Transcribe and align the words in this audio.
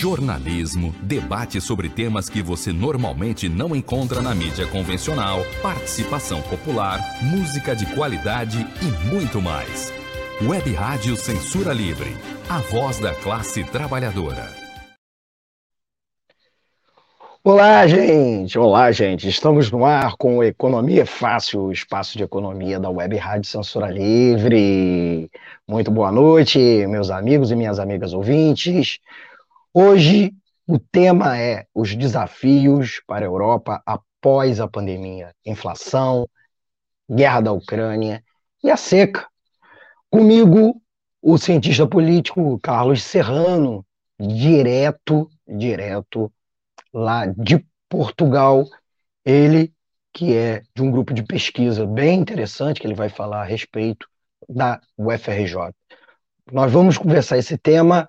Jornalismo, 0.00 0.94
debate 1.02 1.60
sobre 1.60 1.86
temas 1.86 2.26
que 2.26 2.40
você 2.40 2.72
normalmente 2.72 3.50
não 3.50 3.76
encontra 3.76 4.22
na 4.22 4.34
mídia 4.34 4.66
convencional, 4.66 5.40
participação 5.60 6.40
popular, 6.40 6.98
música 7.22 7.76
de 7.76 7.84
qualidade 7.94 8.66
e 8.80 9.08
muito 9.12 9.42
mais. 9.42 9.92
Web 10.40 10.72
Rádio 10.72 11.14
Censura 11.16 11.74
Livre, 11.74 12.16
a 12.48 12.60
voz 12.60 12.98
da 12.98 13.14
classe 13.14 13.62
trabalhadora. 13.62 14.48
Olá, 17.44 17.86
gente! 17.86 18.58
Olá, 18.58 18.90
gente! 18.92 19.28
Estamos 19.28 19.70
no 19.70 19.84
ar 19.84 20.14
com 20.16 20.42
Economia 20.42 21.04
Fácil, 21.04 21.64
o 21.64 21.72
espaço 21.72 22.16
de 22.16 22.24
economia 22.24 22.80
da 22.80 22.88
Web 22.88 23.18
Rádio 23.18 23.50
Censura 23.50 23.90
Livre. 23.90 25.30
Muito 25.68 25.90
boa 25.90 26.10
noite, 26.10 26.58
meus 26.86 27.10
amigos 27.10 27.50
e 27.50 27.56
minhas 27.56 27.78
amigas 27.78 28.14
ouvintes. 28.14 28.98
Hoje 29.72 30.34
o 30.66 30.80
tema 30.80 31.38
é 31.38 31.64
os 31.72 31.94
desafios 31.94 33.00
para 33.06 33.24
a 33.24 33.28
Europa 33.28 33.80
após 33.86 34.58
a 34.58 34.66
pandemia, 34.66 35.32
inflação, 35.46 36.28
guerra 37.08 37.40
da 37.40 37.52
Ucrânia 37.52 38.24
e 38.64 38.70
a 38.70 38.76
seca. 38.76 39.28
Comigo, 40.10 40.82
o 41.22 41.38
cientista 41.38 41.86
político 41.86 42.58
Carlos 42.58 43.00
Serrano, 43.04 43.86
direto, 44.18 45.30
direto 45.46 46.32
lá 46.92 47.26
de 47.26 47.64
Portugal, 47.88 48.64
ele 49.24 49.72
que 50.12 50.34
é 50.34 50.62
de 50.74 50.82
um 50.82 50.90
grupo 50.90 51.14
de 51.14 51.22
pesquisa 51.22 51.86
bem 51.86 52.18
interessante, 52.18 52.80
que 52.80 52.86
ele 52.88 52.94
vai 52.94 53.08
falar 53.08 53.42
a 53.42 53.44
respeito 53.44 54.08
da 54.48 54.80
UFRJ. 54.98 55.72
Nós 56.50 56.72
vamos 56.72 56.98
conversar 56.98 57.38
esse 57.38 57.56
tema 57.56 58.08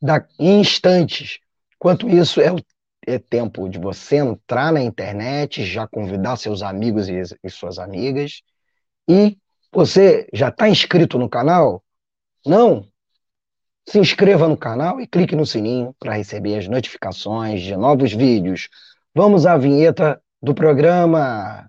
da, 0.00 0.26
em 0.38 0.60
instantes. 0.60 1.38
Enquanto 1.76 2.08
isso, 2.08 2.40
é, 2.40 2.54
é 3.06 3.18
tempo 3.18 3.68
de 3.68 3.78
você 3.78 4.16
entrar 4.16 4.72
na 4.72 4.82
internet, 4.82 5.64
já 5.64 5.86
convidar 5.86 6.36
seus 6.36 6.62
amigos 6.62 7.08
e, 7.08 7.20
e 7.42 7.50
suas 7.50 7.78
amigas. 7.78 8.42
E 9.08 9.36
você 9.72 10.28
já 10.32 10.48
está 10.48 10.68
inscrito 10.68 11.18
no 11.18 11.28
canal? 11.28 11.82
Não? 12.46 12.88
Se 13.86 13.98
inscreva 13.98 14.48
no 14.48 14.56
canal 14.56 15.00
e 15.00 15.06
clique 15.06 15.36
no 15.36 15.44
sininho 15.44 15.94
para 15.98 16.14
receber 16.14 16.58
as 16.58 16.68
notificações 16.68 17.60
de 17.60 17.76
novos 17.76 18.12
vídeos. 18.12 18.68
Vamos 19.14 19.44
à 19.44 19.56
vinheta 19.56 20.20
do 20.42 20.54
programa. 20.54 21.68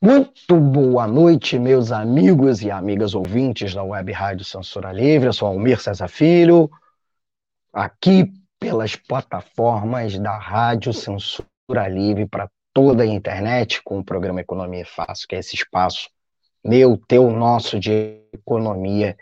Muito 0.00 0.60
boa 0.60 1.08
noite, 1.08 1.58
meus 1.58 1.90
amigos 1.90 2.62
e 2.62 2.70
amigas 2.70 3.16
ouvintes 3.16 3.74
da 3.74 3.82
Web 3.82 4.12
Rádio 4.12 4.44
Censura 4.44 4.92
Livre. 4.92 5.26
Eu 5.26 5.32
sou 5.32 5.48
Almir 5.48 5.80
Cesar 5.80 6.08
Filho, 6.08 6.70
aqui 7.72 8.32
pelas 8.60 8.94
plataformas 8.94 10.16
da 10.16 10.38
Rádio 10.38 10.92
Censura 10.92 11.88
Livre 11.88 12.28
para 12.28 12.48
toda 12.72 13.02
a 13.02 13.06
internet, 13.06 13.82
com 13.82 13.98
o 13.98 14.04
programa 14.04 14.40
Economia 14.40 14.86
Fácil, 14.86 15.26
que 15.26 15.34
é 15.34 15.40
esse 15.40 15.56
espaço 15.56 16.08
meu, 16.64 16.96
teu, 16.96 17.28
nosso 17.32 17.80
de 17.80 18.22
economia 18.32 19.16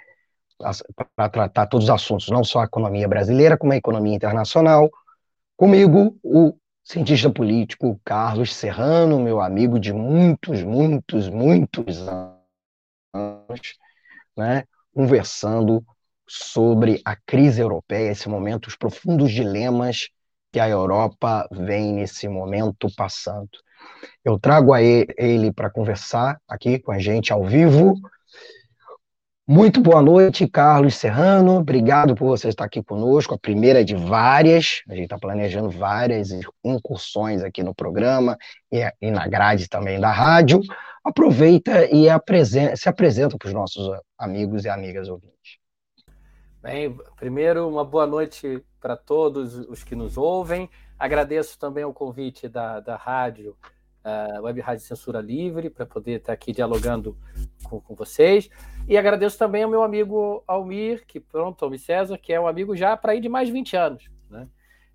para 1.17 1.29
tratar 1.31 1.69
todos 1.69 1.85
os 1.85 1.91
assuntos, 1.91 2.29
não 2.29 2.45
só 2.45 2.61
a 2.61 2.65
economia 2.65 3.09
brasileira, 3.09 3.57
como 3.57 3.73
a 3.73 3.77
economia 3.77 4.15
internacional. 4.15 4.91
Comigo, 5.57 6.19
o 6.23 6.55
cientista 6.87 7.29
político 7.29 8.01
Carlos 8.05 8.55
Serrano, 8.55 9.19
meu 9.19 9.41
amigo 9.41 9.81
de 9.81 9.93
muitos, 9.93 10.63
muitos, 10.63 11.29
muitos 11.29 12.07
anos, 12.07 13.77
né, 14.37 14.63
conversando 14.95 15.85
sobre 16.29 17.03
a 17.05 17.17
crise 17.17 17.61
europeia, 17.61 18.13
esse 18.13 18.29
momento, 18.29 18.69
os 18.69 18.77
profundos 18.77 19.33
dilemas 19.33 20.11
que 20.53 20.61
a 20.61 20.69
Europa 20.69 21.49
vem 21.51 21.93
nesse 21.93 22.29
momento 22.29 22.87
passando. 22.97 23.51
Eu 24.25 24.39
trago 24.39 24.73
a 24.73 24.81
ele 24.81 25.53
para 25.53 25.69
conversar 25.69 26.41
aqui 26.49 26.79
com 26.79 26.93
a 26.93 27.01
gente 27.01 27.33
ao 27.33 27.45
vivo 27.45 28.01
muito 29.47 29.81
boa 29.81 30.03
noite, 30.03 30.49
Carlos 30.49 30.97
Serrano. 30.97 31.59
Obrigado 31.59 32.15
por 32.15 32.27
você 32.27 32.49
estar 32.49 32.65
aqui 32.65 32.83
conosco. 32.83 33.35
A 33.35 33.39
primeira 33.39 33.85
de 33.85 33.95
várias. 33.95 34.83
A 34.89 34.95
gente 34.95 35.05
está 35.05 35.19
planejando 35.19 35.71
várias 35.71 36.31
incursões 36.65 37.45
aqui 37.45 37.63
no 37.63 37.75
programa 37.75 38.37
e, 38.73 39.11
na 39.11 39.29
grade 39.29 39.69
também 39.69 40.01
da 40.01 40.11
rádio. 40.11 40.61
Aproveita 41.05 41.87
e 41.87 42.07
se 42.77 42.89
apresenta 42.89 43.39
para 43.39 43.47
os 43.47 43.55
nossos 43.55 43.89
amigos 44.19 44.65
e 44.65 44.69
amigas 44.69 45.09
ouvintes. 45.09 45.59
Bem, 46.61 46.99
primeiro, 47.17 47.69
uma 47.69 47.85
boa 47.85 48.07
noite 48.07 48.65
para 48.81 48.97
todos 48.97 49.55
os 49.55 49.85
que 49.85 49.95
nos 49.95 50.17
ouvem. 50.17 50.69
Agradeço 50.99 51.57
também 51.57 51.85
o 51.85 51.93
convite 51.93 52.49
da, 52.49 52.81
da 52.81 52.97
rádio 52.97 53.57
Web 54.41 54.61
Rádio 54.61 54.85
Censura 54.85 55.21
Livre, 55.21 55.71
para 55.71 55.85
poder 55.85 56.19
estar 56.19 56.33
aqui 56.33 56.53
dialogando 56.53 57.17
com, 57.65 57.81
com, 57.81 57.95
vocês. 57.95 58.49
E 58.89 58.97
agradeço 58.97 59.39
também 59.39 59.63
ao 59.63 59.71
meu 59.71 59.83
amigo 59.83 60.43
Almir, 60.47 61.05
que 61.07 61.19
pronto, 61.19 61.65
Almir 61.65 61.81
César, 61.81 62.17
que 62.17 62.33
é 62.33 62.41
um 62.41 62.47
amigo 62.47 62.77
já 62.77 62.97
para 62.97 63.15
ir 63.15 63.21
de 63.21 63.29
mais 63.29 63.49
de 63.49 63.53
20 63.53 63.77
anos. 63.77 64.11
Né? 64.31 64.49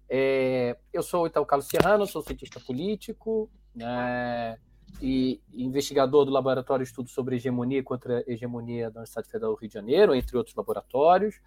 É, 0.09 0.77
eu 0.93 1.03
sou 1.03 1.23
o 1.23 1.27
Itaú 1.27 1.45
Carlos 1.45 1.67
Serrano, 1.67 2.05
sou 2.05 2.21
cientista 2.21 2.59
político 2.59 3.49
né, 3.75 4.57
e 5.01 5.41
investigador 5.53 6.25
do 6.25 6.31
Laboratório 6.31 6.83
de 6.83 6.89
Estudos 6.89 7.11
sobre 7.13 7.35
Hegemonia 7.35 7.79
e 7.79 7.83
Contra 7.83 8.23
Hegemonia 8.27 8.89
da 8.89 8.99
Universidade 8.99 9.29
Federal 9.29 9.53
do 9.53 9.59
Rio 9.59 9.69
de 9.69 9.73
Janeiro, 9.73 10.15
entre 10.15 10.37
outros 10.37 10.55
laboratórios. 10.55 11.39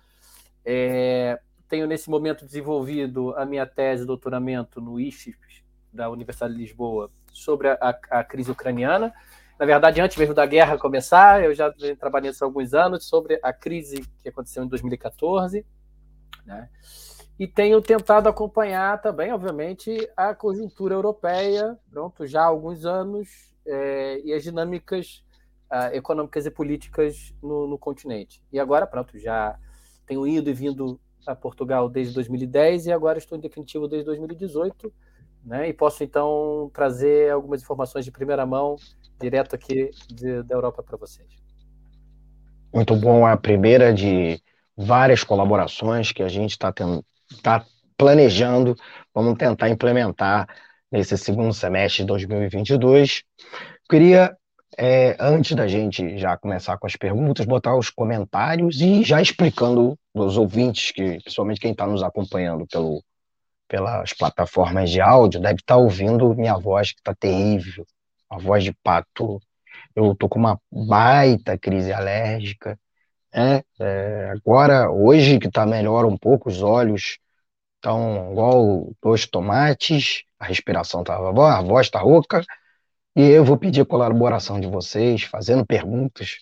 É, 0.65 1.39
tenho, 1.69 1.87
nesse 1.87 2.09
momento, 2.09 2.45
desenvolvido 2.45 3.35
a 3.37 3.45
minha 3.45 3.67
tese 3.67 4.03
de 4.03 4.07
doutoramento 4.07 4.81
no 4.81 5.01
IFES, 5.01 5.63
da 5.93 6.11
Universidade 6.11 6.55
de 6.55 6.61
Lisboa, 6.61 7.11
sobre 7.35 7.69
a, 7.69 7.79
a, 7.81 8.21
a, 8.21 8.25
crise 8.25 8.51
ucraniana. 8.51 9.13
Na 9.59 9.67
verdade, 9.67 10.01
antes 10.01 10.17
mesmo 10.17 10.35
da 10.35 10.47
guerra 10.47 10.79
começar, 10.79 11.45
eu 11.45 11.55
já 11.55 11.69
venho 11.69 11.97
trabalhando 11.97 12.35
há 12.41 12.45
alguns 12.45 12.75
anos 12.75 13.07
sobre 13.07 13.39
a 13.43 13.53
crise 13.53 14.05
que 14.23 14.29
aconteceu 14.29 14.65
em 14.65 14.69
2014, 14.69 15.65
né? 16.47 16.69
E 17.39 17.49
tenho 17.49 17.81
tentado 17.83 18.29
acompanhar 18.29 19.01
também, 19.01 19.33
obviamente, 19.33 19.91
a 20.17 20.35
conjuntura 20.35 20.95
europeia, 20.95 21.77
pronto, 21.91 22.27
já 22.27 22.43
há 22.43 22.47
alguns 22.47 22.87
anos, 22.87 23.29
é, 23.67 24.21
e 24.25 24.33
as 24.33 24.43
dinâmicas 24.43 25.25
uh, 25.71 25.95
econômicas 25.95 26.47
e 26.47 26.51
políticas 26.51 27.35
no, 27.43 27.67
no 27.67 27.79
continente. 27.79 28.43
E 28.53 28.61
agora, 28.61 28.87
pronto, 28.87 29.19
já 29.19 29.59
tenho 30.07 30.27
ido 30.27 30.49
e 30.49 30.53
vindo 30.53 31.01
a 31.27 31.35
Portugal 31.35 31.89
desde 31.89 32.15
2010 32.15 32.87
e 32.87 32.93
agora 32.93 33.19
estou 33.19 33.37
em 33.37 33.41
definitivo 33.41 33.89
desde 33.89 34.07
2018 34.07 34.93
né? 35.45 35.69
E 35.69 35.73
posso 35.73 36.03
então 36.03 36.71
trazer 36.73 37.31
algumas 37.31 37.63
informações 37.63 38.05
de 38.05 38.11
primeira 38.11 38.47
mão 38.47 38.77
direto 39.21 39.55
aqui 39.55 39.91
de, 40.09 40.43
da 40.43 40.55
Europa 40.55 40.83
para 40.83 40.97
vocês. 40.97 41.29
Muito 42.73 42.97
bom, 42.97 43.25
a 43.27 43.37
primeira 43.37 43.93
de 43.93 44.41
várias 44.77 45.23
colaborações 45.23 46.11
que 46.11 46.23
a 46.23 46.29
gente 46.29 46.53
está 46.53 46.73
tá 47.43 47.65
planejando, 47.97 48.75
vamos 49.15 49.39
tentar 49.39 49.69
implementar 49.69 50.49
nesse 50.91 51.17
segundo 51.17 51.53
semestre 51.53 52.03
de 52.03 52.09
2022. 52.09 53.23
Queria, 53.89 54.37
é, 54.77 55.17
antes 55.21 55.55
da 55.55 55.69
gente 55.69 56.19
já 56.19 56.37
começar 56.37 56.77
com 56.79 56.87
as 56.87 56.97
perguntas, 56.97 57.47
botar 57.47 57.77
os 57.77 57.91
comentários 57.91 58.81
e 58.81 59.05
já 59.05 59.23
explicando 59.23 59.97
aos 60.15 60.37
ouvintes, 60.37 60.91
que 60.91 61.19
principalmente 61.21 61.61
quem 61.61 61.73
está 61.73 61.87
nos 61.87 62.03
acompanhando 62.03 62.67
pelo 62.67 63.03
pelas 63.69 64.13
plataformas 64.13 64.91
de 64.91 65.01
áudio 65.01 65.41
deve 65.41 65.57
estar 65.57 65.75
tá 65.75 65.77
ouvindo 65.77 66.35
minha 66.35 66.57
voz 66.57 66.93
que 66.93 67.01
está 67.01 67.15
terrível, 67.15 67.87
uma 68.31 68.41
voz 68.41 68.65
de 68.65 68.73
pato. 68.83 69.41
Eu 69.95 70.15
tô 70.15 70.29
com 70.29 70.39
uma 70.39 70.61
baita 70.71 71.59
crise 71.59 71.93
alérgica, 71.93 72.79
né? 73.35 73.63
É, 73.81 74.31
agora, 74.31 74.91
hoje 74.91 75.39
que 75.39 75.49
está 75.49 75.67
melhor 75.67 76.05
um 76.05 76.17
pouco, 76.17 76.49
os 76.49 76.63
olhos 76.63 77.19
estão 77.77 78.33
igual 78.33 78.93
dois 79.03 79.27
tomates, 79.27 80.23
a 80.39 80.47
respiração 80.47 81.03
boa, 81.03 81.59
a 81.59 81.63
voz 81.63 81.87
está 81.87 82.01
rouca, 82.01 82.43
e 83.17 83.23
eu 83.23 83.45
vou 83.45 83.59
pedir 83.59 83.83
a 83.83 83.87
colaboração 83.87 84.61
de 84.61 84.67
vocês, 84.67 85.25
fazendo 85.25 85.67
perguntas 85.67 86.37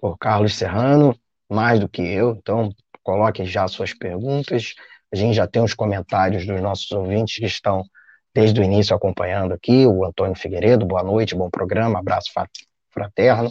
por 0.00 0.16
Carlos 0.18 0.54
Serrano, 0.54 1.18
mais 1.48 1.80
do 1.80 1.88
que 1.88 2.02
eu, 2.02 2.32
então 2.32 2.70
coloquem 3.02 3.46
já 3.46 3.66
suas 3.68 3.94
perguntas, 3.94 4.74
a 5.12 5.16
gente 5.16 5.34
já 5.34 5.46
tem 5.46 5.62
os 5.62 5.74
comentários 5.74 6.46
dos 6.46 6.60
nossos 6.60 6.90
ouvintes 6.90 7.36
que 7.36 7.46
estão 7.46 7.84
desde 8.34 8.60
o 8.60 8.64
início 8.64 8.94
acompanhando 8.94 9.52
aqui, 9.52 9.86
o 9.86 10.04
Antônio 10.04 10.36
Figueiredo, 10.36 10.86
boa 10.86 11.02
noite, 11.02 11.34
bom 11.34 11.50
programa, 11.50 11.98
abraço 11.98 12.30
fraterno. 12.90 13.50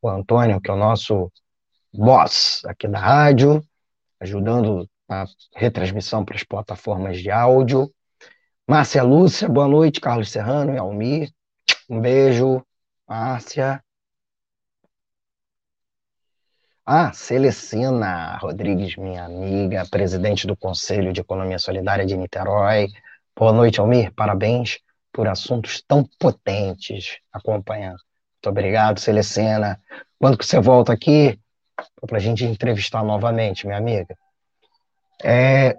O 0.00 0.08
Antônio, 0.08 0.60
que 0.60 0.70
é 0.70 0.74
o 0.74 0.76
nosso 0.76 1.32
boss 1.92 2.62
aqui 2.66 2.86
da 2.86 2.98
rádio, 2.98 3.62
ajudando 4.20 4.88
a 5.08 5.24
retransmissão 5.56 6.24
para 6.24 6.36
as 6.36 6.44
plataformas 6.44 7.20
de 7.20 7.30
áudio. 7.30 7.90
Márcia 8.68 9.02
Lúcia, 9.02 9.48
boa 9.48 9.66
noite, 9.66 10.00
Carlos 10.00 10.30
Serrano 10.30 10.74
e 10.74 10.78
Almir. 10.78 11.30
Um 11.88 12.00
beijo, 12.00 12.62
Márcia. 13.08 13.82
Ah, 16.90 17.12
Celecina 17.12 18.38
Rodrigues, 18.38 18.96
minha 18.96 19.22
amiga, 19.26 19.84
presidente 19.90 20.46
do 20.46 20.56
Conselho 20.56 21.12
de 21.12 21.20
Economia 21.20 21.58
Solidária 21.58 22.06
de 22.06 22.16
Niterói. 22.16 22.88
Boa 23.36 23.52
noite, 23.52 23.78
Almir. 23.78 24.10
Parabéns 24.14 24.78
por 25.12 25.28
assuntos 25.28 25.82
tão 25.86 26.02
potentes 26.18 27.18
acompanhando. 27.30 27.98
Muito 27.98 28.48
obrigado, 28.48 29.00
Celecina. 29.00 29.78
Quando 30.18 30.38
que 30.38 30.46
você 30.46 30.58
volta 30.60 30.90
aqui? 30.90 31.38
Para 32.06 32.16
a 32.16 32.20
gente 32.20 32.46
entrevistar 32.46 33.04
novamente, 33.04 33.66
minha 33.66 33.78
amiga. 33.78 34.16
É, 35.22 35.76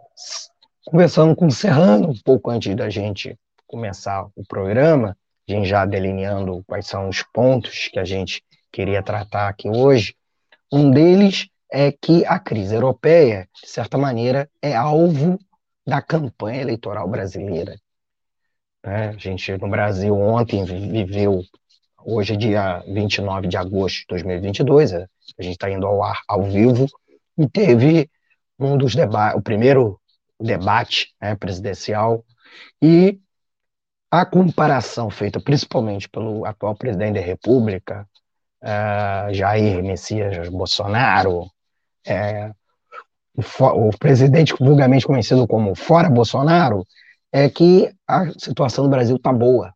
conversando 0.85 1.35
com 1.35 1.47
o 1.47 1.51
Serrano, 1.51 2.11
um 2.11 2.21
pouco 2.23 2.51
antes 2.51 2.75
da 2.75 2.87
gente 2.87 3.35
começar 3.65 4.27
o 4.35 4.45
programa, 4.47 5.17
a 5.47 5.51
gente 5.51 5.67
já 5.67 5.87
delineando 5.87 6.63
quais 6.67 6.85
são 6.85 7.09
os 7.09 7.23
pontos 7.33 7.87
que 7.87 7.97
a 7.97 8.05
gente 8.05 8.43
queria 8.71 9.01
tratar 9.01 9.47
aqui 9.47 9.67
hoje. 9.67 10.18
Um 10.71 10.91
deles 10.91 11.49
é 11.71 11.91
que 11.91 12.25
a 12.25 12.39
crise 12.39 12.75
europeia, 12.75 13.47
de 13.61 13.69
certa 13.69 13.97
maneira, 13.97 14.49
é 14.61 14.75
alvo 14.75 15.39
da 15.85 16.01
campanha 16.01 16.61
eleitoral 16.61 17.07
brasileira. 17.07 17.75
Né? 18.83 19.09
A 19.09 19.17
gente, 19.17 19.51
no 19.57 19.69
Brasil, 19.69 20.15
ontem 20.15 20.63
viveu, 20.63 21.41
hoje 22.05 22.33
é 22.33 22.37
dia 22.37 22.83
29 22.87 23.47
de 23.47 23.57
agosto 23.57 23.99
de 24.01 24.05
2022, 24.09 24.93
a 24.93 25.07
gente 25.39 25.53
está 25.53 25.69
indo 25.69 25.85
ao 25.85 26.03
ar, 26.03 26.21
ao 26.27 26.43
vivo, 26.43 26.87
e 27.37 27.47
teve 27.47 28.09
um 28.59 28.77
dos 28.77 28.93
debates, 28.93 29.39
o 29.39 29.41
primeiro 29.41 29.99
debate 30.39 31.13
né, 31.21 31.35
presidencial, 31.35 32.23
e 32.81 33.19
a 34.11 34.25
comparação 34.25 35.09
feita 35.09 35.39
principalmente 35.39 36.09
pelo 36.09 36.45
atual 36.45 36.75
presidente 36.75 37.15
da 37.15 37.21
República, 37.21 38.07
uh, 38.63 39.33
Jair 39.33 39.83
Messias 39.83 40.49
Bolsonaro, 40.49 41.49
é, 42.05 42.51
o, 43.35 43.87
o 43.87 43.97
presidente 43.97 44.53
vulgarmente 44.59 45.05
conhecido 45.05 45.47
como 45.47 45.75
fora 45.75 46.09
Bolsonaro, 46.09 46.85
é 47.31 47.49
que 47.49 47.91
a 48.07 48.31
situação 48.37 48.83
do 48.83 48.89
Brasil 48.89 49.15
está 49.15 49.31
boa, 49.31 49.73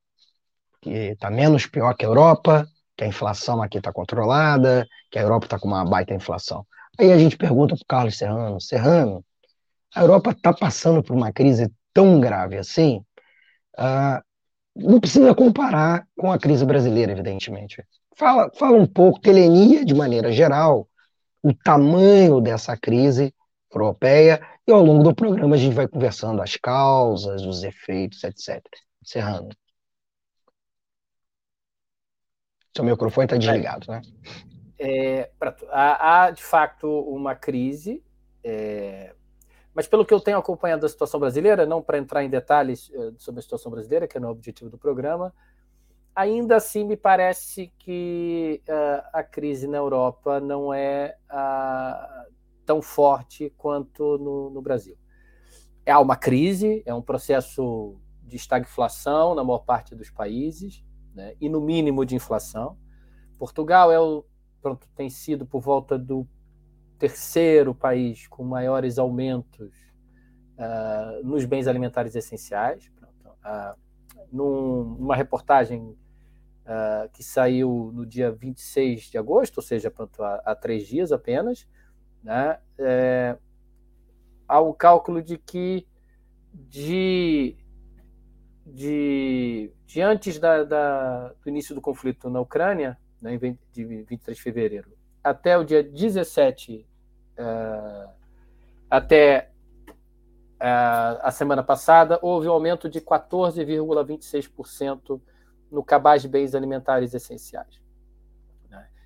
que 0.81 0.89
está 0.89 1.29
menos 1.29 1.67
pior 1.67 1.93
que 1.95 2.05
a 2.05 2.07
Europa, 2.07 2.67
que 2.97 3.03
a 3.03 3.07
inflação 3.07 3.61
aqui 3.61 3.77
está 3.77 3.91
controlada, 3.91 4.87
que 5.11 5.19
a 5.19 5.21
Europa 5.21 5.45
está 5.45 5.59
com 5.59 5.67
uma 5.67 5.85
baita 5.85 6.13
inflação. 6.13 6.65
Aí 6.99 7.11
a 7.11 7.17
gente 7.17 7.37
pergunta 7.37 7.75
para 7.75 7.83
o 7.83 7.87
Carlos 7.87 8.17
Serrano, 8.17 8.61
Serrano, 8.61 9.25
a 9.95 10.01
Europa 10.01 10.31
está 10.31 10.53
passando 10.53 11.03
por 11.03 11.15
uma 11.15 11.31
crise 11.31 11.71
tão 11.93 12.19
grave 12.19 12.57
assim? 12.57 13.03
Uh, 13.77 14.21
não 14.75 14.99
precisa 14.99 15.33
comparar 15.35 16.07
com 16.17 16.31
a 16.31 16.39
crise 16.39 16.65
brasileira, 16.65 17.11
evidentemente. 17.11 17.83
Fala, 18.15 18.51
fala 18.53 18.77
um 18.77 18.85
pouco, 18.85 19.19
telenia 19.19 19.83
de 19.83 19.93
maneira 19.93 20.31
geral, 20.31 20.87
o 21.41 21.53
tamanho 21.53 22.39
dessa 22.39 22.77
crise 22.77 23.33
europeia, 23.71 24.41
e 24.67 24.71
ao 24.71 24.83
longo 24.83 25.03
do 25.03 25.15
programa 25.15 25.55
a 25.55 25.57
gente 25.57 25.73
vai 25.73 25.87
conversando 25.87 26.41
as 26.41 26.55
causas, 26.55 27.43
os 27.43 27.63
efeitos, 27.63 28.23
etc. 28.23 28.61
Serrano. 29.03 29.49
Seu 32.75 32.85
microfone 32.85 33.25
está 33.25 33.37
desligado, 33.37 33.91
né? 33.91 34.01
É, 34.79 35.31
há, 35.69 36.25
há, 36.25 36.31
de 36.31 36.43
fato 36.43 36.87
uma 36.87 37.35
crise, 37.35 38.03
é, 38.43 39.13
mas 39.73 39.87
pelo 39.87 40.05
que 40.05 40.13
eu 40.13 40.19
tenho 40.19 40.37
acompanhado 40.37 40.85
a 40.85 40.89
situação 40.89 41.19
brasileira, 41.19 41.65
não 41.65 41.81
para 41.81 41.97
entrar 41.97 42.23
em 42.23 42.29
detalhes 42.29 42.91
é, 42.93 43.11
sobre 43.17 43.39
a 43.39 43.43
situação 43.43 43.71
brasileira, 43.71 44.07
que 44.07 44.17
é 44.17 44.21
o 44.21 44.29
objetivo 44.29 44.69
do 44.69 44.77
programa, 44.77 45.33
ainda 46.15 46.57
assim 46.57 46.83
me 46.83 46.95
parece 46.95 47.71
que 47.79 48.61
uh, 48.67 49.07
a 49.13 49.23
crise 49.23 49.67
na 49.67 49.77
Europa 49.77 50.39
não 50.39 50.73
é 50.73 51.15
uh, 51.31 52.33
tão 52.65 52.81
forte 52.81 53.51
quanto 53.57 54.17
no, 54.17 54.49
no 54.49 54.61
Brasil. 54.61 54.97
Há 55.85 55.99
uma 55.99 56.15
crise, 56.15 56.81
é 56.85 56.93
um 56.93 57.01
processo 57.01 57.99
de 58.21 58.37
estagflação 58.37 59.35
na 59.35 59.43
maior 59.43 59.59
parte 59.59 59.95
dos 59.95 60.09
países, 60.09 60.83
né, 61.13 61.35
e 61.41 61.49
no 61.49 61.59
mínimo 61.59 62.05
de 62.05 62.15
inflação. 62.15 62.77
Portugal 63.37 63.91
é 63.91 63.99
o, 63.99 64.25
pronto, 64.61 64.87
tem 64.95 65.09
sido 65.09 65.45
por 65.45 65.61
volta 65.61 65.97
do 65.97 66.27
terceiro 66.97 67.75
país 67.75 68.27
com 68.27 68.43
maiores 68.43 68.97
aumentos 68.97 69.75
uh, 70.57 71.25
nos 71.25 71.43
bens 71.43 71.67
alimentares 71.67 72.15
essenciais. 72.15 72.89
Pronto, 72.95 73.37
uh, 73.45 73.77
num, 74.31 74.95
numa 74.99 75.15
reportagem 75.15 75.95
uh, 76.63 77.09
que 77.09 77.23
saiu 77.23 77.91
no 77.93 78.05
dia 78.05 78.31
26 78.31 79.09
de 79.09 79.17
agosto, 79.17 79.57
ou 79.57 79.63
seja, 79.63 79.91
pronto, 79.91 80.23
há, 80.23 80.41
há 80.45 80.55
três 80.55 80.87
dias 80.87 81.11
apenas, 81.11 81.67
né, 82.23 82.57
é, 82.77 83.37
há 84.47 84.61
um 84.61 84.71
cálculo 84.73 85.21
de 85.21 85.37
que 85.37 85.85
de, 86.53 87.57
de, 88.65 89.71
de 89.85 90.01
antes 90.01 90.39
da, 90.39 90.63
da, 90.63 91.27
do 91.29 91.49
início 91.49 91.75
do 91.75 91.81
conflito 91.81 92.29
na 92.29 92.39
Ucrânia, 92.39 92.97
né, 93.21 93.37
de 93.71 93.83
23 93.83 94.37
de 94.37 94.43
fevereiro, 94.43 94.93
até 95.23 95.57
o 95.57 95.63
dia 95.63 95.83
17, 95.83 96.87
uh, 97.37 97.41
é, 97.41 98.09
até 98.89 99.51
uh, 100.61 101.19
a 101.21 101.31
semana 101.31 101.63
passada, 101.63 102.19
houve 102.21 102.47
um 102.47 102.51
aumento 102.51 102.87
de 102.89 103.01
14,26% 103.01 105.19
no 105.73 105.83
cabaz 105.83 106.21
de 106.21 106.27
bens 106.27 106.53
alimentares 106.53 107.15
essenciais. 107.15 107.81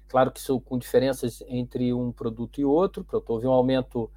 Claro 0.08 0.31
que 0.31 0.40
isso 0.40 0.62
com 0.62 0.78
diferenças 0.78 1.44
entre 1.48 1.92
um 1.94 2.14
produto 2.14 2.62
e 2.62 2.66
outro. 2.66 3.04
Pronto, 3.04 3.30
houve 3.30 3.46
um 3.46 3.52
aumento 3.52 4.10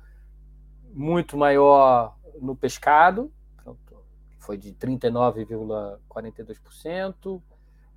muito 0.93 1.37
maior 1.37 2.17
no 2.41 2.55
pescado, 2.55 3.33
pronto, 3.57 4.05
foi 4.39 4.57
de 4.57 4.73
39,42%, 4.73 7.43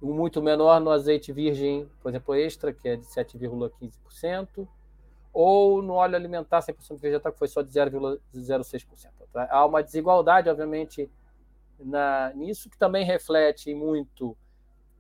um 0.02 0.14
muito 0.14 0.42
menor 0.42 0.82
no 0.82 0.90
azeite 0.90 1.32
virgem, 1.32 1.88
por 2.02 2.10
exemplo, 2.10 2.34
extra, 2.36 2.74
que 2.74 2.90
é 2.90 2.96
de 2.96 3.06
7,15%, 3.06 4.68
ou 5.32 5.80
no 5.82 5.94
óleo 5.94 6.16
alimentar 6.16 6.60
100% 6.60 7.00
vegetal, 7.00 7.32
que 7.32 7.40
foi 7.40 7.48
só 7.48 7.62
de 7.62 7.70
0,06%. 7.70 9.12
Há 9.50 9.66
uma 9.66 9.82
desigualdade, 9.82 10.50
obviamente, 10.50 11.10
na, 11.80 12.34
nisso, 12.36 12.70
que 12.70 12.78
também 12.78 13.06
reflete 13.06 13.74
muito 13.74 14.36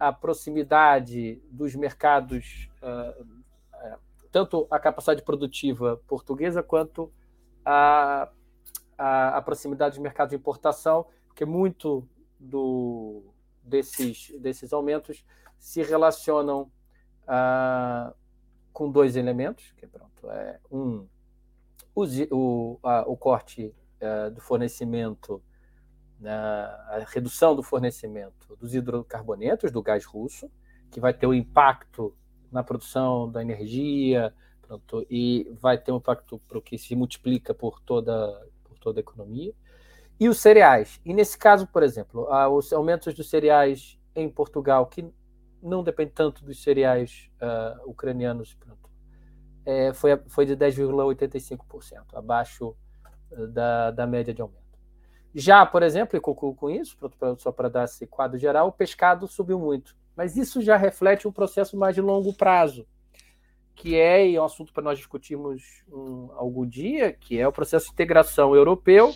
a 0.07 0.11
proximidade 0.11 1.41
dos 1.49 1.75
mercados, 1.75 2.69
uh, 2.81 3.23
uh, 3.23 3.99
tanto 4.31 4.67
a 4.69 4.77
capacidade 4.77 5.21
produtiva 5.21 6.01
portuguesa 6.07 6.61
quanto 6.61 7.09
a, 7.63 8.29
a, 8.97 9.37
a, 9.37 9.41
proximidade 9.41 9.95
dos 9.95 10.03
mercados 10.03 10.31
de 10.31 10.35
importação, 10.35 11.05
porque 11.25 11.45
muito 11.45 12.05
do, 12.37 13.23
desses, 13.63 14.29
desses 14.41 14.73
aumentos 14.73 15.23
se 15.57 15.81
relacionam 15.81 16.69
uh, 17.23 18.13
com 18.73 18.91
dois 18.91 19.15
elementos, 19.15 19.71
que 19.77 19.87
pronto, 19.87 20.29
é 20.29 20.59
um 20.69 21.07
o, 21.95 22.03
o, 22.31 22.79
o 23.05 23.15
corte 23.17 23.73
eh, 23.99 24.31
do 24.31 24.41
fornecimento 24.41 25.41
a 26.29 27.03
redução 27.07 27.55
do 27.55 27.63
fornecimento 27.63 28.55
dos 28.59 28.73
hidrocarbonetos, 28.73 29.71
do 29.71 29.81
gás 29.81 30.05
russo, 30.05 30.49
que 30.91 30.99
vai 30.99 31.13
ter 31.13 31.27
um 31.27 31.33
impacto 31.33 32.15
na 32.51 32.63
produção 32.63 33.29
da 33.29 33.41
energia 33.41 34.33
pronto, 34.61 35.05
e 35.09 35.51
vai 35.59 35.77
ter 35.77 35.91
um 35.91 35.97
impacto 35.97 36.39
para 36.47 36.57
o 36.57 36.61
que 36.61 36.77
se 36.77 36.95
multiplica 36.95 37.53
por 37.53 37.79
toda, 37.81 38.47
por 38.63 38.77
toda 38.79 38.99
a 38.99 39.01
economia. 39.01 39.53
E 40.19 40.29
os 40.29 40.39
cereais. 40.39 41.01
E 41.03 41.13
nesse 41.13 41.37
caso, 41.37 41.67
por 41.67 41.83
exemplo, 41.83 42.27
os 42.55 42.71
aumentos 42.71 43.13
dos 43.13 43.29
cereais 43.29 43.99
em 44.15 44.29
Portugal, 44.29 44.85
que 44.85 45.11
não 45.61 45.83
depende 45.83 46.11
tanto 46.11 46.43
dos 46.43 46.61
cereais 46.61 47.29
uh, 47.41 47.89
ucranianos, 47.89 48.53
pronto, 48.53 48.89
é, 49.65 49.93
foi, 49.93 50.17
foi 50.27 50.45
de 50.45 50.55
10,85%, 50.55 52.13
abaixo 52.13 52.75
uh, 53.31 53.47
da, 53.47 53.91
da 53.91 54.05
média 54.05 54.33
de 54.33 54.41
aumento. 54.41 54.62
Já, 55.33 55.65
por 55.65 55.81
exemplo, 55.81 56.17
e 56.17 56.21
concluo 56.21 56.53
com 56.53 56.69
isso, 56.69 56.97
só 57.37 57.51
para 57.51 57.69
dar 57.69 57.85
esse 57.85 58.05
quadro 58.05 58.37
geral, 58.37 58.67
o 58.67 58.71
pescado 58.71 59.27
subiu 59.27 59.59
muito. 59.59 59.95
Mas 60.15 60.37
isso 60.37 60.61
já 60.61 60.77
reflete 60.77 61.27
um 61.27 61.31
processo 61.31 61.75
mais 61.75 61.95
de 61.95 62.01
longo 62.01 62.33
prazo, 62.33 62.85
que 63.75 63.95
é, 63.95 64.27
e 64.27 64.35
é 64.35 64.41
um 64.41 64.45
assunto 64.45 64.71
para 64.71 64.83
nós 64.83 64.97
discutirmos 64.97 65.83
um, 65.91 66.29
algum 66.35 66.67
dia, 66.67 67.13
que 67.13 67.39
é 67.39 67.47
o 67.47 67.51
processo 67.51 67.87
de 67.87 67.93
integração 67.93 68.55
europeu 68.55 69.13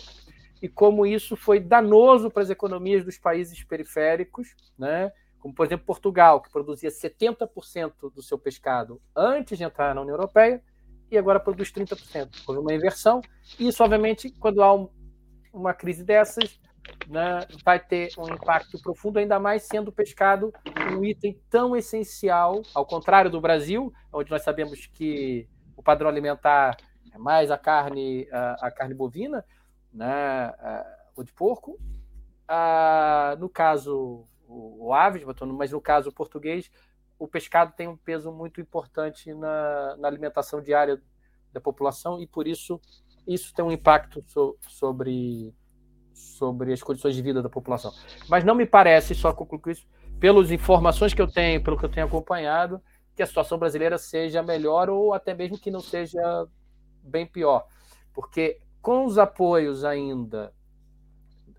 e 0.60 0.68
como 0.68 1.06
isso 1.06 1.36
foi 1.36 1.60
danoso 1.60 2.30
para 2.30 2.42
as 2.42 2.50
economias 2.50 3.04
dos 3.04 3.16
países 3.16 3.62
periféricos, 3.62 4.54
né? 4.76 5.12
como 5.38 5.54
por 5.54 5.66
exemplo 5.66 5.86
Portugal, 5.86 6.40
que 6.40 6.50
produzia 6.50 6.90
70% 6.90 8.12
do 8.12 8.22
seu 8.22 8.36
pescado 8.36 9.00
antes 9.14 9.56
de 9.56 9.64
entrar 9.64 9.94
na 9.94 10.00
União 10.00 10.14
Europeia 10.14 10.62
e 11.10 11.16
agora 11.16 11.40
produz 11.40 11.72
30%. 11.72 12.42
Houve 12.46 12.60
uma 12.60 12.74
inversão. 12.74 13.20
E 13.58 13.68
isso, 13.68 13.82
obviamente, 13.82 14.30
quando 14.30 14.62
há 14.62 14.74
um, 14.74 14.88
uma 15.52 15.74
crise 15.74 16.04
dessas, 16.04 16.60
né, 17.06 17.46
vai 17.64 17.78
ter 17.78 18.10
um 18.18 18.28
impacto 18.32 18.80
profundo, 18.80 19.18
ainda 19.18 19.38
mais 19.38 19.62
sendo 19.62 19.88
o 19.88 19.92
pescado 19.92 20.52
um 20.96 21.04
item 21.04 21.40
tão 21.50 21.76
essencial, 21.76 22.62
ao 22.74 22.86
contrário 22.86 23.30
do 23.30 23.40
Brasil, 23.40 23.92
onde 24.12 24.30
nós 24.30 24.42
sabemos 24.42 24.86
que 24.86 25.48
o 25.76 25.82
padrão 25.82 26.08
alimentar 26.08 26.76
é 27.12 27.18
mais 27.18 27.50
a 27.50 27.58
carne, 27.58 28.28
a, 28.30 28.66
a 28.66 28.70
carne 28.70 28.94
bovina, 28.94 29.44
né, 29.92 30.52
o 31.16 31.22
de 31.22 31.32
porco. 31.32 31.78
No 33.38 33.48
caso, 33.48 34.26
o, 34.46 34.86
o 34.86 34.94
aves, 34.94 35.24
mas 35.24 35.70
no 35.70 35.80
caso 35.80 36.12
português, 36.12 36.70
o 37.18 37.26
pescado 37.26 37.72
tem 37.76 37.88
um 37.88 37.96
peso 37.96 38.30
muito 38.32 38.60
importante 38.60 39.34
na, 39.34 39.96
na 39.96 40.08
alimentação 40.08 40.62
diária 40.62 41.02
da 41.52 41.60
população 41.60 42.20
e 42.20 42.26
por 42.26 42.46
isso 42.46 42.80
isso 43.28 43.54
tem 43.54 43.64
um 43.64 43.70
impacto 43.70 44.24
so, 44.26 44.56
sobre 44.66 45.54
sobre 46.12 46.72
as 46.72 46.82
condições 46.82 47.14
de 47.14 47.22
vida 47.22 47.40
da 47.42 47.48
população. 47.48 47.92
Mas 48.28 48.44
não 48.44 48.54
me 48.54 48.66
parece, 48.66 49.14
só 49.14 49.32
concluir 49.32 49.72
isso, 49.72 49.86
pelas 50.18 50.50
informações 50.50 51.14
que 51.14 51.22
eu 51.22 51.30
tenho, 51.30 51.62
pelo 51.62 51.78
que 51.78 51.84
eu 51.84 51.88
tenho 51.88 52.06
acompanhado, 52.06 52.82
que 53.14 53.22
a 53.22 53.26
situação 53.26 53.56
brasileira 53.56 53.98
seja 53.98 54.42
melhor 54.42 54.90
ou 54.90 55.14
até 55.14 55.32
mesmo 55.32 55.58
que 55.58 55.70
não 55.70 55.80
seja 55.80 56.20
bem 57.02 57.26
pior. 57.26 57.66
Porque 58.12 58.58
com 58.82 59.04
os 59.04 59.18
apoios 59.18 59.84
ainda 59.84 60.52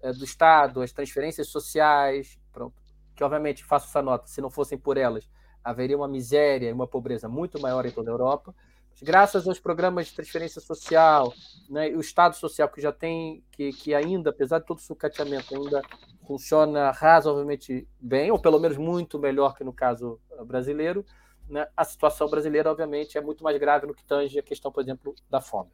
é, 0.02 0.12
do 0.12 0.24
Estado, 0.24 0.82
as 0.82 0.92
transferências 0.92 1.48
sociais, 1.48 2.38
pronto, 2.52 2.76
que 3.16 3.24
obviamente 3.24 3.64
faço 3.64 3.88
essa 3.88 4.02
nota, 4.02 4.28
se 4.28 4.42
não 4.42 4.50
fossem 4.50 4.78
por 4.78 4.98
elas, 4.98 5.30
haveria 5.64 5.98
uma 5.98 6.08
miséria 6.08 6.70
e 6.70 6.74
uma 6.74 6.88
pobreza 6.88 7.28
muito 7.28 7.60
maior 7.60 7.86
em 7.86 7.92
toda 7.92 8.10
a 8.10 8.14
Europa. 8.14 8.56
Graças 9.02 9.48
aos 9.48 9.60
programas 9.60 10.08
de 10.08 10.14
transferência 10.14 10.60
social, 10.60 11.34
né, 11.70 11.88
o 11.90 12.02
Estado 12.02 12.36
Social 12.36 12.68
que 12.68 12.82
já 12.82 12.92
tem, 12.92 13.42
que, 13.52 13.72
que 13.72 13.94
ainda, 13.94 14.30
apesar 14.30 14.60
de 14.60 14.66
todo 14.66 14.78
o 14.78 14.82
sucateamento, 14.82 15.56
ainda 15.56 15.82
funciona 16.28 16.92
razoavelmente 16.92 17.88
bem, 18.00 18.30
ou 18.30 18.38
pelo 18.38 18.60
menos 18.60 18.78
muito 18.78 19.18
melhor 19.18 19.56
que 19.56 19.64
no 19.64 19.72
caso 19.72 20.20
brasileiro, 20.46 21.06
né, 21.50 21.66
a 21.76 21.86
situação 21.86 22.30
brasileira, 22.30 22.70
obviamente, 22.70 23.18
é 23.18 23.22
muito 23.22 23.42
mais 23.44 23.58
grave 23.58 23.88
no 23.88 23.96
que 23.96 24.04
tange 24.04 24.38
a 24.38 24.44
questão, 24.44 24.72
por 24.72 24.84
exemplo, 24.84 25.16
da 25.30 25.40
fome. 25.40 25.70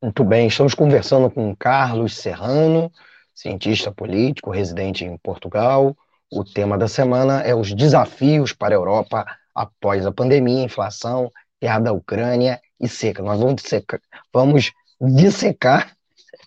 Muito 0.00 0.22
bem, 0.22 0.46
estamos 0.46 0.74
conversando 0.74 1.28
com 1.28 1.54
Carlos 1.56 2.16
Serrano, 2.16 2.92
cientista 3.34 3.90
político, 3.90 4.50
residente 4.50 5.04
em 5.04 5.18
Portugal, 5.18 5.96
o 6.30 6.44
tema 6.44 6.78
da 6.78 6.86
semana 6.86 7.40
é 7.40 7.54
os 7.54 7.74
desafios 7.74 8.52
para 8.52 8.74
a 8.74 8.78
Europa 8.78 9.26
após 9.58 10.06
a 10.06 10.12
pandemia, 10.12 10.62
inflação, 10.62 11.32
guerra 11.60 11.80
da 11.80 11.92
Ucrânia 11.92 12.60
e 12.80 12.88
seca. 12.88 13.22
Nós 13.22 13.40
vamos 13.40 13.56
dissecar, 13.56 14.00
vamos 14.32 14.70
dissecar 15.00 15.96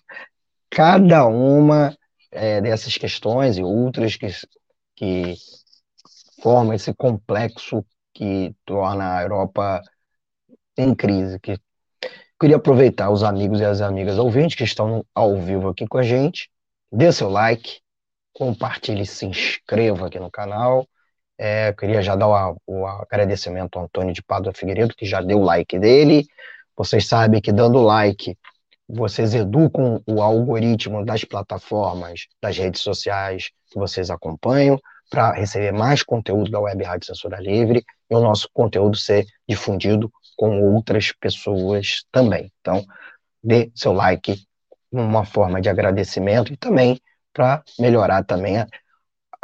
cada 0.70 1.26
uma 1.26 1.96
é, 2.30 2.62
dessas 2.62 2.96
questões 2.96 3.58
e 3.58 3.62
outras 3.62 4.16
que, 4.16 4.28
que 4.96 5.34
formam 6.42 6.72
esse 6.72 6.94
complexo 6.94 7.84
que 8.14 8.54
torna 8.64 9.18
a 9.18 9.22
Europa 9.22 9.82
em 10.74 10.94
crise. 10.94 11.38
Que 11.38 11.58
queria 12.40 12.56
aproveitar 12.56 13.10
os 13.10 13.22
amigos 13.22 13.60
e 13.60 13.64
as 13.64 13.82
amigas 13.82 14.18
ouvintes 14.18 14.56
que 14.56 14.64
estão 14.64 15.04
ao 15.14 15.38
vivo 15.38 15.68
aqui 15.68 15.86
com 15.86 15.98
a 15.98 16.02
gente, 16.02 16.50
dê 16.90 17.12
seu 17.12 17.28
like, 17.28 17.80
compartilhe, 18.32 19.04
se 19.04 19.26
inscreva 19.26 20.06
aqui 20.06 20.18
no 20.18 20.30
canal. 20.30 20.88
É, 21.38 21.72
queria 21.72 22.02
já 22.02 22.14
dar 22.14 22.28
o, 22.28 22.56
o, 22.66 22.86
agradecimento 22.86 23.78
ao 23.78 23.84
Antônio 23.84 24.12
de 24.12 24.22
Pádua 24.22 24.52
Figueiredo, 24.52 24.94
que 24.94 25.06
já 25.06 25.20
deu 25.20 25.40
o 25.40 25.44
like 25.44 25.78
dele. 25.78 26.26
Vocês 26.76 27.06
sabem 27.06 27.40
que 27.40 27.52
dando 27.52 27.82
like, 27.82 28.36
vocês 28.88 29.34
educam 29.34 30.02
o 30.06 30.20
algoritmo 30.20 31.04
das 31.04 31.24
plataformas, 31.24 32.26
das 32.40 32.56
redes 32.56 32.82
sociais 32.82 33.50
que 33.70 33.78
vocês 33.78 34.10
acompanham, 34.10 34.78
para 35.10 35.32
receber 35.32 35.72
mais 35.72 36.02
conteúdo 36.02 36.50
da 36.50 36.60
Web 36.60 36.84
Rádio 36.84 37.06
Censura 37.06 37.38
Livre 37.40 37.84
e 38.10 38.14
o 38.14 38.20
nosso 38.20 38.48
conteúdo 38.52 38.96
ser 38.96 39.26
difundido 39.48 40.10
com 40.36 40.74
outras 40.74 41.12
pessoas 41.12 42.04
também. 42.10 42.50
Então, 42.60 42.84
dê 43.42 43.70
seu 43.74 43.92
like, 43.92 44.42
uma 44.90 45.24
forma 45.24 45.60
de 45.60 45.68
agradecimento 45.68 46.52
e 46.52 46.56
também 46.56 47.00
para 47.32 47.62
melhorar 47.78 48.24
também 48.24 48.58
a, 48.58 48.66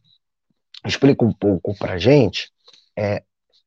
explica 0.85 1.23
um 1.23 1.33
pouco 1.33 1.77
para 1.77 1.97
gente 1.97 2.51
é, 2.97 3.23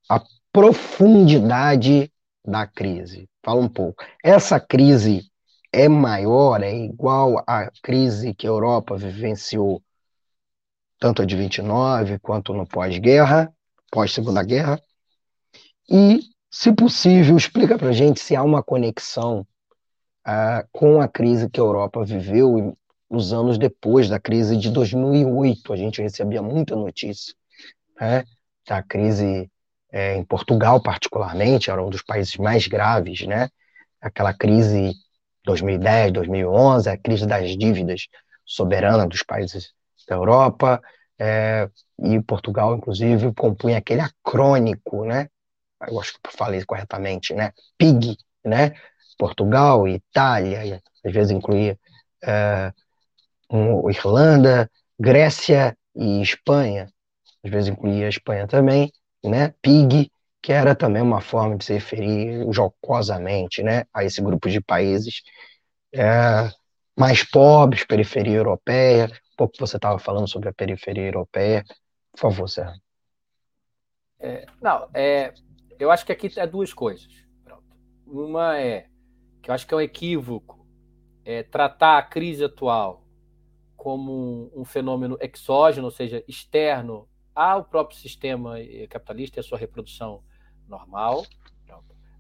a 0.08 0.22
profundidade 0.52 2.10
da 2.44 2.66
crise. 2.66 3.28
Fala 3.44 3.60
um 3.60 3.68
pouco. 3.68 4.04
Essa 4.24 4.58
crise 4.58 5.30
é 5.72 5.88
maior, 5.88 6.62
é 6.62 6.74
igual 6.74 7.42
à 7.46 7.70
crise 7.82 8.34
que 8.34 8.46
a 8.46 8.50
Europa 8.50 8.96
vivenciou, 8.96 9.82
tanto 10.98 11.22
a 11.22 11.24
de 11.24 11.36
29 11.36 12.18
quanto 12.18 12.52
no 12.52 12.66
pós-guerra, 12.66 13.52
pós-segunda 13.90 14.42
guerra. 14.42 14.80
E, 15.88 16.20
se 16.50 16.72
possível, 16.72 17.36
explica 17.36 17.78
para 17.78 17.88
a 17.88 17.92
gente 17.92 18.20
se 18.20 18.34
há 18.34 18.42
uma 18.42 18.62
conexão 18.62 19.46
uh, 20.26 20.66
com 20.72 21.00
a 21.00 21.08
crise 21.08 21.48
que 21.48 21.60
a 21.60 21.62
Europa 21.62 22.04
viveu 22.04 22.76
nos 23.08 23.32
anos 23.32 23.58
depois 23.58 24.08
da 24.08 24.18
crise 24.18 24.56
de 24.56 24.70
2008. 24.70 25.72
A 25.72 25.76
gente 25.76 26.02
recebia 26.02 26.42
muita 26.42 26.74
notícia 26.74 27.34
né, 28.00 28.24
da 28.66 28.82
crise 28.82 29.50
é, 29.92 30.16
em 30.16 30.24
Portugal, 30.24 30.82
particularmente, 30.82 31.70
era 31.70 31.82
um 31.82 31.88
dos 31.88 32.02
países 32.02 32.36
mais 32.36 32.66
graves, 32.66 33.26
né? 33.26 33.48
Aquela 34.00 34.34
crise 34.34 34.92
2010, 35.44 36.12
2011, 36.12 36.90
a 36.90 36.98
crise 36.98 37.26
das 37.26 37.56
dívidas 37.56 38.08
soberanas 38.44 39.08
dos 39.08 39.22
países 39.22 39.72
da 40.08 40.16
Europa, 40.16 40.80
é, 41.18 41.68
e 41.98 42.20
Portugal, 42.22 42.76
inclusive, 42.76 43.32
compunha 43.34 43.78
aquele 43.78 44.00
acrônico, 44.00 45.04
né? 45.04 45.28
Eu 45.88 46.00
acho 46.00 46.14
que 46.14 46.36
falei 46.36 46.64
corretamente, 46.64 47.34
né? 47.34 47.52
PIG, 47.78 48.16
né? 48.44 48.72
Portugal, 49.18 49.88
Itália, 49.88 50.82
às 51.04 51.12
vezes 51.12 51.30
incluía 51.32 51.78
é, 52.22 52.72
um, 53.50 53.88
Irlanda, 53.90 54.70
Grécia 54.98 55.76
e 55.94 56.22
Espanha, 56.22 56.88
às 57.44 57.50
vezes 57.50 57.68
incluía 57.68 58.06
a 58.06 58.10
Espanha 58.10 58.46
também, 58.46 58.92
né? 59.24 59.54
PIG, 59.62 60.10
que 60.42 60.52
era 60.52 60.74
também 60.76 61.02
uma 61.02 61.20
forma 61.20 61.56
de 61.56 61.64
se 61.64 61.72
referir 61.72 62.46
jocosamente 62.52 63.64
né, 63.64 63.84
a 63.92 64.04
esse 64.04 64.22
grupo 64.22 64.48
de 64.48 64.60
países 64.60 65.22
é, 65.92 66.48
mais 66.96 67.24
pobres, 67.24 67.84
periferia 67.84 68.36
europeia. 68.36 69.10
Pouco 69.36 69.54
você 69.58 69.76
estava 69.76 69.98
falando 69.98 70.28
sobre 70.28 70.48
a 70.48 70.54
periferia 70.54 71.06
europeia. 71.06 71.64
Por 72.12 72.20
favor, 72.20 72.48
Sérgio. 72.48 72.80
É, 74.18 74.46
não, 74.62 74.88
é, 74.94 75.34
eu 75.78 75.90
acho 75.90 76.06
que 76.06 76.12
aqui 76.12 76.30
é 76.36 76.46
duas 76.46 76.72
coisas. 76.72 77.24
Pronto. 77.44 77.64
Uma 78.06 78.58
é 78.58 78.88
que 79.42 79.50
eu 79.50 79.54
acho 79.54 79.66
que 79.66 79.74
é 79.74 79.76
um 79.76 79.80
equívoco 79.80 80.66
é, 81.24 81.42
tratar 81.42 81.98
a 81.98 82.02
crise 82.02 82.44
atual 82.44 83.04
como 83.76 84.50
um, 84.54 84.64
fenômeno 84.64 85.18
exógeno, 85.20 85.86
ou 85.86 85.90
seja, 85.90 86.24
externo 86.26 87.08
ao 87.34 87.64
próprio 87.64 87.98
sistema 87.98 88.54
capitalista 88.88 89.38
e 89.38 89.40
à 89.40 89.42
sua 89.42 89.58
reprodução 89.58 90.24
normal. 90.66 91.24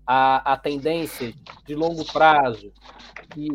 a, 0.06 0.52
a 0.52 0.56
tendências 0.56 1.34
de 1.64 1.74
longo 1.74 2.04
prazo 2.12 2.72
que, 3.30 3.48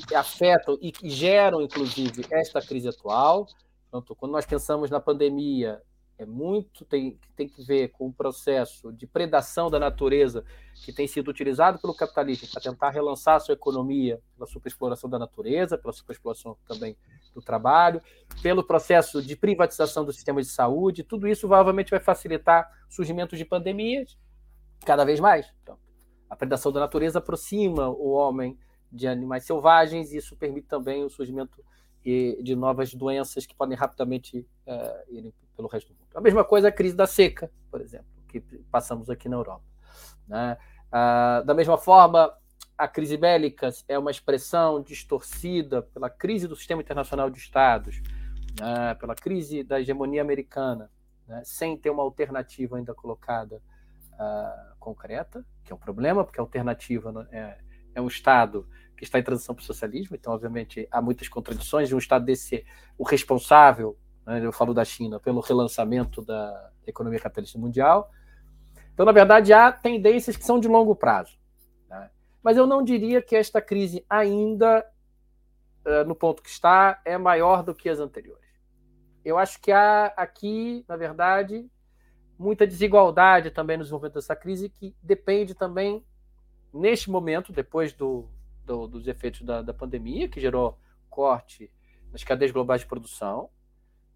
que 0.00 0.14
afetam 0.14 0.76
e 0.80 0.92
que 0.92 1.08
geram, 1.08 1.62
inclusive, 1.62 2.24
esta 2.30 2.60
crise 2.60 2.88
atual. 2.88 3.46
Portanto, 3.90 4.14
quando 4.14 4.32
nós 4.32 4.44
pensamos 4.44 4.90
na 4.90 5.00
pandemia, 5.00 5.80
é 6.18 6.26
muito 6.26 6.84
tem, 6.84 7.18
tem 7.34 7.48
que 7.48 7.62
ver 7.64 7.88
com 7.88 8.06
o 8.06 8.12
processo 8.12 8.92
de 8.92 9.06
predação 9.06 9.70
da 9.70 9.78
natureza 9.78 10.44
que 10.84 10.92
tem 10.92 11.06
sido 11.06 11.28
utilizado 11.28 11.78
pelo 11.78 11.94
capitalismo 11.94 12.48
para 12.52 12.60
tentar 12.60 12.90
relançar 12.90 13.36
a 13.36 13.40
sua 13.40 13.54
economia 13.54 14.20
pela 14.34 14.46
superexploração 14.46 15.08
da 15.08 15.18
natureza, 15.18 15.78
pela 15.78 15.92
superexploração 15.92 16.56
também 16.66 16.96
do 17.34 17.40
trabalho, 17.40 18.00
pelo 18.42 18.62
processo 18.62 19.22
de 19.22 19.34
privatização 19.34 20.04
do 20.04 20.12
sistema 20.12 20.40
de 20.40 20.48
saúde, 20.48 21.02
tudo 21.02 21.26
isso 21.26 21.48
provavelmente 21.48 21.90
vai 21.90 22.00
facilitar 22.00 22.70
surgimento 22.88 23.36
de 23.36 23.44
pandemias 23.44 24.18
cada 24.84 25.04
vez 25.04 25.18
mais. 25.18 25.50
Então, 25.62 25.78
a 26.28 26.36
predação 26.36 26.70
da 26.70 26.80
natureza 26.80 27.18
aproxima 27.18 27.88
o 27.88 28.10
homem 28.10 28.58
de 28.92 29.08
animais 29.08 29.44
selvagens 29.44 30.12
e 30.12 30.18
isso 30.18 30.36
permite 30.36 30.68
também 30.68 31.02
o 31.02 31.10
surgimento 31.10 31.64
de 32.04 32.56
novas 32.56 32.92
doenças 32.92 33.46
que 33.46 33.54
podem 33.54 33.76
rapidamente 33.76 34.46
uh, 34.66 35.14
ir 35.14 35.32
pelo 35.56 35.68
resto 35.68 35.92
do 35.92 35.94
mundo. 35.94 36.08
A 36.14 36.20
mesma 36.20 36.44
coisa 36.44 36.68
a 36.68 36.72
crise 36.72 36.96
da 36.96 37.06
seca, 37.06 37.50
por 37.70 37.80
exemplo, 37.80 38.06
que 38.28 38.40
passamos 38.70 39.08
aqui 39.08 39.28
na 39.28 39.36
Europa. 39.36 39.64
Né? 40.26 40.58
Uh, 40.88 41.44
da 41.44 41.54
mesma 41.54 41.78
forma, 41.78 42.32
a 42.76 42.88
crise 42.88 43.16
bélica 43.16 43.70
é 43.88 43.96
uma 43.96 44.10
expressão 44.10 44.82
distorcida 44.82 45.82
pela 45.82 46.10
crise 46.10 46.48
do 46.48 46.56
sistema 46.56 46.82
internacional 46.82 47.30
de 47.30 47.38
Estados, 47.38 48.02
né? 48.60 48.94
pela 48.94 49.14
crise 49.14 49.62
da 49.62 49.80
hegemonia 49.80 50.22
americana, 50.22 50.90
né? 51.28 51.42
sem 51.44 51.76
ter 51.76 51.90
uma 51.90 52.02
alternativa 52.02 52.76
ainda 52.76 52.92
colocada 52.94 53.62
uh, 54.14 54.76
concreta, 54.80 55.46
que 55.64 55.72
é 55.72 55.76
um 55.76 55.78
problema, 55.78 56.24
porque 56.24 56.40
a 56.40 56.42
alternativa 56.42 57.12
né, 57.12 57.26
é, 57.30 57.58
é 57.94 58.00
um 58.00 58.08
Estado 58.08 58.66
que 59.02 59.08
está 59.08 59.18
em 59.18 59.22
transição 59.22 59.52
para 59.52 59.62
o 59.62 59.66
socialismo, 59.66 60.14
então, 60.14 60.32
obviamente, 60.32 60.86
há 60.88 61.02
muitas 61.02 61.28
contradições 61.28 61.92
um 61.92 61.98
Estado 61.98 62.24
desse 62.24 62.64
o 62.96 63.02
responsável, 63.02 63.98
né, 64.24 64.44
eu 64.44 64.52
falo 64.52 64.72
da 64.72 64.84
China, 64.84 65.18
pelo 65.18 65.40
relançamento 65.40 66.22
da 66.24 66.70
economia 66.86 67.18
capitalista 67.18 67.58
mundial. 67.58 68.12
Então, 68.94 69.04
na 69.04 69.10
verdade, 69.10 69.52
há 69.52 69.72
tendências 69.72 70.36
que 70.36 70.44
são 70.44 70.60
de 70.60 70.68
longo 70.68 70.94
prazo. 70.94 71.36
Né? 71.88 72.10
Mas 72.44 72.56
eu 72.56 72.64
não 72.64 72.80
diria 72.80 73.20
que 73.20 73.34
esta 73.34 73.60
crise 73.60 74.06
ainda, 74.08 74.86
uh, 75.84 76.06
no 76.06 76.14
ponto 76.14 76.40
que 76.40 76.50
está, 76.50 77.00
é 77.04 77.18
maior 77.18 77.64
do 77.64 77.74
que 77.74 77.88
as 77.88 77.98
anteriores. 77.98 78.40
Eu 79.24 79.36
acho 79.36 79.60
que 79.60 79.72
há 79.72 80.12
aqui, 80.16 80.84
na 80.86 80.96
verdade, 80.96 81.68
muita 82.38 82.68
desigualdade 82.68 83.50
também 83.50 83.76
no 83.76 83.82
desenvolvimento 83.82 84.14
dessa 84.14 84.36
crise, 84.36 84.68
que 84.68 84.94
depende 85.02 85.54
também, 85.54 86.04
neste 86.72 87.10
momento, 87.10 87.52
depois 87.52 87.92
do, 87.92 88.28
do, 88.64 88.86
dos 88.86 89.06
efeitos 89.06 89.42
da, 89.42 89.62
da, 89.62 89.74
pandemia, 89.74 90.28
que 90.28 90.40
gerou 90.40 90.78
corte 91.10 91.70
nas 92.10 92.24
cadeias 92.24 92.52
globais 92.52 92.82
de 92.82 92.86
produção, 92.86 93.50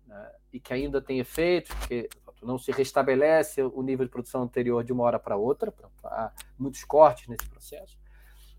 né, 0.07 0.33
e 0.53 0.61
que 0.61 0.73
ainda 0.73 1.00
tem 1.00 1.19
efeitos, 1.19 1.75
porque 1.75 2.09
não 2.43 2.59
se 2.59 2.71
restabelece 2.71 3.62
o 3.62 3.83
nível 3.83 4.05
de 4.05 4.11
produção 4.11 4.43
anterior 4.43 4.85
de 4.85 4.93
uma 4.93 5.05
hora 5.05 5.19
para 5.19 5.37
outra, 5.37 5.73
há 6.05 6.33
muitos 6.59 6.85
cortes 6.85 7.29
nesse 7.29 7.49
processo, 7.49 7.99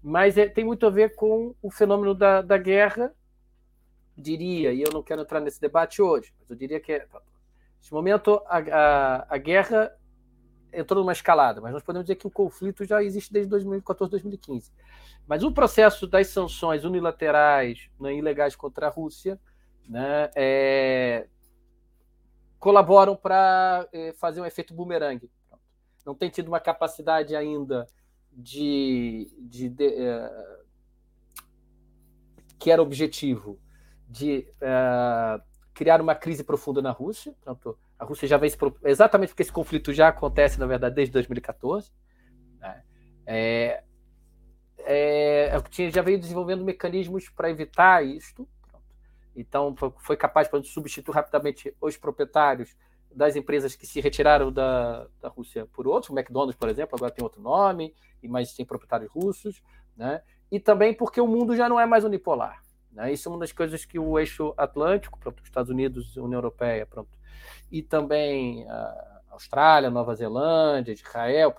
mas 0.01 0.37
é, 0.37 0.47
tem 0.47 0.63
muito 0.63 0.85
a 0.85 0.89
ver 0.89 1.15
com 1.15 1.55
o 1.61 1.71
fenômeno 1.71 2.13
da, 2.13 2.41
da 2.41 2.57
guerra, 2.57 3.13
diria, 4.15 4.73
e 4.73 4.81
eu 4.81 4.91
não 4.91 5.03
quero 5.03 5.21
entrar 5.21 5.39
nesse 5.39 5.61
debate 5.61 6.01
hoje, 6.01 6.33
mas 6.39 6.49
eu 6.49 6.55
diria 6.55 6.79
que 6.79 6.91
é, 6.91 7.07
nesse 7.77 7.93
momento 7.93 8.41
a, 8.47 8.57
a, 8.57 9.35
a 9.35 9.37
guerra 9.37 9.95
entrou 10.77 11.01
numa 11.01 11.11
escalada, 11.11 11.59
mas 11.59 11.73
nós 11.73 11.81
podemos 11.81 12.05
dizer 12.05 12.15
que 12.15 12.27
o 12.27 12.31
conflito 12.31 12.85
já 12.85 13.03
existe 13.03 13.33
desde 13.33 13.49
2014, 13.49 14.11
2015. 14.11 14.71
Mas 15.27 15.43
o 15.43 15.51
processo 15.51 16.05
das 16.05 16.27
sanções 16.27 16.85
unilaterais 16.85 17.89
né, 17.99 18.15
ilegais 18.15 18.55
contra 18.55 18.87
a 18.87 18.89
Rússia 18.89 19.39
né, 19.89 20.29
é, 20.35 21.27
colaboram 22.59 23.15
para 23.15 23.87
é, 23.91 24.13
fazer 24.13 24.39
um 24.39 24.45
efeito 24.45 24.73
bumerangue. 24.73 25.31
Não 26.05 26.15
tem 26.15 26.29
tido 26.29 26.47
uma 26.47 26.59
capacidade 26.59 27.35
ainda 27.35 27.87
de, 28.31 29.33
de, 29.39 29.69
de 29.69 29.85
é, 29.85 30.55
que 32.59 32.71
era 32.71 32.81
objetivo 32.81 33.59
de 34.07 34.47
é, 34.61 35.41
criar 35.73 35.99
uma 35.99 36.15
crise 36.15 36.43
profunda 36.43 36.81
na 36.81 36.91
Rússia. 36.91 37.33
Portanto, 37.33 37.77
a 37.99 38.05
Rússia 38.05 38.27
já 38.27 38.37
vem 38.37 38.49
se, 38.49 38.57
exatamente 38.83 39.29
porque 39.29 39.41
esse 39.41 39.51
conflito 39.51 39.91
já 39.91 40.09
acontece, 40.09 40.59
na 40.59 40.65
verdade, 40.65 40.95
desde 40.95 41.11
2014. 41.13 41.91
Né? 42.59 42.83
É, 43.25 43.83
é, 44.79 45.63
já 45.89 46.01
veio 46.01 46.19
desenvolvendo 46.19 46.63
mecanismos 46.63 47.29
para 47.29 47.49
evitar 47.49 48.05
isto. 48.05 48.47
Então, 49.35 49.75
foi 49.99 50.17
capaz 50.17 50.49
de 50.49 50.67
substituir 50.67 51.13
rapidamente 51.13 51.75
os 51.79 51.97
proprietários 51.97 52.75
das 53.13 53.35
empresas 53.35 53.75
que 53.75 53.85
se 53.85 53.99
retiraram 53.99 54.51
da, 54.51 55.07
da 55.21 55.29
Rússia 55.29 55.65
por 55.67 55.87
outros. 55.87 56.09
O 56.09 56.17
McDonald's, 56.17 56.57
por 56.57 56.69
exemplo, 56.69 56.95
agora 56.95 57.11
tem 57.11 57.23
outro 57.23 57.41
nome, 57.41 57.93
mais 58.23 58.53
tem 58.53 58.65
proprietários 58.65 59.11
russos. 59.11 59.61
Né? 59.95 60.21
E 60.51 60.59
também 60.59 60.93
porque 60.93 61.19
o 61.19 61.27
mundo 61.27 61.55
já 61.55 61.67
não 61.67 61.79
é 61.79 61.85
mais 61.85 62.03
unipolar. 62.03 62.61
Né? 62.91 63.13
Isso 63.13 63.27
é 63.27 63.31
uma 63.31 63.39
das 63.39 63.51
coisas 63.51 63.85
que 63.85 63.97
o 63.99 64.19
eixo 64.19 64.53
atlântico, 64.57 65.19
pronto, 65.19 65.43
Estados 65.43 65.69
Unidos, 65.71 66.15
União 66.17 66.37
Europeia, 66.37 66.85
pronto, 66.85 67.09
e 67.71 67.81
também 67.81 68.67
a 68.69 69.17
Austrália, 69.37 69.89
Nova 69.89 70.15
Zelândia, 70.15 70.91
Israel, 70.91 71.55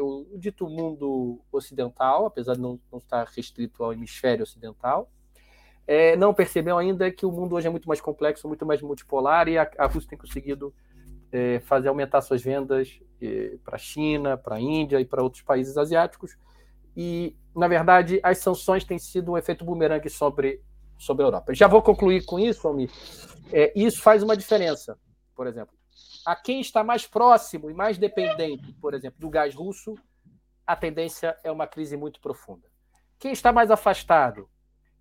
o 0.00 0.38
dito 0.38 0.68
mundo 0.68 1.40
ocidental, 1.52 2.26
apesar 2.26 2.54
de 2.54 2.60
não, 2.60 2.80
não 2.90 2.98
estar 2.98 3.26
restrito 3.26 3.84
ao 3.84 3.92
hemisfério 3.92 4.42
ocidental, 4.42 5.10
é, 5.86 6.16
não 6.16 6.34
percebeu 6.34 6.76
ainda 6.76 7.10
que 7.10 7.24
o 7.24 7.32
mundo 7.32 7.54
hoje 7.54 7.66
é 7.66 7.70
muito 7.70 7.86
mais 7.86 8.00
complexo, 8.00 8.48
muito 8.48 8.64
mais 8.66 8.80
multipolar, 8.82 9.48
e 9.48 9.58
a, 9.58 9.70
a 9.78 9.86
Rússia 9.86 10.10
tem 10.10 10.18
conseguido 10.18 10.74
é, 11.30 11.60
fazer 11.60 11.88
aumentar 11.88 12.20
suas 12.22 12.42
vendas 12.42 12.98
é, 13.20 13.56
para 13.62 13.76
a 13.76 13.78
China, 13.78 14.36
para 14.36 14.56
a 14.56 14.60
Índia 14.60 15.00
e 15.00 15.04
para 15.04 15.22
outros 15.22 15.42
países 15.42 15.76
asiáticos. 15.76 16.36
E, 16.96 17.36
na 17.54 17.68
verdade, 17.68 18.20
as 18.22 18.38
sanções 18.38 18.84
têm 18.84 18.98
sido 18.98 19.32
um 19.32 19.38
efeito 19.38 19.64
bumerangue 19.64 20.08
sobre, 20.08 20.62
sobre 20.98 21.24
a 21.24 21.26
Europa. 21.26 21.54
Já 21.54 21.68
vou 21.68 21.82
concluir 21.82 22.24
com 22.24 22.38
isso, 22.38 22.66
Almir. 22.66 22.90
É, 23.52 23.72
isso 23.78 24.02
faz 24.02 24.22
uma 24.22 24.36
diferença 24.36 24.98
por 25.38 25.46
exemplo. 25.46 25.78
A 26.26 26.34
quem 26.34 26.60
está 26.60 26.82
mais 26.82 27.06
próximo 27.06 27.70
e 27.70 27.74
mais 27.74 27.96
dependente, 27.96 28.72
por 28.72 28.92
exemplo, 28.92 29.20
do 29.20 29.30
gás 29.30 29.54
russo, 29.54 29.94
a 30.66 30.74
tendência 30.74 31.38
é 31.44 31.52
uma 31.52 31.64
crise 31.64 31.96
muito 31.96 32.20
profunda. 32.20 32.66
Quem 33.20 33.30
está 33.30 33.52
mais 33.52 33.70
afastado 33.70 34.50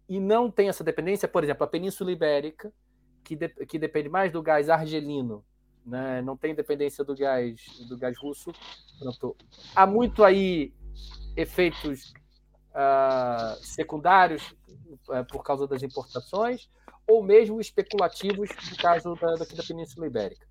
e 0.07 0.19
não 0.19 0.51
tem 0.51 0.69
essa 0.69 0.83
dependência, 0.83 1.27
por 1.27 1.43
exemplo, 1.43 1.63
a 1.63 1.67
Península 1.67 2.11
Ibérica, 2.11 2.71
que, 3.23 3.35
de, 3.35 3.49
que 3.65 3.79
depende 3.79 4.09
mais 4.09 4.31
do 4.31 4.43
gás 4.43 4.69
argelino, 4.69 5.43
né, 5.83 6.21
não 6.21 6.37
tem 6.37 6.53
dependência 6.53 7.03
do 7.03 7.15
gás 7.15 7.59
do 7.89 7.97
gás 7.97 8.15
russo. 8.15 8.51
Pronto. 8.99 9.35
Há 9.75 9.87
muito 9.87 10.23
aí 10.23 10.71
efeitos 11.35 12.13
uh, 12.75 13.57
secundários 13.63 14.55
uh, 15.09 15.25
por 15.31 15.41
causa 15.41 15.65
das 15.67 15.81
importações, 15.81 16.69
ou 17.07 17.23
mesmo 17.23 17.59
especulativos, 17.61 18.49
no 18.69 18.77
caso 18.77 19.15
da, 19.15 19.35
daqui 19.35 19.55
da 19.55 19.63
Península 19.63 20.07
Ibérica. 20.07 20.45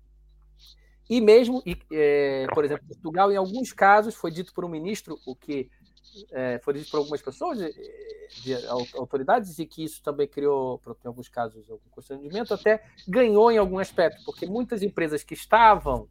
E 1.09 1.21
mesmo, 1.21 1.63
é, 1.91 2.47
por 2.53 2.65
exemplo, 2.65 2.85
Portugal, 2.87 3.31
em 3.31 3.37
alguns 3.37 3.71
casos, 3.71 4.15
foi 4.15 4.29
dito 4.29 4.53
por 4.53 4.65
um 4.65 4.69
ministro, 4.69 5.17
o 5.25 5.35
que 5.35 5.69
é, 6.31 6.59
foi 6.59 6.73
dito 6.73 6.89
por 6.91 6.97
algumas 6.97 7.21
pessoas, 7.21 7.57
de, 7.57 7.71
de, 8.43 8.67
autoridades, 8.95 9.57
e 9.59 9.65
que 9.65 9.83
isso 9.83 10.01
também 10.03 10.27
criou, 10.27 10.81
em 11.03 11.07
alguns 11.07 11.29
casos, 11.29 11.69
algum 11.69 11.89
constrangimento, 11.91 12.53
até 12.53 12.83
ganhou 13.07 13.51
em 13.51 13.57
algum 13.57 13.79
aspecto, 13.79 14.23
porque 14.25 14.45
muitas 14.45 14.81
empresas 14.83 15.23
que 15.23 15.33
estavam 15.33 16.09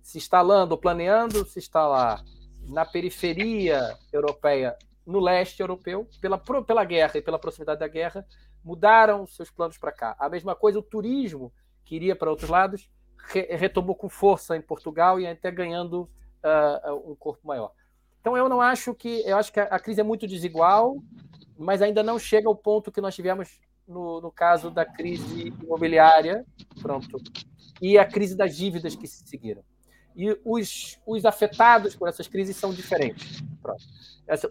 se 0.00 0.18
instalando, 0.18 0.78
planeando 0.78 1.44
se 1.44 1.58
instalar 1.58 2.22
na 2.68 2.84
periferia 2.84 3.96
europeia, 4.12 4.76
no 5.04 5.18
leste 5.18 5.60
europeu, 5.60 6.08
pela, 6.20 6.38
pela 6.38 6.84
guerra 6.84 7.18
e 7.18 7.22
pela 7.22 7.38
proximidade 7.38 7.80
da 7.80 7.88
guerra, 7.88 8.24
mudaram 8.66 9.24
seus 9.28 9.48
planos 9.48 9.78
para 9.78 9.92
cá. 9.92 10.16
A 10.18 10.28
mesma 10.28 10.56
coisa, 10.56 10.80
o 10.80 10.82
turismo, 10.82 11.52
que 11.84 11.94
iria 11.94 12.16
para 12.16 12.28
outros 12.28 12.50
lados, 12.50 12.90
re 13.16 13.42
retomou 13.56 13.94
com 13.94 14.08
força 14.08 14.56
em 14.56 14.60
Portugal 14.60 15.20
e 15.20 15.26
até 15.26 15.52
ganhando 15.52 16.10
uh, 16.42 17.10
um 17.12 17.14
corpo 17.14 17.46
maior. 17.46 17.70
Então, 18.20 18.36
eu 18.36 18.48
não 18.48 18.60
acho 18.60 18.92
que. 18.92 19.22
Eu 19.24 19.36
acho 19.36 19.52
que 19.52 19.60
a, 19.60 19.64
a, 19.64 19.78
crise 19.78 20.00
é 20.00 20.04
muito 20.04 20.26
desigual, 20.26 20.96
mas 21.56 21.80
ainda 21.80 22.02
não 22.02 22.18
chega 22.18 22.48
ao 22.48 22.56
ponto 22.56 22.90
que 22.90 23.00
nós 23.00 23.14
tivemos 23.14 23.60
no, 23.86 24.20
no 24.20 24.32
caso 24.32 24.68
da 24.68 24.84
crise 24.84 25.54
imobiliária, 25.62 26.44
pronto, 26.82 27.22
e 27.80 27.96
a 27.96 28.04
crise 28.04 28.36
das 28.36 28.56
dívidas 28.56 28.96
que 28.96 29.06
se 29.06 29.28
seguiram. 29.28 29.62
E 30.16 30.36
os, 30.44 30.98
os 31.06 31.24
afetados 31.24 31.94
por 31.94 32.08
essas 32.08 32.26
crises 32.26 32.56
são 32.56 32.74
diferentes. 32.74 33.44
Pronto. 33.62 33.84
Essa, 34.26 34.48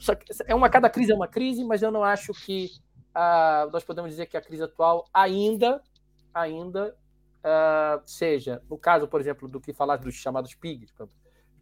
é 0.47 0.55
uma, 0.55 0.69
cada 0.69 0.89
crise 0.89 1.11
é 1.11 1.15
uma 1.15 1.27
crise, 1.27 1.65
mas 1.65 1.81
eu 1.81 1.91
não 1.91 2.01
acho 2.01 2.33
que 2.33 2.71
uh, 3.15 3.71
nós 3.71 3.83
podemos 3.83 4.11
dizer 4.11 4.25
que 4.25 4.37
a 4.37 4.41
crise 4.41 4.63
atual 4.63 5.07
ainda, 5.13 5.81
ainda 6.33 6.95
uh, 7.39 8.01
seja, 8.05 8.61
no 8.69 8.77
caso, 8.77 9.07
por 9.07 9.21
exemplo, 9.21 9.47
do 9.47 9.59
que 9.59 9.73
falar 9.73 9.97
dos 9.97 10.15
chamados 10.15 10.53
PIGs, 10.53 10.93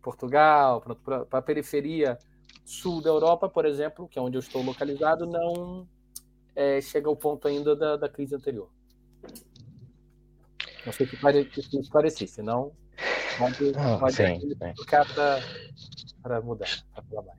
Portugal, 0.01 0.81
para 0.81 1.39
a 1.39 1.41
periferia 1.41 2.17
sul 2.65 3.01
da 3.01 3.09
Europa, 3.09 3.47
por 3.47 3.65
exemplo, 3.65 4.07
que 4.07 4.19
é 4.19 4.21
onde 4.21 4.37
eu 4.37 4.39
estou 4.39 4.61
localizado, 4.61 5.25
não 5.25 5.87
é, 6.55 6.81
chega 6.81 7.07
ao 7.07 7.15
ponto 7.15 7.47
ainda 7.47 7.75
da, 7.75 7.95
da 7.95 8.09
crise 8.09 8.35
anterior. 8.35 8.69
Não 10.85 10.91
sei 10.91 11.07
se 11.07 11.15
isso 11.59 11.79
esclarecer, 11.79 12.27
senão 12.27 12.73
pode, 13.37 13.71
ah, 13.77 13.97
pode 13.97 14.15
sim, 14.15 14.39
para 16.21 16.41
mudar, 16.41 16.67
para 16.93 17.03
falar 17.03 17.37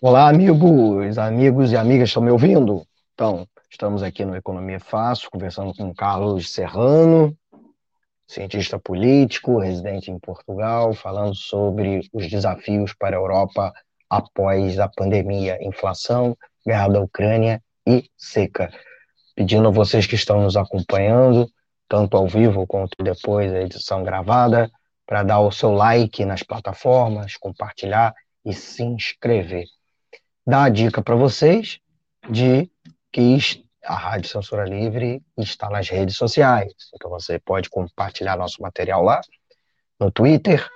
Olá, 0.00 0.28
amigos, 0.28 1.18
amigos 1.18 1.72
e 1.72 1.76
amigas, 1.76 2.10
estão 2.10 2.22
me 2.22 2.30
ouvindo? 2.30 2.86
Então, 3.14 3.48
estamos 3.68 4.00
aqui 4.00 4.24
no 4.24 4.36
Economia 4.36 4.78
Fácil, 4.78 5.28
conversando 5.28 5.74
com 5.74 5.92
Carlos 5.92 6.52
Serrano, 6.52 7.36
cientista 8.24 8.78
político, 8.78 9.58
residente 9.58 10.08
em 10.08 10.16
Portugal, 10.20 10.94
falando 10.94 11.34
sobre 11.34 12.08
os 12.12 12.30
desafios 12.30 12.94
para 12.94 13.16
a 13.16 13.18
Europa 13.18 13.72
após 14.08 14.78
a 14.78 14.88
pandemia, 14.88 15.58
inflação, 15.60 16.38
guerra 16.64 16.86
da 16.90 17.00
Ucrânia 17.00 17.60
e 17.84 18.08
seca. 18.16 18.70
Pedindo 19.34 19.66
a 19.66 19.72
vocês 19.72 20.06
que 20.06 20.14
estão 20.14 20.40
nos 20.44 20.56
acompanhando, 20.56 21.50
tanto 21.88 22.16
ao 22.16 22.28
vivo 22.28 22.68
quanto 22.68 23.02
depois 23.02 23.50
da 23.50 23.62
edição 23.62 24.04
gravada, 24.04 24.70
para 25.04 25.24
dar 25.24 25.40
o 25.40 25.50
seu 25.50 25.72
like 25.72 26.24
nas 26.24 26.44
plataformas, 26.44 27.36
compartilhar 27.36 28.14
e 28.44 28.52
se 28.52 28.84
inscrever. 28.84 29.66
Dar 30.48 30.64
a 30.64 30.68
dica 30.70 31.02
para 31.02 31.14
vocês 31.14 31.78
de 32.30 32.70
que 33.12 33.36
a 33.84 33.94
Rádio 33.94 34.30
Censura 34.30 34.64
Livre 34.64 35.22
está 35.36 35.68
nas 35.68 35.90
redes 35.90 36.16
sociais. 36.16 36.72
Então 36.94 37.10
você 37.10 37.38
pode 37.38 37.68
compartilhar 37.68 38.34
nosso 38.34 38.62
material 38.62 39.02
lá 39.02 39.20
no 40.00 40.10
Twitter, 40.10 40.66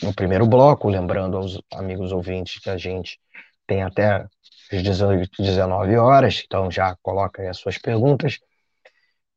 no 0.00 0.14
primeiro 0.14 0.46
bloco, 0.46 0.88
lembrando 0.88 1.36
aos 1.36 1.60
amigos 1.72 2.12
ouvintes 2.12 2.62
que 2.62 2.70
a 2.70 2.76
gente 2.76 3.18
tem 3.66 3.82
até 3.82 4.24
às 4.72 4.82
18, 4.82 5.42
19 5.42 5.96
horas, 5.96 6.42
então 6.44 6.70
já 6.70 6.96
coloca 7.02 7.42
aí 7.42 7.48
as 7.48 7.58
suas 7.58 7.78
perguntas. 7.78 8.38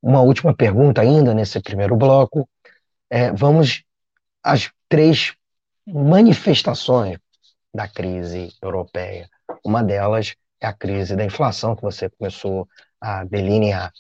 Uma 0.02 0.22
última 0.22 0.54
pergunta 0.56 1.02
ainda 1.02 1.34
nesse 1.34 1.60
primeiro 1.62 1.96
bloco. 1.96 2.50
É, 3.10 3.32
vamos 3.32 3.84
às 4.44 4.72
três 4.90 5.34
manifestações 5.86 7.18
da 7.74 7.88
crise 7.88 8.54
europeia. 8.62 9.30
Uma 9.64 9.84
delas 9.84 10.36
é 10.60 10.68
a 10.68 10.74
crise 10.74 11.16
da 11.16 11.26
inflação, 11.26 11.76
que 11.76 11.82
você 11.82 12.10
começou 12.10 12.68
a 13.00 13.24
delinear. 13.24 13.92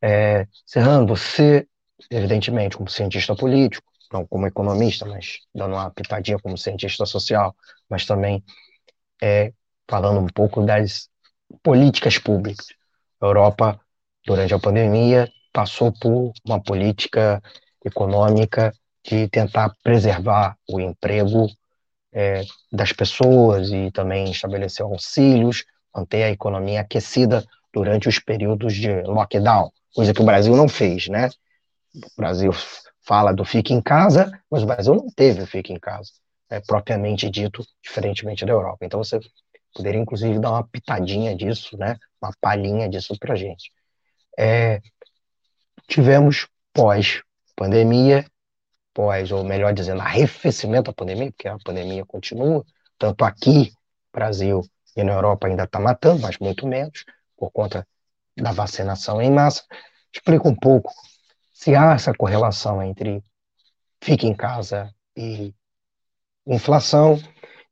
É, 0.00 0.46
Serrano, 0.66 1.06
você, 1.06 1.66
evidentemente, 2.10 2.76
como 2.76 2.88
cientista 2.88 3.34
político, 3.34 3.86
não 4.12 4.26
como 4.26 4.46
economista, 4.46 5.06
mas 5.06 5.38
dando 5.54 5.74
uma 5.74 5.90
pitadinha 5.90 6.38
como 6.38 6.58
cientista 6.58 7.06
social, 7.06 7.54
mas 7.88 8.04
também 8.04 8.44
é, 9.22 9.52
falando 9.88 10.20
um 10.20 10.26
pouco 10.26 10.64
das 10.64 11.08
políticas 11.62 12.18
públicas. 12.18 12.66
A 13.20 13.26
Europa 13.26 13.80
durante 14.26 14.54
a 14.54 14.58
pandemia, 14.58 15.30
passou 15.52 15.92
por 15.92 16.32
uma 16.44 16.60
política 16.60 17.42
econômica 17.84 18.72
de 19.04 19.28
tentar 19.28 19.74
preservar 19.82 20.56
o 20.68 20.80
emprego 20.80 21.48
é, 22.12 22.42
das 22.70 22.92
pessoas 22.92 23.70
e 23.70 23.90
também 23.90 24.30
estabelecer 24.30 24.84
auxílios, 24.84 25.64
manter 25.94 26.22
a 26.22 26.30
economia 26.30 26.80
aquecida 26.80 27.44
durante 27.72 28.08
os 28.08 28.18
períodos 28.18 28.74
de 28.74 29.02
lockdown, 29.02 29.70
coisa 29.94 30.14
que 30.14 30.22
o 30.22 30.26
Brasil 30.26 30.56
não 30.56 30.68
fez, 30.68 31.08
né? 31.08 31.28
O 31.94 32.16
Brasil 32.16 32.52
fala 33.04 33.32
do 33.32 33.44
fique 33.44 33.74
em 33.74 33.80
casa, 33.80 34.30
mas 34.50 34.62
o 34.62 34.66
Brasil 34.66 34.94
não 34.94 35.08
teve 35.10 35.42
o 35.42 35.46
fique 35.46 35.72
em 35.72 35.78
casa, 35.78 36.12
é, 36.48 36.60
propriamente 36.60 37.28
dito, 37.28 37.64
diferentemente 37.82 38.44
da 38.44 38.52
Europa. 38.52 38.84
Então 38.84 39.02
você 39.02 39.18
poderia, 39.74 40.00
inclusive, 40.00 40.38
dar 40.38 40.50
uma 40.50 40.66
pitadinha 40.66 41.34
disso, 41.34 41.76
né? 41.76 41.96
Uma 42.20 42.32
palhinha 42.40 42.88
disso 42.88 43.16
para 43.18 43.34
gente 43.34 43.70
é, 44.38 44.80
tivemos 45.86 46.48
pós-pandemia, 46.72 48.24
pós, 48.94 49.30
ou 49.30 49.44
melhor 49.44 49.72
dizendo, 49.72 50.00
arrefecimento 50.00 50.90
da 50.90 50.94
pandemia, 50.94 51.30
porque 51.30 51.48
a 51.48 51.58
pandemia 51.58 52.04
continua, 52.04 52.64
tanto 52.98 53.24
aqui, 53.24 53.72
Brasil 54.12 54.62
e 54.96 55.02
na 55.02 55.12
Europa 55.12 55.46
ainda 55.46 55.64
está 55.64 55.80
matando, 55.80 56.20
mas 56.20 56.38
muito 56.38 56.66
menos, 56.66 57.04
por 57.36 57.50
conta 57.50 57.86
da 58.36 58.52
vacinação 58.52 59.20
em 59.20 59.30
massa. 59.30 59.64
Explica 60.12 60.48
um 60.48 60.54
pouco 60.54 60.92
se 61.52 61.74
há 61.74 61.92
essa 61.92 62.12
correlação 62.12 62.82
entre 62.82 63.22
fique 64.00 64.26
em 64.26 64.34
casa 64.34 64.92
e 65.16 65.54
inflação, 66.46 67.18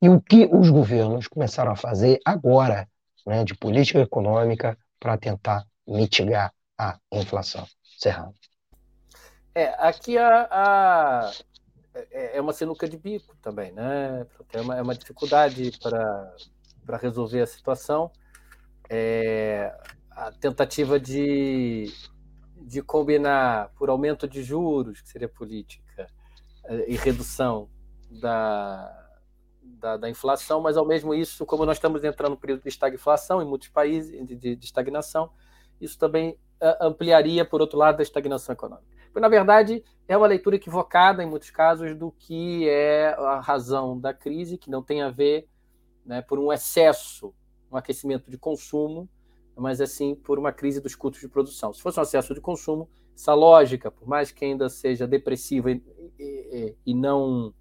e 0.00 0.08
o 0.08 0.20
que 0.20 0.48
os 0.52 0.70
governos 0.70 1.28
começaram 1.28 1.72
a 1.72 1.76
fazer 1.76 2.18
agora, 2.24 2.88
né, 3.26 3.44
de 3.44 3.54
política 3.54 4.00
econômica, 4.00 4.78
para 4.98 5.16
tentar 5.18 5.64
mitigar 5.86 6.52
a 6.78 6.98
inflação. 7.12 7.66
Serrano. 7.98 8.34
É, 9.54 9.74
aqui 9.78 10.16
a, 10.16 10.48
a, 10.50 11.32
é, 11.94 12.38
é 12.38 12.40
uma 12.40 12.52
sinuca 12.52 12.88
de 12.88 12.96
bico 12.96 13.36
também, 13.42 13.72
né? 13.72 14.26
É 14.52 14.60
uma, 14.60 14.76
é 14.78 14.82
uma 14.82 14.94
dificuldade 14.94 15.72
para 15.82 16.96
resolver 16.96 17.42
a 17.42 17.46
situação. 17.46 18.10
É, 18.88 19.74
a 20.10 20.32
tentativa 20.32 20.98
de, 20.98 21.92
de 22.62 22.82
combinar 22.82 23.70
por 23.76 23.90
aumento 23.90 24.26
de 24.26 24.42
juros, 24.42 25.00
que 25.00 25.08
seria 25.08 25.28
política, 25.28 26.06
e 26.86 26.96
redução 26.96 27.68
da, 28.10 29.09
da, 29.78 29.96
da, 29.96 30.10
inflação, 30.10 30.60
mas 30.60 30.76
ao 30.76 30.86
mesmo 30.86 31.14
isso, 31.14 31.46
como 31.46 31.64
nós 31.64 31.76
estamos 31.76 32.04
entrando 32.04 32.32
no 32.32 32.36
período 32.36 32.62
de 32.62 32.68
estagflação 32.68 33.42
em 33.42 33.44
muitos 33.44 33.68
países, 33.68 34.10
de, 34.26 34.34
de, 34.36 34.56
de 34.56 34.64
estagnação, 34.64 35.30
isso 35.80 35.98
também 35.98 36.38
uh, 36.60 36.86
ampliaria, 36.86 37.44
por 37.44 37.60
outro 37.60 37.78
lado, 37.78 38.00
a 38.00 38.02
estagnação 38.02 38.52
econômica. 38.52 38.88
Porque, 39.06 39.20
na 39.20 39.28
verdade, 39.28 39.82
é 40.06 40.16
uma 40.16 40.26
leitura 40.26 40.56
equivocada, 40.56 41.22
em 41.22 41.26
muitos 41.26 41.50
casos, 41.50 41.94
do 41.96 42.12
que 42.12 42.68
é 42.68 43.08
a 43.18 43.40
razão 43.40 43.98
da 43.98 44.14
crise, 44.14 44.58
que 44.58 44.70
não 44.70 44.82
tem 44.82 45.02
a 45.02 45.10
ver 45.10 45.48
né, 46.04 46.22
por 46.22 46.38
um 46.38 46.52
excesso, 46.52 47.34
um 47.70 47.76
aquecimento 47.76 48.30
de 48.30 48.38
consumo, 48.38 49.08
mas 49.56 49.80
assim 49.80 50.14
por 50.14 50.38
uma 50.38 50.52
crise 50.52 50.80
dos 50.80 50.94
custos 50.94 51.20
de 51.20 51.28
produção. 51.28 51.72
Se 51.72 51.82
fosse 51.82 51.98
um 51.98 52.02
excesso 52.02 52.34
de 52.34 52.40
consumo, 52.40 52.88
essa 53.14 53.34
lógica, 53.34 53.90
por 53.90 54.08
mais 54.08 54.30
que 54.30 54.44
ainda 54.44 54.68
seja 54.68 55.06
depressiva 55.06 55.70
e, 55.70 55.82
e, 56.18 56.76
e 56.86 56.94
não 56.94 57.52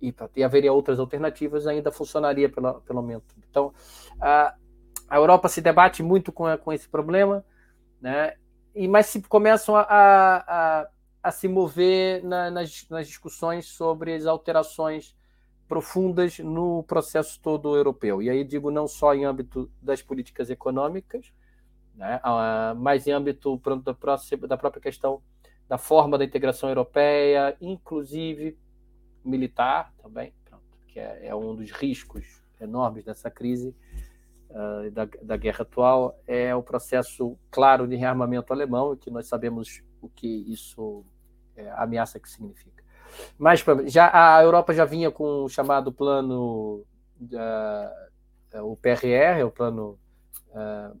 e, 0.00 0.14
e, 0.36 0.44
haveria 0.44 0.72
outras 0.72 0.98
alternativas, 0.98 1.66
ainda 1.66 1.90
funcionaria 1.90 2.48
pelo, 2.48 2.80
pelo 2.80 2.98
aumento. 2.98 3.34
Então, 3.50 3.72
a, 4.20 4.54
a 5.08 5.16
Europa 5.16 5.48
se 5.48 5.60
debate 5.60 6.02
muito 6.02 6.32
com, 6.32 6.44
com 6.58 6.72
esse 6.72 6.88
problema, 6.88 7.44
né? 8.00 8.34
E, 8.74 8.86
mas 8.86 9.06
se 9.06 9.20
começam 9.22 9.74
a, 9.76 9.82
a, 9.82 10.88
a 11.22 11.30
se 11.30 11.48
mover 11.48 12.24
na, 12.24 12.50
nas, 12.50 12.86
nas, 12.88 13.06
discussões 13.06 13.66
sobre 13.66 14.14
as 14.14 14.26
alterações 14.26 15.16
profundas 15.68 16.38
no 16.38 16.82
processo 16.84 17.40
todo 17.40 17.76
europeu. 17.76 18.22
E 18.22 18.30
aí 18.30 18.44
digo 18.44 18.70
não 18.70 18.86
só 18.86 19.14
em 19.14 19.24
âmbito 19.24 19.70
das 19.82 20.02
políticas 20.02 20.50
econômicas, 20.50 21.32
né, 21.94 22.20
mas 22.76 23.06
em 23.06 23.12
âmbito 23.12 23.60
da 23.84 24.56
própria 24.56 24.80
questão 24.80 25.20
da 25.68 25.78
forma 25.78 26.18
da 26.18 26.24
integração 26.24 26.68
europeia, 26.68 27.56
inclusive 27.60 28.58
militar 29.24 29.92
também, 30.02 30.32
que 30.88 30.98
é, 30.98 31.26
é, 31.26 31.34
um 31.34 31.54
dos 31.54 31.70
riscos 31.70 32.42
enormes 32.60 33.04
dessa 33.04 33.30
crise 33.30 33.74
uh, 34.50 34.90
da, 34.90 35.08
da, 35.22 35.36
guerra 35.36 35.62
atual, 35.62 36.18
é 36.26 36.54
o 36.54 36.62
processo 36.62 37.38
claro 37.50 37.86
de 37.86 37.96
rearmamento 37.96 38.52
alemão, 38.52 38.96
que 38.96 39.10
nós 39.10 39.26
sabemos 39.26 39.82
o 40.00 40.08
que 40.08 40.26
isso, 40.52 41.04
é, 41.56 41.70
ameaça 41.72 42.18
que 42.18 42.28
significa. 42.28 42.82
Mas 43.38 43.64
já 43.86 44.10
a 44.12 44.42
Europa 44.42 44.72
já 44.72 44.84
vinha 44.84 45.10
com 45.10 45.44
o 45.44 45.48
chamado 45.48 45.92
plano, 45.92 46.84
uh, 47.20 48.62
o 48.62 48.76
PRR, 48.76 49.44
o 49.44 49.50
plano 49.50 49.98
uh, 50.48 50.96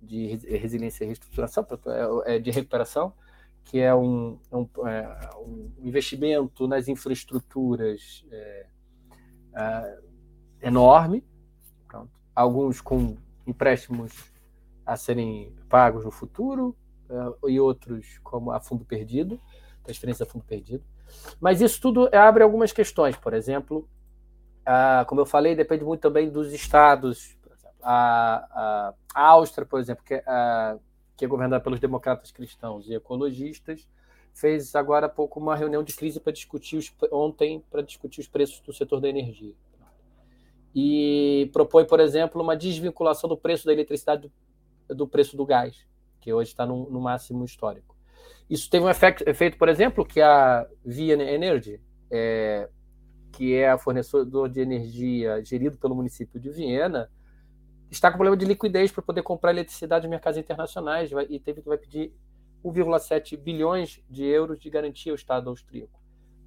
de 0.00 0.26
resiliência 0.56 1.04
e 1.04 1.08
reestruturação, 1.08 1.66
é, 2.24 2.38
de 2.38 2.50
recuperação, 2.50 3.12
que 3.66 3.80
é 3.80 3.94
um, 3.94 4.38
é 4.50 4.56
um, 4.56 4.88
é, 4.88 5.30
um 5.36 5.72
investimento 5.80 6.66
nas 6.66 6.88
infraestruturas 6.88 8.24
é, 8.30 8.66
é, 9.56 9.98
enorme, 10.62 11.24
pronto. 11.88 12.10
alguns 12.34 12.80
com 12.80 13.16
empréstimos 13.46 14.12
a 14.84 14.96
serem 14.96 15.54
pagos 15.68 16.04
no 16.04 16.12
futuro 16.12 16.76
é, 17.10 17.50
e 17.50 17.60
outros 17.60 18.18
como 18.22 18.52
a 18.52 18.60
fundo 18.60 18.84
perdido, 18.84 19.40
transferência 19.82 20.22
a 20.22 20.26
fundo 20.26 20.44
perdido. 20.44 20.84
Mas 21.40 21.60
isso 21.60 21.80
tudo 21.80 22.08
abre 22.14 22.44
algumas 22.44 22.72
questões, 22.72 23.16
por 23.16 23.34
exemplo, 23.34 23.88
a, 24.64 25.04
como 25.08 25.20
eu 25.20 25.26
falei, 25.26 25.56
depende 25.56 25.84
muito 25.84 26.00
também 26.00 26.30
dos 26.30 26.52
estados. 26.52 27.36
A, 27.82 28.46
a, 28.50 28.94
a 29.14 29.22
Áustria, 29.28 29.66
por 29.66 29.78
exemplo, 29.78 30.04
que 30.04 30.14
é, 30.14 30.24
a, 30.26 30.76
que 31.16 31.24
é 31.24 31.28
governada 31.28 31.62
pelos 31.62 31.80
democratas 31.80 32.30
cristãos 32.30 32.88
e 32.88 32.94
ecologistas, 32.94 33.88
fez 34.34 34.74
agora 34.74 35.06
há 35.06 35.08
pouco 35.08 35.40
uma 35.40 35.56
reunião 35.56 35.82
de 35.82 35.94
crise 35.94 36.20
para 36.20 36.32
discutir 36.32 36.76
os, 36.76 36.94
ontem 37.10 37.64
para 37.70 37.82
discutir 37.82 38.20
os 38.20 38.28
preços 38.28 38.60
do 38.60 38.72
setor 38.72 39.00
da 39.00 39.08
energia. 39.08 39.54
E 40.74 41.48
propõe, 41.54 41.86
por 41.86 42.00
exemplo, 42.00 42.42
uma 42.42 42.54
desvinculação 42.54 43.30
do 43.30 43.36
preço 43.36 43.64
da 43.64 43.72
eletricidade 43.72 44.30
do, 44.88 44.94
do 44.94 45.08
preço 45.08 45.34
do 45.34 45.46
gás, 45.46 45.86
que 46.20 46.30
hoje 46.30 46.50
está 46.50 46.66
no, 46.66 46.90
no, 46.90 47.00
máximo 47.00 47.46
histórico. 47.46 47.96
Isso 48.48 48.68
teve 48.68 48.84
um 48.84 48.90
efeito, 48.90 49.26
efeito 49.26 49.56
por 49.56 49.70
exemplo, 49.70 50.04
que 50.04 50.20
a 50.20 50.68
Via 50.84 51.14
Energy, 51.14 51.80
é, 52.10 52.68
que 53.32 53.54
é 53.54 53.70
a 53.70 53.78
fornecedor 53.78 54.50
de 54.50 54.60
energia 54.60 55.42
gerido 55.42 55.78
pelo 55.78 55.94
município 55.94 56.38
de 56.38 56.50
Viena, 56.50 57.10
está 57.90 58.10
com 58.10 58.16
problema 58.16 58.36
de 58.36 58.44
liquidez 58.44 58.90
para 58.90 59.02
poder 59.02 59.22
comprar 59.22 59.50
eletricidade 59.50 60.06
em 60.06 60.10
mercados 60.10 60.38
internacionais 60.38 61.10
vai, 61.10 61.26
e 61.28 61.38
teve 61.38 61.62
que 61.62 61.68
vai 61.68 61.78
pedir 61.78 62.12
1,7 62.64 63.36
bilhões 63.36 64.02
de 64.08 64.24
euros 64.24 64.58
de 64.58 64.68
garantia 64.68 65.12
ao 65.12 65.16
Estado 65.16 65.48
austríaco. 65.50 66.00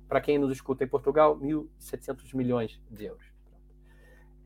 Para 0.08 0.19
quem 0.19 0.38
nos 0.38 0.52
escuta 0.52 0.84
em 0.84 0.88
Portugal, 0.88 1.39
1.700 1.39 2.34
milhões 2.36 2.82
de 2.89 3.06
euros. 3.06 3.25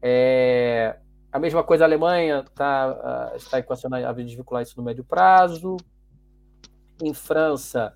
É, 0.02 0.98
a 1.32 1.40
mesma 1.40 1.64
coisa 1.64 1.86
a 1.86 1.88
Alemanha 1.88 2.44
tá, 2.54 3.32
uh, 3.34 3.36
está 3.38 3.58
equacionando 3.58 4.06
a 4.06 4.14
desvincular 4.14 4.62
isso 4.62 4.78
no 4.78 4.84
médio 4.84 5.04
prazo. 5.04 5.78
Em 7.02 7.14
França, 7.14 7.96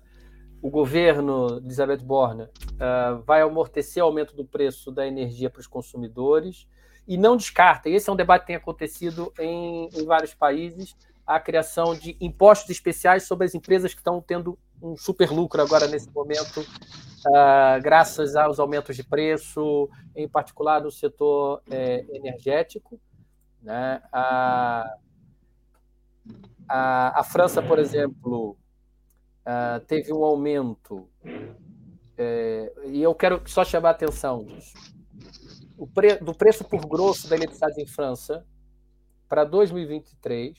o 0.60 0.70
governo 0.70 1.60
de 1.60 1.66
Elizabeth 1.66 2.02
Borne 2.02 2.44
uh, 2.44 3.22
vai 3.24 3.42
amortecer 3.42 4.02
o 4.02 4.06
aumento 4.06 4.34
do 4.34 4.44
preço 4.44 4.90
da 4.90 5.06
energia 5.06 5.48
para 5.48 5.60
os 5.60 5.66
consumidores 5.66 6.66
e 7.08 7.16
não 7.16 7.38
descarta, 7.38 7.88
esse 7.88 8.10
é 8.10 8.12
um 8.12 8.16
debate 8.16 8.42
que 8.42 8.48
tem 8.48 8.56
acontecido 8.56 9.32
em, 9.38 9.88
em 9.94 10.04
vários 10.04 10.34
países, 10.34 10.94
a 11.26 11.40
criação 11.40 11.94
de 11.94 12.14
impostos 12.20 12.68
especiais 12.68 13.22
sobre 13.22 13.46
as 13.46 13.54
empresas 13.54 13.94
que 13.94 14.00
estão 14.00 14.20
tendo 14.20 14.58
um 14.82 14.94
super 14.94 15.30
lucro 15.30 15.62
agora 15.62 15.86
nesse 15.86 16.10
momento, 16.10 16.60
uh, 16.60 17.82
graças 17.82 18.36
aos 18.36 18.60
aumentos 18.60 18.94
de 18.94 19.02
preço, 19.02 19.88
em 20.14 20.28
particular 20.28 20.82
no 20.82 20.90
setor 20.90 21.62
é, 21.70 22.04
energético. 22.10 23.00
Né? 23.62 24.02
A, 24.12 24.94
a, 26.68 27.20
a, 27.20 27.24
França, 27.24 27.62
por 27.62 27.78
exemplo, 27.78 28.54
uh, 29.46 29.80
teve 29.86 30.12
um 30.12 30.22
aumento, 30.22 31.08
é, 32.18 32.70
e 32.84 33.02
eu 33.02 33.14
quero 33.14 33.42
só 33.46 33.64
chamar 33.64 33.88
a 33.88 33.92
atenção 33.92 34.44
disso 34.44 34.97
pre, 35.86 36.16
do 36.16 36.34
preço 36.34 36.64
por 36.64 36.86
grosso 36.86 37.28
da 37.28 37.36
eletricidade 37.36 37.80
em 37.80 37.86
França 37.86 38.44
para 39.28 39.44
2023 39.44 40.56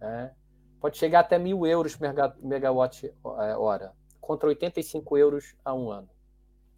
né, 0.00 0.32
pode 0.80 0.98
chegar 0.98 1.20
até 1.20 1.38
mil 1.38 1.64
euros 1.64 1.94
por 1.94 2.08
megawatt 2.42 3.06
é, 3.06 3.56
hora, 3.56 3.92
contra 4.20 4.48
85 4.48 5.16
euros 5.16 5.54
a 5.64 5.72
um 5.72 5.90
ano. 5.90 6.08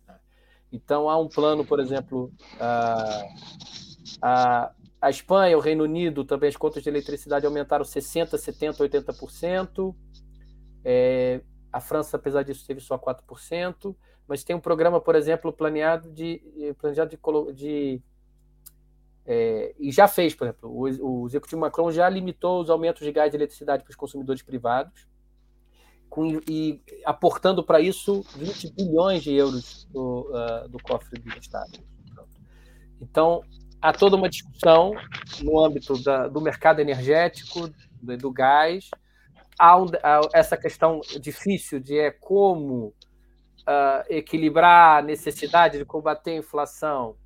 Né. 0.07 0.19
Então, 0.71 1.09
há 1.09 1.19
um 1.19 1.29
plano, 1.29 1.65
por 1.65 1.81
exemplo, 1.81 2.31
a, 2.61 3.25
a, 4.21 4.73
a 5.01 5.11
Espanha, 5.11 5.57
o 5.57 5.61
Reino 5.61 5.85
Unido, 5.85 6.25
também 6.25 6.51
as 6.51 6.57
contas 6.57 6.83
de 6.83 6.91
eletricidade 6.91 7.47
aumentaram 7.47 7.85
60%, 7.85 8.35
70%, 8.35 8.77
80%. 8.77 9.95
É, 10.85 11.41
a 11.73 11.81
França, 11.81 12.19
apesar 12.19 12.43
disso, 12.43 12.67
teve 12.67 12.81
só 12.81 12.99
4% 12.99 13.97
mas 14.27 14.43
tem 14.43 14.57
um 14.57 14.61
programa, 14.61 15.01
por 15.01 15.15
exemplo, 15.15 15.53
planeado 15.53 16.11
de, 16.11 16.43
planejado 16.79 17.11
de, 17.11 17.53
de 17.55 18.03
é, 19.27 19.75
e 19.79 19.91
já 19.91 20.07
fez, 20.07 20.35
por 20.35 20.47
exemplo, 20.47 20.71
o, 20.71 21.23
o, 21.23 21.27
executivo 21.27 21.61
Macron 21.61 21.91
já 21.91 22.09
limitou 22.09 22.61
os 22.61 22.69
aumentos 22.69 23.03
de 23.03 23.11
gás 23.11 23.33
e 23.33 23.37
eletricidade 23.37 23.83
para 23.83 23.91
os 23.91 23.97
consumidores 23.97 24.43
privados, 24.43 25.07
com, 26.11 26.41
e 26.49 26.81
aportando 27.05 27.65
para 27.65 27.81
isso 27.81 28.23
20 28.37 28.73
bilhões 28.75 29.23
de 29.23 29.35
euros 29.35 29.85
do, 29.91 30.31
uh, 30.31 30.69
do 30.69 30.79
cofre 30.83 31.19
do 31.19 31.29
Estado. 31.39 31.81
Então, 33.01 33.43
há 33.81 33.93
toda 33.93 34.17
uma 34.17 34.29
discussão 34.29 34.93
no 35.43 35.65
âmbito 35.65 36.01
da, 36.03 36.29
do 36.29 36.41
mercado 36.41 36.81
energético, 36.81 37.69
do, 38.01 38.17
do 38.17 38.31
gás, 38.31 38.91
há, 39.59 39.77
um, 39.77 39.87
há, 40.03 40.21
essa 40.35 40.57
questão 40.57 41.01
difícil 41.21 41.81
de 41.81 41.99
é 41.99 42.11
como 42.11 42.95
uh, 43.69 44.05
equilibrar 44.09 44.99
a 44.99 45.03
necessidade 45.03 45.79
de 45.79 45.85
combater 45.85 46.33
a 46.33 46.37
inflação 46.37 47.17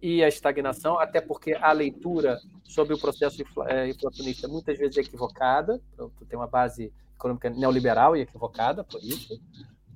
e 0.00 0.22
a 0.22 0.28
estagnação, 0.28 0.98
até 0.98 1.20
porque 1.20 1.54
a 1.54 1.70
leitura 1.70 2.38
sobre 2.64 2.92
o 2.92 2.98
processo 2.98 3.44
eh, 3.68 3.88
inflacionista 3.88 4.48
muitas 4.48 4.76
vezes 4.76 4.96
é 4.96 5.00
equivocada, 5.00 5.80
tem 6.28 6.36
uma 6.36 6.48
base 6.48 6.92
econômica 7.14 7.48
neoliberal 7.48 8.16
e 8.16 8.22
equivocada 8.22 8.82
por 8.82 9.00
isso, 9.00 9.40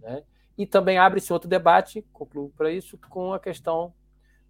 né? 0.00 0.22
E 0.56 0.64
também 0.64 0.96
abre-se 0.96 1.32
outro 1.32 1.48
debate, 1.48 2.06
concluo 2.12 2.50
para 2.56 2.70
isso, 2.70 2.96
com 3.10 3.34
a 3.34 3.40
questão 3.40 3.92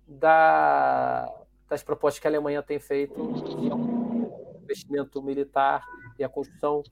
da, 0.06 1.32
das 1.68 1.82
propostas 1.82 2.20
que 2.20 2.26
a 2.26 2.30
Alemanha 2.30 2.62
tem 2.62 2.78
feito 2.78 3.14
de 3.42 4.62
investimento 4.62 5.22
militar 5.22 5.84
e 6.18 6.22
a 6.22 6.28
construção 6.28 6.82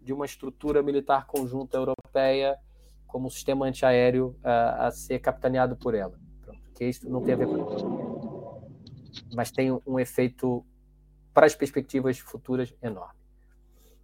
de 0.00 0.12
uma 0.12 0.24
estrutura 0.24 0.82
militar 0.82 1.26
conjunta 1.26 1.76
europeia 1.76 2.58
como 3.06 3.30
sistema 3.30 3.66
antiaéreo 3.66 4.36
a, 4.42 4.86
a 4.86 4.90
ser 4.90 5.18
capitaneado 5.18 5.76
por 5.76 5.94
ela. 5.94 6.18
Pronto, 6.42 6.60
que 6.74 6.84
isso 6.84 7.08
não 7.08 7.22
tem 7.22 7.34
a 7.34 7.36
ver 7.36 7.46
com 7.46 8.56
mas 9.34 9.50
tem 9.50 9.72
um 9.86 9.98
efeito 9.98 10.64
para 11.32 11.46
as 11.46 11.54
perspectivas 11.54 12.18
futuras 12.18 12.72
enorme. 12.82 13.14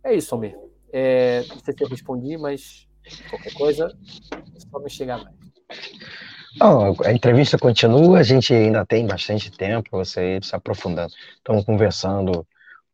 É 0.04 0.14
isso, 0.14 0.34
Almir. 0.34 0.56
É, 0.92 1.44
não 1.48 1.58
sei 1.60 1.74
se 1.74 1.84
eu 1.84 1.88
respondi, 1.88 2.36
mas 2.36 2.86
qualquer 3.30 3.54
coisa, 3.54 3.96
é 4.32 4.60
só 4.60 4.78
me 4.78 4.90
chegar 4.90 5.22
mais. 5.22 5.34
A 7.06 7.12
entrevista 7.12 7.56
continua, 7.58 8.18
a 8.18 8.22
gente 8.22 8.52
ainda 8.52 8.84
tem 8.84 9.06
bastante 9.06 9.50
tempo 9.50 9.88
para 9.88 9.98
você 10.00 10.38
se 10.42 10.54
aprofundando. 10.54 11.12
Estamos 11.36 11.64
conversando 11.64 12.46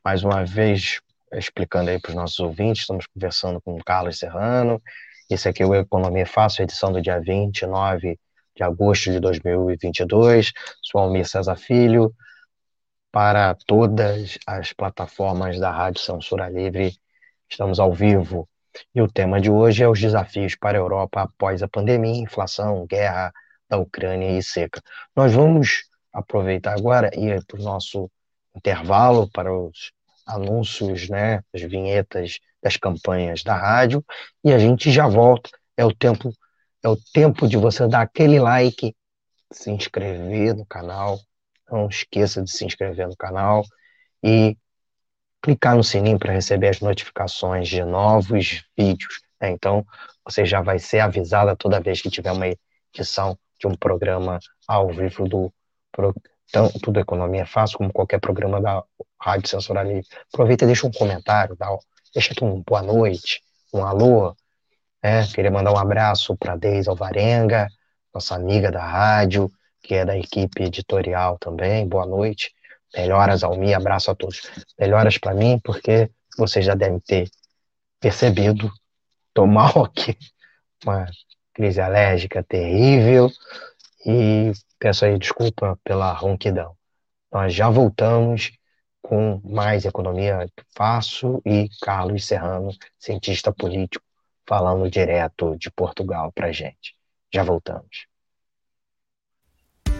mais 0.05 0.23
uma 0.23 0.45
vez, 0.45 1.01
explicando 1.33 1.91
aí 1.91 2.01
para 2.01 2.11
os 2.11 2.15
nossos 2.15 2.39
ouvintes, 2.39 2.83
estamos 2.83 3.07
conversando 3.07 3.61
com 3.61 3.75
o 3.75 3.85
Carlos 3.85 4.19
Serrano, 4.19 4.81
esse 5.29 5.49
aqui 5.49 5.63
é 5.63 5.67
o 5.67 5.75
Economia 5.75 6.25
Fácil, 6.25 6.63
edição 6.63 6.91
do 6.91 7.03
dia 7.03 7.21
29 7.21 8.19
de 8.57 8.63
agosto 8.63 9.13
de 9.13 9.21
2022. 9.21 10.53
Sou 10.83 11.03
Almir 11.03 11.29
César 11.29 11.57
Filho, 11.57 12.15
para 13.13 13.55
todas 13.67 14.39
as 14.47 14.73
plataformas 14.73 15.59
da 15.61 15.71
Rádio 15.71 16.01
Censura 16.01 16.49
Livre. 16.49 16.97
Estamos 17.49 17.79
ao 17.79 17.93
vivo. 17.93 18.49
E 18.95 19.03
o 19.03 19.09
tema 19.09 19.39
de 19.39 19.51
hoje 19.51 19.83
é 19.83 19.89
os 19.89 20.01
desafios 20.01 20.57
para 20.57 20.79
a 20.79 20.81
Europa 20.81 21.23
após 21.23 21.63
a 21.63 21.69
pandemia, 21.69 22.23
inflação, 22.23 22.87
guerra 22.87 23.31
da 23.69 23.77
Ucrânia 23.77 24.39
e 24.39 24.43
seca. 24.43 24.81
Nós 25.15 25.35
vamos 25.35 25.85
aproveitar 26.11 26.75
agora 26.75 27.11
e 27.15 27.27
ir 27.27 27.45
para 27.45 27.61
o 27.61 27.63
nosso 27.63 28.11
intervalo, 28.57 29.31
para 29.31 29.53
os 29.53 29.93
anúncios, 30.27 31.09
né, 31.11 31.43
as 31.55 31.63
vinhetas 31.63 32.39
das 32.69 32.77
campanhas 32.77 33.43
da 33.43 33.57
rádio 33.57 34.05
e 34.45 34.53
a 34.53 34.59
gente 34.59 34.93
já 34.93 35.09
volta. 35.09 35.51
É 35.77 35.85
o 35.85 35.95
tempo 35.95 36.33
é 36.83 36.89
o 36.89 36.97
tempo 37.13 37.49
de 37.49 37.57
você 37.57 37.89
dar 37.89 38.03
aquele 38.03 38.39
like 38.39 38.95
se 39.53 39.71
inscrever 39.71 40.55
no 40.55 40.65
canal, 40.67 41.19
não 41.71 41.89
esqueça 41.89 42.43
de 42.43 42.51
se 42.51 42.65
inscrever 42.65 43.09
no 43.09 43.17
canal 43.17 43.65
e 44.23 44.57
clicar 45.43 45.75
no 45.75 45.83
sininho 45.83 46.19
para 46.19 46.33
receber 46.33 46.69
as 46.69 46.81
notificações 46.81 47.69
de 47.69 47.83
novos 47.83 48.63
vídeos. 48.77 49.21
Né? 49.41 49.51
Então, 49.51 49.85
você 50.25 50.45
já 50.45 50.61
vai 50.61 50.79
ser 50.79 51.01
avisada 51.01 51.57
toda 51.57 51.81
vez 51.81 52.01
que 52.01 52.11
tiver 52.11 52.31
uma 52.31 52.47
edição 52.95 53.37
de 53.59 53.67
um 53.67 53.75
programa 53.75 54.39
ao 54.69 54.89
vivo 54.91 55.29
do 55.29 55.53
tanto 56.53 56.93
do 56.93 57.01
Economia 57.01 57.45
Fácil 57.45 57.79
como 57.79 57.93
qualquer 57.93 58.21
programa 58.21 58.61
da 58.61 58.85
Rádio 59.21 59.49
Censura 59.49 59.83
Livre. 59.83 60.07
Aproveita 60.33 60.65
e 60.65 60.67
deixa 60.69 60.87
um 60.87 60.93
comentário, 60.93 61.57
dá, 61.57 61.69
deixa 62.19 62.33
aqui 62.33 62.43
um 62.43 62.61
boa 62.67 62.83
noite, 62.83 63.41
um 63.73 63.85
alô. 63.85 64.35
Né? 65.01 65.25
Queria 65.29 65.53
mandar 65.53 65.73
um 65.73 65.79
abraço 65.79 66.37
para 66.37 66.57
Deise 66.57 66.89
Alvarenga, 66.89 67.69
nossa 68.13 68.35
amiga 68.35 68.73
da 68.73 68.85
rádio, 68.85 69.49
que 69.81 69.95
é 69.95 70.05
da 70.05 70.19
equipe 70.19 70.65
editorial 70.65 71.39
também. 71.39 71.87
Boa 71.87 72.05
noite. 72.05 72.53
Melhoras 72.93 73.45
ao 73.45 73.57
mim, 73.57 73.73
abraço 73.73 74.11
a 74.11 74.17
todos. 74.17 74.51
Melhoras 74.77 75.17
para 75.17 75.33
mim, 75.33 75.61
porque 75.63 76.11
vocês 76.37 76.65
já 76.65 76.75
devem 76.75 76.99
ter 76.99 77.31
percebido, 78.01 78.69
tô 79.33 79.47
mal 79.47 79.85
aqui, 79.87 80.19
uma 80.85 81.07
crise 81.55 81.81
alérgica 81.81 82.43
terrível 82.43 83.31
e 84.05 84.51
peço 84.77 85.05
aí 85.05 85.17
desculpa 85.17 85.79
pela 85.85 86.13
ronquidão. 86.15 86.77
Nós 87.31 87.55
já 87.55 87.71
voltamos 87.71 88.58
com 89.09 89.41
mais 89.43 89.87
economia 89.87 90.47
fácil 90.77 91.41
e 91.43 91.71
Carlos 91.81 92.27
Serrano, 92.27 92.69
cientista 92.99 93.51
político, 93.51 94.05
falando 94.47 94.91
direto 94.91 95.57
de 95.57 95.71
Portugal 95.71 96.31
para 96.31 96.53
gente. 96.53 96.95
Já 97.33 97.43
voltamos. 97.43 98.07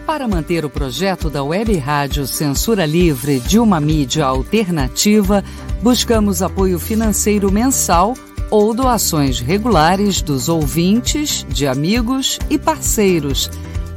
Para 0.05 0.27
manter 0.27 0.63
o 0.63 0.69
projeto 0.69 1.27
da 1.27 1.43
Web 1.43 1.75
Rádio 1.77 2.27
Censura 2.27 2.85
Livre 2.85 3.39
de 3.39 3.57
uma 3.57 3.79
mídia 3.79 4.25
alternativa, 4.25 5.43
buscamos 5.81 6.43
apoio 6.43 6.77
financeiro 6.79 7.51
mensal 7.51 8.13
ou 8.51 8.75
doações 8.75 9.39
regulares 9.39 10.21
dos 10.21 10.49
ouvintes, 10.49 11.43
de 11.49 11.65
amigos 11.65 12.37
e 12.47 12.59
parceiros, 12.59 13.49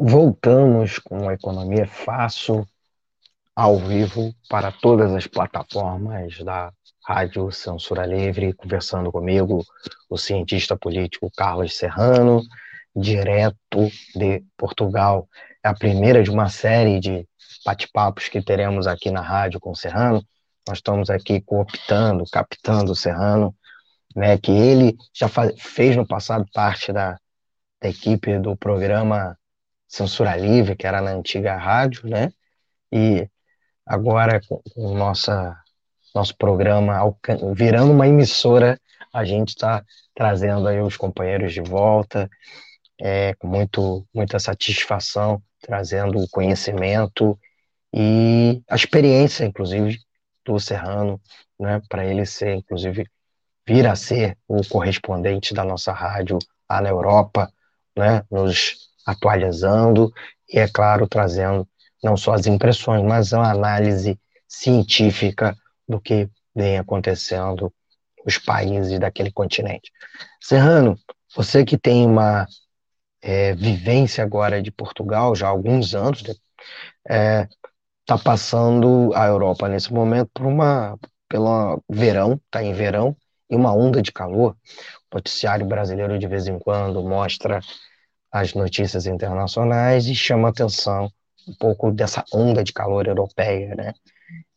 Voltamos 0.00 1.00
com 1.00 1.28
a 1.28 1.34
Economia 1.34 1.84
Fácil 1.84 2.64
ao 3.52 3.76
vivo 3.78 4.32
para 4.48 4.70
todas 4.70 5.12
as 5.12 5.26
plataformas 5.26 6.38
da 6.44 6.72
Rádio 7.04 7.50
Censura 7.50 8.06
Livre, 8.06 8.52
conversando 8.52 9.10
comigo, 9.10 9.64
o 10.08 10.16
cientista 10.16 10.76
político 10.76 11.32
Carlos 11.36 11.76
Serrano, 11.76 12.44
direto 12.94 13.90
de 14.14 14.44
Portugal. 14.56 15.28
É 15.64 15.68
a 15.68 15.74
primeira 15.74 16.22
de 16.22 16.30
uma 16.30 16.48
série 16.48 17.00
de 17.00 17.26
bate-papos 17.66 18.28
que 18.28 18.40
teremos 18.40 18.86
aqui 18.86 19.10
na 19.10 19.20
rádio 19.20 19.58
com 19.58 19.72
o 19.72 19.76
Serrano. 19.76 20.24
Nós 20.68 20.78
estamos 20.78 21.10
aqui 21.10 21.40
cooptando, 21.40 22.22
captando 22.30 22.92
o 22.92 22.96
Serrano, 22.96 23.52
né, 24.14 24.38
que 24.38 24.52
ele 24.52 24.96
já 25.12 25.26
faz, 25.26 25.60
fez 25.60 25.96
no 25.96 26.06
passado 26.06 26.46
parte 26.54 26.92
da, 26.92 27.18
da 27.82 27.88
equipe 27.88 28.38
do 28.38 28.56
programa 28.56 29.36
Censura 29.88 30.36
Livre, 30.36 30.76
que 30.76 30.86
era 30.86 31.00
na 31.00 31.12
antiga 31.12 31.56
rádio, 31.56 32.08
né? 32.08 32.30
E 32.92 33.28
agora 33.86 34.40
com 34.46 34.60
o 34.76 34.94
nossa, 34.94 35.56
nosso 36.14 36.36
programa 36.36 36.98
virando 37.54 37.92
uma 37.92 38.06
emissora, 38.06 38.78
a 39.12 39.24
gente 39.24 39.50
está 39.50 39.82
trazendo 40.14 40.68
aí 40.68 40.80
os 40.80 40.96
companheiros 40.96 41.52
de 41.52 41.62
volta, 41.62 42.28
é, 43.00 43.34
com 43.34 43.46
muito, 43.46 44.06
muita 44.12 44.38
satisfação, 44.38 45.42
trazendo 45.60 46.18
o 46.18 46.28
conhecimento 46.28 47.38
e 47.92 48.62
a 48.68 48.74
experiência, 48.74 49.44
inclusive, 49.44 49.98
do 50.44 50.58
Serrano, 50.58 51.20
né, 51.58 51.80
para 51.88 52.04
ele 52.04 52.26
ser, 52.26 52.54
inclusive, 52.54 53.06
vir 53.66 53.86
a 53.86 53.96
ser 53.96 54.36
o 54.46 54.62
correspondente 54.66 55.54
da 55.54 55.64
nossa 55.64 55.92
rádio 55.92 56.38
lá 56.68 56.80
na 56.80 56.88
Europa, 56.88 57.52
né, 57.96 58.22
nos 58.30 58.87
atualizando 59.08 60.12
e, 60.46 60.58
é 60.58 60.68
claro, 60.68 61.08
trazendo 61.08 61.66
não 62.04 62.14
só 62.14 62.34
as 62.34 62.46
impressões, 62.46 63.02
mas 63.02 63.32
uma 63.32 63.50
análise 63.50 64.20
científica 64.46 65.56
do 65.88 65.98
que 65.98 66.28
vem 66.54 66.78
acontecendo 66.78 67.72
nos 68.24 68.36
países 68.36 68.98
daquele 68.98 69.32
continente. 69.32 69.90
Serrano, 70.40 70.98
você 71.34 71.64
que 71.64 71.78
tem 71.78 72.06
uma 72.06 72.46
é, 73.22 73.54
vivência 73.54 74.22
agora 74.22 74.60
de 74.60 74.70
Portugal 74.70 75.34
já 75.34 75.46
há 75.46 75.50
alguns 75.50 75.94
anos, 75.94 76.20
está 76.20 76.34
né, 77.08 77.48
é, 78.18 78.18
passando 78.22 79.10
a 79.14 79.26
Europa 79.26 79.68
nesse 79.68 79.92
momento 79.92 80.30
por 80.34 80.46
uma 80.46 80.98
pelo 81.28 81.82
verão, 81.88 82.40
está 82.46 82.62
em 82.62 82.72
verão, 82.72 83.16
e 83.50 83.56
uma 83.56 83.74
onda 83.74 84.02
de 84.02 84.12
calor. 84.12 84.56
O 85.10 85.16
noticiário 85.16 85.66
brasileiro 85.66 86.18
de 86.18 86.26
vez 86.26 86.46
em 86.46 86.58
quando 86.58 87.02
mostra 87.02 87.60
as 88.30 88.54
notícias 88.54 89.06
internacionais 89.06 90.06
e 90.06 90.14
chama 90.14 90.48
atenção 90.48 91.10
um 91.48 91.54
pouco 91.54 91.90
dessa 91.90 92.24
onda 92.32 92.62
de 92.62 92.72
calor 92.72 93.06
europeia, 93.06 93.74
né? 93.74 93.94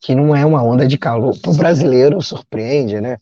Que 0.00 0.14
não 0.14 0.36
é 0.36 0.44
uma 0.44 0.62
onda 0.62 0.86
de 0.86 0.98
calor 0.98 1.38
para 1.40 1.50
o 1.50 1.56
brasileiro 1.56 2.20
surpreende, 2.20 3.00
né? 3.00 3.16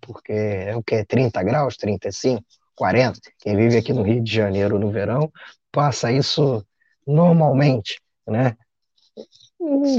Porque 0.00 0.32
é 0.32 0.76
o 0.76 0.82
que 0.82 1.04
30 1.04 1.42
graus, 1.42 1.76
35, 1.76 2.42
40. 2.76 3.18
Quem 3.40 3.56
vive 3.56 3.76
aqui 3.78 3.92
no 3.92 4.02
Rio 4.02 4.22
de 4.22 4.32
Janeiro 4.32 4.78
no 4.78 4.90
verão 4.90 5.30
passa 5.72 6.12
isso 6.12 6.64
normalmente, 7.06 8.00
né? 8.26 8.56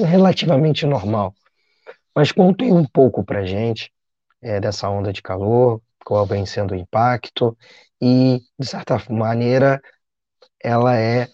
Relativamente 0.08 0.86
normal. 0.86 1.34
Mas 2.16 2.32
conta 2.32 2.64
um 2.64 2.86
pouco 2.86 3.24
para 3.24 3.46
gente 3.46 3.92
é, 4.42 4.60
dessa 4.60 4.90
onda 4.90 5.12
de 5.12 5.22
calor, 5.22 5.82
qual 6.06 6.26
vem 6.26 6.46
sendo 6.46 6.74
o 6.74 6.78
impacto 6.78 7.58
e, 8.02 8.42
de 8.58 8.66
certa 8.66 9.02
maneira, 9.10 9.82
ela 10.64 10.98
é 10.98 11.28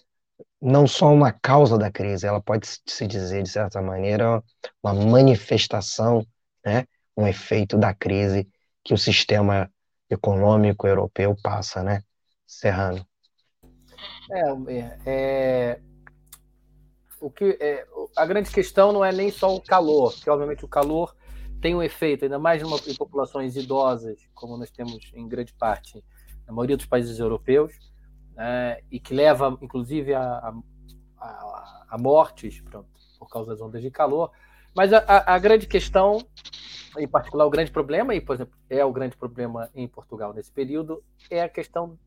não 0.62 0.88
só 0.88 1.14
uma 1.14 1.32
causa 1.32 1.78
da 1.78 1.92
crise, 1.92 2.26
ela 2.26 2.42
pode 2.42 2.68
se 2.86 3.06
dizer, 3.06 3.44
de 3.44 3.50
certa 3.50 3.82
maneira, 3.82 4.42
uma 4.82 4.94
manifestação, 4.94 6.26
né, 6.66 6.86
um 7.18 7.28
efeito 7.28 7.78
da 7.78 7.94
crise 7.94 8.48
que 8.84 8.94
o 8.94 8.98
sistema 8.98 9.70
econômico 10.10 10.88
europeu 10.88 11.36
passa, 11.44 11.84
né, 11.84 12.02
Serrano? 12.48 13.06
É, 14.32 15.00
é, 15.06 15.80
o 17.20 17.30
que, 17.30 17.58
é, 17.60 17.86
a 18.16 18.26
grande 18.26 18.50
questão 18.50 18.94
não 18.94 19.04
é 19.04 19.12
nem 19.12 19.32
só 19.32 19.54
o 19.54 19.62
calor, 19.62 20.14
que 20.14 20.30
obviamente 20.30 20.64
o 20.64 20.68
calor 20.68 21.16
tem 21.62 21.76
um 21.76 21.84
efeito, 21.84 22.26
ainda 22.26 22.40
mais 22.40 22.62
em 22.62 22.96
populações 22.96 23.56
idosas, 23.56 24.18
como 24.34 24.58
nós 24.58 24.72
temos 24.72 25.12
em 25.14 25.28
grande 25.28 25.54
parte 25.54 26.04
na 26.46 26.54
maioria 26.54 26.76
dos 26.76 26.86
países 26.86 27.20
europeus, 27.20 27.74
né, 28.36 28.82
e 28.92 29.00
que 29.00 29.14
leva, 29.14 29.58
inclusive, 29.62 30.14
a, 30.14 30.54
a, 31.18 31.86
a 31.90 31.98
mortes 31.98 32.62
pronto, 32.62 32.90
por 33.20 33.30
causa 33.30 33.52
das 33.52 33.62
ondas 33.62 33.82
de 33.82 33.92
calor. 33.92 34.32
Mas 34.76 34.92
a, 34.92 35.04
a, 35.08 35.38
grande 35.38 35.68
questão, 35.68 36.18
em 36.98 37.08
particular, 37.08 37.46
o 37.46 37.50
grande 37.50 37.72
problema, 37.72 38.16
e 38.16 38.22
por 38.22 38.36
exemplo, 38.36 38.58
é 38.70 38.84
o 38.84 38.92
grande 38.92 39.16
problema 39.16 39.70
em 39.76 39.88
Portugal 39.88 40.34
nesse 40.34 40.52
período, 40.52 41.04
é 41.30 41.42
a 41.42 41.50
questão 41.50 41.98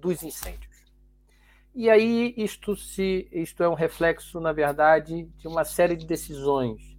dos 0.00 0.22
incêndios. 0.22 0.78
E 1.74 1.88
aí 1.88 2.34
isto, 2.36 2.74
se, 2.76 3.28
isto 3.30 3.62
é 3.62 3.68
um 3.68 3.74
reflexo, 3.74 4.40
na 4.40 4.52
verdade, 4.52 5.24
de 5.36 5.46
uma 5.46 5.64
série 5.64 5.94
de 5.94 6.06
decisões 6.06 6.98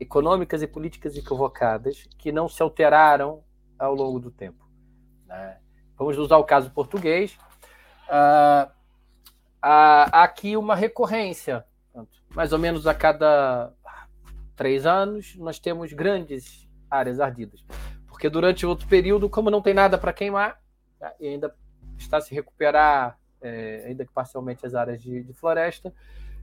econômicas 0.00 0.62
e 0.62 0.66
políticas 0.66 1.16
equivocadas 1.16 2.08
que 2.18 2.32
não 2.32 2.48
se 2.48 2.62
alteraram 2.62 3.44
ao 3.78 3.94
longo 3.94 4.18
do 4.18 4.30
tempo. 4.30 4.66
Né? 5.26 5.58
Vamos 5.96 6.16
usar 6.18 6.38
o 6.38 6.44
caso 6.44 6.70
português. 6.70 7.36
Uh, 8.08 8.70
há 9.60 10.22
aqui 10.22 10.56
uma 10.56 10.74
recorrência, 10.74 11.64
mais 12.34 12.52
ou 12.52 12.58
menos 12.58 12.86
a 12.86 12.94
cada 12.94 13.72
três 14.54 14.86
anos, 14.86 15.34
nós 15.36 15.58
temos 15.58 15.92
grandes 15.92 16.68
áreas 16.90 17.20
ardidas. 17.20 17.64
Porque 18.06 18.28
durante 18.28 18.66
outro 18.66 18.86
período, 18.86 19.28
como 19.28 19.50
não 19.50 19.62
tem 19.62 19.74
nada 19.74 19.98
para 19.98 20.12
queimar, 20.12 20.60
né, 21.00 21.12
e 21.18 21.28
ainda 21.28 21.54
está 21.98 22.20
se 22.20 22.34
recuperar, 22.34 23.18
é, 23.40 23.84
ainda 23.86 24.04
que 24.04 24.12
parcialmente, 24.12 24.64
as 24.64 24.74
áreas 24.74 25.02
de, 25.02 25.22
de 25.22 25.32
floresta, 25.32 25.88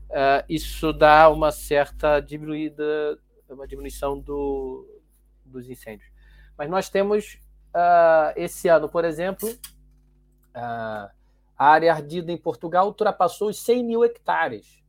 uh, 0.09 0.43
isso 0.47 0.93
dá 0.93 1.30
uma 1.30 1.51
certa 1.51 2.20
diminuída, 2.20 3.18
uma 3.49 3.68
diminuição 3.68 4.20
do, 4.20 4.88
dos 5.45 5.70
incêndios. 5.70 6.09
Mas 6.57 6.70
nós 6.70 6.89
temos 6.89 7.39
uh, 7.74 8.34
esse 8.36 8.68
ano, 8.68 8.88
por 8.88 9.05
exemplo, 9.05 9.49
uh, 9.49 11.09
a 11.62 11.68
área 11.68 11.93
ardida 11.93 12.32
em 12.32 12.38
Portugal 12.38 12.88
ultrapassou 12.88 13.49
os 13.49 13.59
100 13.59 13.84
mil 13.84 14.03
hectares, 14.03 14.84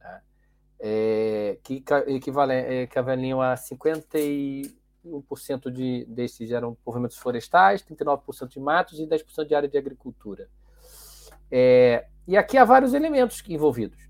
né? 0.00 0.22
é, 0.80 1.58
que 1.62 1.84
equivaliam 2.06 3.42
a 3.42 3.54
51% 3.54 4.72
de, 5.70 6.06
desses 6.06 6.50
eram 6.50 6.78
movimentos 6.86 7.18
florestais, 7.18 7.84
39% 7.84 8.48
de 8.48 8.58
matos 8.58 8.98
e 8.98 9.06
10% 9.06 9.44
de 9.46 9.54
área 9.54 9.68
de 9.68 9.76
agricultura. 9.76 10.48
É, 11.50 12.06
e 12.26 12.38
aqui 12.38 12.56
há 12.56 12.64
vários 12.64 12.94
elementos 12.94 13.44
envolvidos 13.46 14.02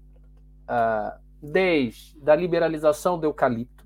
uh, 0.68 1.18
desde 1.42 2.30
a 2.30 2.36
liberalização 2.36 3.18
do 3.18 3.26
eucalipto, 3.26 3.78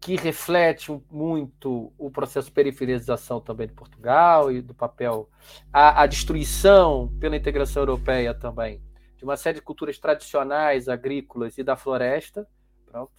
que 0.00 0.16
reflete 0.16 0.90
muito 1.10 1.92
o 1.98 2.10
processo 2.10 2.48
de 2.48 2.54
periferização 2.54 3.40
também 3.40 3.66
de 3.66 3.74
Portugal 3.74 4.50
e 4.50 4.62
do 4.62 4.72
papel, 4.72 5.28
a, 5.70 6.02
a 6.02 6.06
destruição 6.06 7.14
pela 7.20 7.36
integração 7.36 7.82
europeia 7.82 8.32
também 8.32 8.82
de 9.20 9.24
uma 9.24 9.36
série 9.36 9.56
de 9.56 9.62
culturas 9.62 9.98
tradicionais 9.98 10.88
agrícolas 10.88 11.58
e 11.58 11.62
da 11.62 11.76
floresta, 11.76 12.48
pronto, 12.86 13.12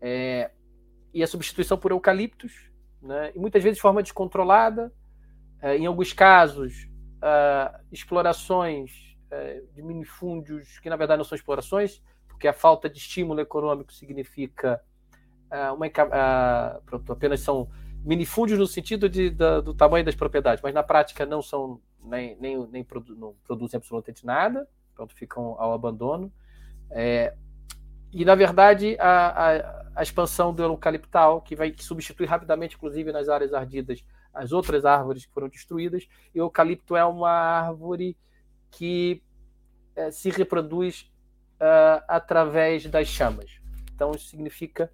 é, 0.00 0.52
e 1.12 1.24
a 1.24 1.26
substituição 1.26 1.76
por 1.76 1.90
eucaliptos, 1.90 2.70
né, 3.02 3.32
e 3.34 3.38
muitas 3.40 3.60
vezes 3.60 3.78
de 3.78 3.82
forma 3.82 4.00
descontrolada, 4.00 4.92
é, 5.60 5.76
em 5.76 5.86
alguns 5.86 6.12
casos, 6.12 6.88
uh, 7.24 7.84
explorações 7.90 9.16
é, 9.28 9.62
de 9.72 9.82
minifúndios 9.82 10.78
que 10.78 10.88
na 10.88 10.94
verdade 10.94 11.18
não 11.18 11.24
são 11.24 11.34
explorações, 11.34 12.00
porque 12.28 12.46
a 12.46 12.52
falta 12.52 12.88
de 12.88 12.98
estímulo 12.98 13.40
econômico 13.40 13.92
significa 13.92 14.80
é, 15.54 15.70
uma, 15.70 16.80
pronto, 16.84 17.12
apenas 17.12 17.40
são 17.40 17.68
minifúndios 18.04 18.58
no 18.58 18.66
sentido 18.66 19.08
de, 19.08 19.30
da, 19.30 19.60
do 19.60 19.72
tamanho 19.72 20.04
das 20.04 20.16
propriedades, 20.16 20.60
mas 20.62 20.74
na 20.74 20.82
prática 20.82 21.24
não 21.24 21.40
são 21.40 21.80
nem, 22.02 22.36
nem, 22.40 22.66
nem 22.66 22.82
produ, 22.82 23.14
não 23.14 23.34
produzem 23.44 23.78
absolutamente 23.78 24.26
nada, 24.26 24.68
pronto, 24.94 25.14
ficam 25.14 25.54
ao 25.58 25.72
abandono. 25.72 26.32
É, 26.90 27.34
e 28.12 28.24
na 28.24 28.34
verdade 28.34 28.96
a, 28.98 29.28
a, 29.28 29.90
a, 29.96 30.02
expansão 30.02 30.52
do 30.52 30.62
eucaliptal, 30.62 31.40
que 31.40 31.54
vai 31.54 31.70
que 31.70 31.84
substitui 31.84 32.26
rapidamente, 32.26 32.74
inclusive 32.74 33.12
nas 33.12 33.28
áreas 33.28 33.54
ardidas, 33.54 34.04
as 34.34 34.50
outras 34.50 34.84
árvores 34.84 35.24
que 35.24 35.32
foram 35.32 35.48
destruídas, 35.48 36.08
e 36.34 36.40
o 36.40 36.44
eucalipto 36.44 36.96
é 36.96 37.04
uma 37.04 37.30
árvore 37.30 38.16
que 38.72 39.22
é, 39.94 40.10
se 40.10 40.30
reproduz 40.30 41.10
uh, 41.60 42.02
através 42.08 42.84
das 42.86 43.06
chamas. 43.06 43.60
Então, 43.94 44.10
isso 44.10 44.26
significa 44.26 44.92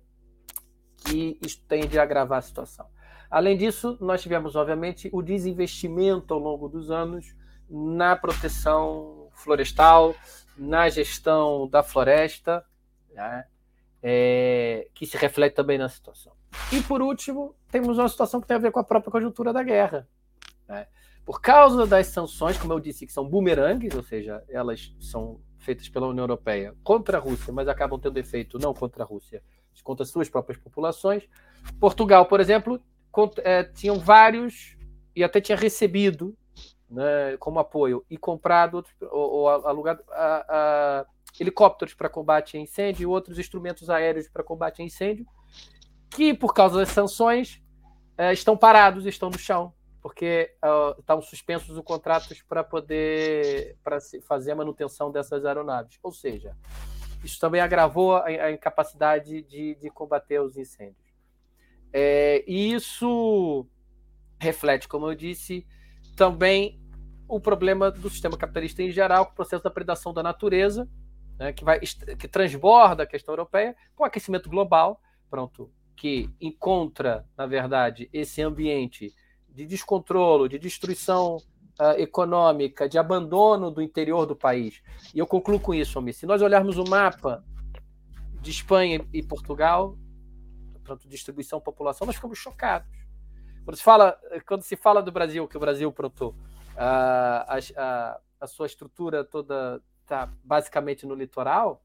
que 1.05 1.39
isso 1.45 1.63
tende 1.69 1.99
a 1.99 2.03
agravar 2.03 2.39
a 2.39 2.43
situação. 2.43 2.87
Além 3.31 3.57
disso, 3.57 3.97
nós 4.01 4.23
tivemos, 4.23 4.57
obviamente, 4.57 5.09
o 5.13 5.23
desinvestimento 5.23 6.35
ao 6.35 6.41
longo 6.41 6.69
dos 6.69 6.91
anos 6.91 7.35
na 7.69 8.17
proteção 8.17 9.29
florestal, 9.33 10.15
na 10.59 10.89
gestão 10.89 11.69
da 11.69 11.83
floresta, 11.83 12.65
né? 13.13 13.45
é, 14.03 14.89
que 14.95 15.07
se 15.07 15.17
reflete 15.17 15.55
também 15.55 15.79
na 15.79 15.89
situação. 15.89 16.33
E, 16.73 16.83
por 16.83 17.01
último, 17.01 17.55
temos 17.71 17.99
uma 17.99 18.09
situação 18.09 18.41
que 18.41 18.47
tem 18.47 18.57
a 18.57 18.61
ver 18.61 18.73
com 18.73 18.81
a 18.81 18.85
própria 18.85 19.13
conjuntura 19.13 19.53
da 19.53 19.63
guerra. 19.63 20.09
Né? 20.69 20.87
Por 21.25 21.41
causa 21.41 21.87
das 21.87 22.09
sanções, 22.09 22.59
como 22.59 22.73
eu 22.73 22.81
disse, 22.81 23.07
que 23.07 23.13
são 23.13 23.29
bumerangues, 23.29 23.95
ou 23.95 24.03
seja, 24.03 24.43
elas 24.49 24.95
são 24.99 25.41
feitas 25.59 25.89
pela 25.89 26.09
União 26.09 26.25
Europeia 26.25 26.75
contra 26.83 27.19
a 27.19 27.21
Rússia, 27.21 27.53
mas 27.53 27.69
acabam 27.69 28.01
tendo 28.01 28.19
efeito 28.19 28.59
não 28.59 28.75
contra 28.75 29.05
a 29.05 29.07
Rússia, 29.07 29.43
contra 29.83 30.05
suas 30.05 30.29
próprias 30.29 30.59
populações. 30.59 31.29
Portugal, 31.79 32.27
por 32.27 32.41
exemplo, 32.41 32.81
é, 33.39 33.65
tinham 33.65 33.99
vários 33.99 34.77
e 35.15 35.25
até 35.25 35.41
tinha 35.41 35.57
recebido 35.57 36.37
né, 36.89 37.37
como 37.39 37.59
apoio 37.59 38.05
e 38.11 38.17
comprado 38.17 38.85
ou, 39.01 39.31
ou 39.31 39.49
alugado 39.49 40.03
a, 40.11 40.45
a, 40.49 41.07
helicópteros 41.39 41.95
para 41.95 42.09
combate 42.09 42.57
a 42.57 42.61
incêndio 42.61 43.03
e 43.03 43.07
outros 43.07 43.39
instrumentos 43.39 43.89
aéreos 43.89 44.29
para 44.29 44.43
combate 44.43 44.83
a 44.83 44.85
incêndio, 44.85 45.27
que 46.11 46.35
por 46.35 46.53
causa 46.53 46.79
das 46.79 46.89
sanções 46.89 47.63
é, 48.19 48.33
estão 48.33 48.57
parados, 48.57 49.07
estão 49.07 49.31
no 49.31 49.39
chão, 49.39 49.73
porque 50.03 50.55
uh, 50.65 50.99
estavam 50.99 51.23
suspensos 51.23 51.77
os 51.77 51.85
contratos 51.85 52.43
para 52.43 52.65
poder 52.65 53.77
para 53.85 53.99
fazer 54.27 54.53
a 54.53 54.57
manutenção 54.57 55.11
dessas 55.11 55.45
aeronaves. 55.45 55.99
Ou 56.03 56.11
seja, 56.11 56.57
isso 57.23 57.39
também 57.39 57.61
agravou 57.61 58.17
a, 58.17 58.25
a 58.25 58.53
incapacidade 58.53 59.43
de, 59.43 59.75
de, 59.75 59.91
combater 59.91 60.41
os 60.41 60.57
incêndios. 60.57 61.11
É, 61.93 62.45
e 62.47 62.73
isso 62.73 63.67
reflete, 64.39 64.89
como 64.89 65.07
eu 65.07 65.15
disse, 65.15 65.67
também 66.17 66.81
o 67.29 67.41
problema 67.41 67.91
do 67.91 68.11
sistema 68.11 68.37
capitalista 68.37 68.83
em 68.83 68.91
geral, 68.91 69.27
com 69.27 69.33
o 69.33 69.37
processo 69.37 69.63
da 69.63 69.71
predação 69.71 70.13
da 70.13 70.23
natureza, 70.23 70.89
né, 71.39 71.53
que, 71.53 71.65
vai, 71.65 71.81
que 71.81 72.29
transborda 72.29 73.05
a 73.05 73.07
questão 73.07 73.33
europeia, 73.33 73.77
com 73.95 74.03
o 74.03 74.07
aquecimento 74.07 74.49
global, 74.49 75.01
pronto, 75.29 75.71
que 75.97 76.29
encontra, 76.41 77.27
na 77.37 77.47
verdade, 77.47 78.09
esse 78.13 78.43
ambiente 78.43 79.15
de 79.49 79.67
descontrolo, 79.67 80.49
de 80.49 80.59
destruição 80.59 81.39
uh, 81.81 81.99
econômica, 81.99 82.89
de 82.89 82.99
abandono 82.99 83.71
do 83.71 83.81
interior 83.81 84.27
do 84.27 84.37
país. 84.37 84.83
E 85.15 85.19
eu 85.19 85.27
concluo 85.27 85.59
com 85.59 85.73
isso, 85.73 85.99
Almir. 85.99 86.15
Se 86.15 86.27
nós 86.27 86.43
olharmos 86.43 86.77
o 86.77 86.85
mapa 86.85 87.43
de 88.41 88.51
Espanha 88.51 89.05
e 89.13 89.23
Portugal, 89.23 89.97
pronto, 90.85 91.09
distribuição, 91.09 91.61
população, 91.61 92.07
nós 92.07 92.17
ficamos 92.17 92.39
chocados. 92.39 92.91
Quando 93.65 93.77
se 93.77 93.83
fala, 93.83 94.19
quando 94.47 94.63
se 94.63 94.77
fala 94.77 95.03
do 95.03 95.11
Brasil, 95.11 95.49
que 95.49 95.57
o 95.57 95.61
Brasil, 95.61 95.91
pronto, 95.93 96.35
a, 96.77 97.59
a, 97.77 98.21
a 98.41 98.47
sua 98.47 98.67
estrutura 98.67 99.25
toda 99.25 99.83
está 100.03 100.29
basicamente 100.43 101.07
no 101.07 101.15
litoral, 101.15 101.83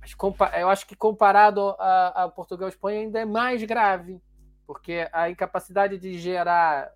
mas 0.00 0.14
eu 0.58 0.68
acho 0.68 0.86
que 0.86 0.96
comparado 0.96 1.74
a, 1.78 2.24
a 2.24 2.28
Portugal 2.28 2.68
e 2.68 2.70
Espanha 2.70 3.00
ainda 3.00 3.20
é 3.20 3.24
mais 3.24 3.62
grave, 3.64 4.20
porque 4.66 5.08
a 5.12 5.30
incapacidade 5.30 5.98
de 5.98 6.18
gerar 6.18 6.90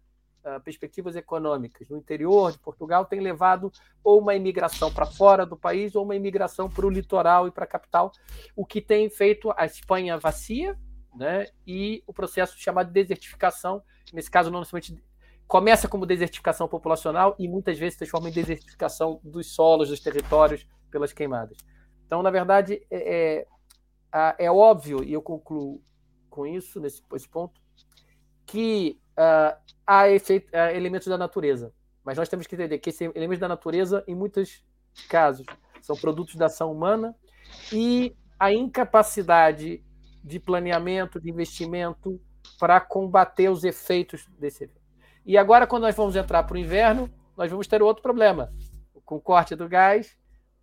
perspectivas 0.65 1.17
econômicas 1.17 1.89
no 1.89 1.97
interior 1.97 2.53
de 2.53 2.59
Portugal 2.59 3.05
tem 3.05 3.21
levado 3.21 3.71
ou 4.03 4.21
uma 4.21 4.35
imigração 4.35 4.93
para 4.93 5.07
fora 5.07 5.47
do 5.47 5.57
país 5.57 5.95
ou 5.95 6.05
uma 6.05 6.17
imigração 6.17 6.69
para 6.69 6.87
o 6.87 6.91
litoral 6.91 7.47
e 7.47 7.51
para 7.51 7.65
a 7.65 7.69
capital, 7.69 8.11
o 8.57 8.67
que 8.67 8.81
tem 8.81 9.09
feito 9.09 9.53
a 9.57 9.65
Espanha 9.65 10.19
vacia, 10.19 10.77
né? 11.15 11.47
E 11.67 12.03
o 12.07 12.13
processo 12.13 12.59
chamado 12.59 12.89
de 12.89 12.93
desertificação, 12.93 13.83
nesse 14.13 14.31
caso 14.31 14.51
não 14.51 14.61
necessariamente 14.61 15.03
começa 15.47 15.87
como 15.87 16.07
desertificação 16.07 16.67
populacional 16.67 17.37
e 17.39 17.47
muitas 17.47 17.79
vezes 17.79 17.95
se 17.95 17.99
transforma 17.99 18.29
em 18.29 18.33
desertificação 18.33 19.21
dos 19.23 19.55
solos, 19.55 19.91
dos 19.91 20.01
territórios 20.01 20.67
pelas 20.91 21.13
queimadas. 21.13 21.59
Então, 22.07 22.23
na 22.23 22.31
verdade, 22.31 22.85
é, 22.91 23.47
é, 24.13 24.47
é 24.47 24.51
óbvio, 24.51 25.05
e 25.05 25.13
eu 25.13 25.23
concluo 25.23 25.83
com 26.31 26.47
isso, 26.47 26.81
nesse 26.81 27.29
ponto, 27.29 27.61
que 28.47 28.99
uh, 29.13 29.57
há 29.87 30.09
efeito, 30.09 30.49
uh, 30.53 30.75
elementos 30.75 31.09
da 31.09 31.19
natureza. 31.19 31.73
Mas 32.05 32.19
nós 32.19 32.29
temos 32.29 32.47
que 32.47 32.55
entender 32.55 32.79
que 32.79 32.91
esses 32.91 33.11
elementos 33.15 33.39
da 33.39 33.49
natureza, 33.49 34.03
em 34.07 34.15
muitos 34.15 34.65
casos, 35.09 35.47
são 35.81 35.97
produtos 35.97 36.35
da 36.37 36.47
ação 36.47 36.73
humana 36.73 37.15
e 37.73 38.17
a 38.39 38.53
incapacidade 38.53 39.85
de 40.23 40.41
planeamento, 40.41 41.21
de 41.21 41.31
investimento 41.31 42.21
para 42.59 42.81
combater 42.81 43.49
os 43.49 43.65
efeitos 43.65 44.27
desse 44.39 44.65
evento. 44.65 44.81
E 45.25 45.39
agora, 45.39 45.67
quando 45.67 45.83
nós 45.83 45.95
vamos 45.95 46.17
entrar 46.17 46.43
para 46.43 46.55
o 46.55 46.59
inverno, 46.59 47.09
nós 47.37 47.51
vamos 47.51 47.67
ter 47.67 47.83
outro 47.83 48.03
problema. 48.03 48.53
Com 49.05 49.17
o 49.17 49.21
corte 49.21 49.55
do 49.55 49.69
gás, 49.69 50.17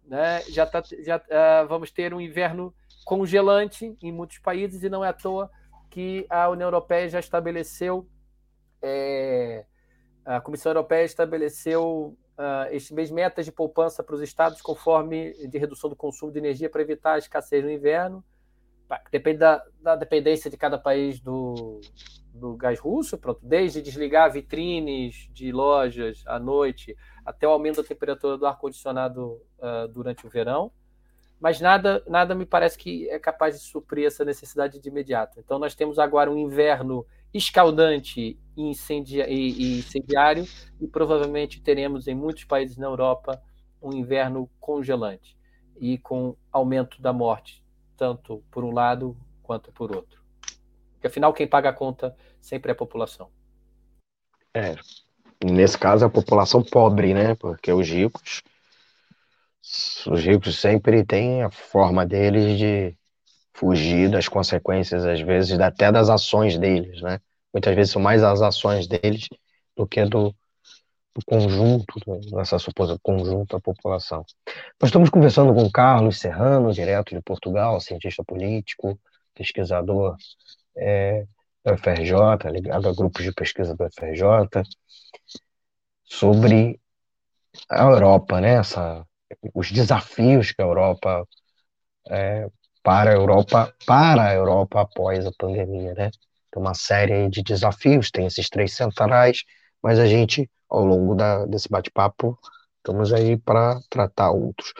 né, 0.05 0.41
já, 0.49 0.65
tá, 0.65 0.81
já 0.99 1.17
uh, 1.17 1.67
vamos 1.67 1.91
ter 1.91 2.13
um 2.13 2.19
inverno 2.19 2.73
congelante 3.05 3.97
em 4.01 4.11
muitos 4.11 4.39
países, 4.39 4.83
e 4.83 4.89
não 4.89 5.03
é 5.03 5.09
à 5.09 5.13
toa 5.13 5.49
que 5.89 6.25
a 6.29 6.49
União 6.49 6.67
Europeia 6.67 7.09
já 7.09 7.19
estabeleceu, 7.19 8.07
é, 8.82 9.65
a 10.25 10.39
Comissão 10.39 10.71
Europeia 10.71 11.03
estabeleceu 11.03 12.17
uh, 12.38 12.71
esse 12.71 12.93
mês 12.93 13.11
metas 13.11 13.45
de 13.45 13.51
poupança 13.51 14.03
para 14.03 14.15
os 14.15 14.21
estados 14.21 14.61
conforme 14.61 15.34
de 15.47 15.57
redução 15.57 15.89
do 15.89 15.95
consumo 15.95 16.32
de 16.32 16.39
energia 16.39 16.69
para 16.69 16.82
evitar 16.82 17.13
a 17.13 17.17
escassez 17.17 17.63
no 17.63 17.71
inverno. 17.71 18.23
Depende 19.11 19.39
da, 19.39 19.63
da 19.80 19.95
dependência 19.95 20.49
de 20.49 20.57
cada 20.57 20.77
país 20.77 21.19
do, 21.19 21.80
do 22.34 22.55
gás 22.55 22.80
russo, 22.80 23.19
pronto, 23.19 23.39
desde 23.43 23.84
desligar 23.84 24.32
vitrines 24.32 25.30
de 25.32 25.51
lojas 25.51 26.23
à 26.25 26.39
noite 26.39 26.97
até 27.23 27.47
o 27.47 27.51
aumento 27.51 27.82
da 27.82 27.88
temperatura 27.88 28.38
do 28.38 28.47
ar-condicionado 28.47 29.39
uh, 29.59 29.88
durante 29.89 30.25
o 30.25 30.30
verão, 30.30 30.71
mas 31.39 31.61
nada, 31.61 32.03
nada 32.07 32.34
me 32.34 32.45
parece 32.45 32.77
que 32.77 33.07
é 33.09 33.19
capaz 33.19 33.55
de 33.55 33.61
suprir 33.61 34.07
essa 34.07 34.25
necessidade 34.25 34.80
de 34.80 34.89
imediato. 34.89 35.39
Então, 35.39 35.59
nós 35.59 35.75
temos 35.75 35.99
agora 35.99 36.30
um 36.32 36.38
inverno 36.38 37.05
escaldante 37.34 38.38
e, 38.57 38.63
incendiário 38.67 40.47
e 40.80 40.88
provavelmente 40.88 41.61
teremos 41.61 42.07
em 42.07 42.15
muitos 42.15 42.43
países 42.43 42.77
na 42.77 42.88
Europa 42.88 43.41
um 43.82 43.93
inverno 43.93 44.49
congelante 44.59 45.38
e 45.80 45.97
com 45.97 46.36
aumento 46.51 47.01
da 47.01 47.13
morte, 47.13 47.63
tanto 47.95 48.43
por 48.51 48.63
um 48.63 48.73
lado 48.73 49.15
quanto 49.41 49.71
por 49.71 49.95
outro. 49.95 50.21
Porque 50.93 51.07
afinal, 51.07 51.34
quem 51.34 51.47
paga 51.47 51.69
a 51.69 51.73
conta 51.73 52.15
sempre 52.41 52.71
é 52.71 52.73
a 52.73 52.75
população. 52.75 53.30
É, 54.53 54.75
nesse 55.43 55.77
caso, 55.77 56.05
a 56.05 56.09
população 56.09 56.61
pobre, 56.61 57.13
né? 57.13 57.36
Porque 57.36 57.71
os 57.71 57.88
ricos, 57.88 58.41
os 60.07 60.21
ricos 60.21 60.59
sempre 60.59 61.05
têm 61.05 61.43
a 61.43 61.49
forma 61.49 62.05
deles 62.05 62.57
de 62.57 62.98
fugir 63.53 64.09
das 64.09 64.27
consequências, 64.27 65.05
às 65.05 65.21
vezes, 65.21 65.59
até 65.59 65.91
das 65.91 66.09
ações 66.09 66.57
deles, 66.57 67.01
né? 67.01 67.19
Muitas 67.53 67.75
vezes 67.75 67.93
são 67.93 68.01
mais 68.01 68.23
as 68.23 68.41
ações 68.41 68.87
deles 68.87 69.27
do 69.75 69.87
que 69.87 70.05
do, 70.05 70.35
do 71.15 71.25
conjunto, 71.25 71.95
dessa 72.31 72.59
suposta 72.59 72.97
conjunto 73.01 73.55
da 73.55 73.59
população. 73.61 74.23
Nós 74.79 74.89
estamos 74.89 75.09
conversando 75.09 75.53
com 75.53 75.69
Carlos 75.71 76.19
Serrano, 76.19 76.71
direto 76.71 77.15
de 77.15 77.21
Portugal, 77.21 77.79
cientista 77.81 78.23
político, 78.23 78.99
pesquisador 79.33 80.15
é, 80.77 81.25
do 81.63 81.77
ligado 82.51 82.87
a 82.87 82.93
grupos 82.93 83.23
de 83.23 83.33
pesquisa 83.33 83.75
do 83.75 83.83
FRJ, 83.85 84.63
sobre 86.03 86.79
a 87.69 87.83
Europa, 87.83 88.39
né? 88.41 88.55
Essa, 88.55 89.05
os 89.53 89.71
desafios 89.71 90.51
que 90.51 90.61
a 90.61 90.65
Europa 90.65 91.27
é, 92.09 92.47
para 92.89 93.11
a 93.11 93.13
Europa, 93.13 93.71
para 93.85 94.23
a 94.29 94.33
Europa 94.33 94.81
após 94.81 95.23
a 95.23 95.31
pandemia, 95.37 95.93
né? 95.93 96.09
Tem 96.51 96.59
uma 96.59 96.73
série 96.73 97.29
de 97.29 97.43
desafios, 97.43 98.09
tem 98.09 98.25
esses 98.25 98.49
três 98.49 98.73
centrais, 98.73 99.43
mas 99.79 99.99
a 99.99 100.07
gente, 100.07 100.49
ao 100.67 100.83
longo 100.83 101.13
da, 101.13 101.45
desse 101.45 101.69
bate-papo, 101.69 102.35
estamos 102.77 103.13
aí 103.13 103.37
para 103.37 103.79
tratar 103.91 104.31
outros. 104.31 104.73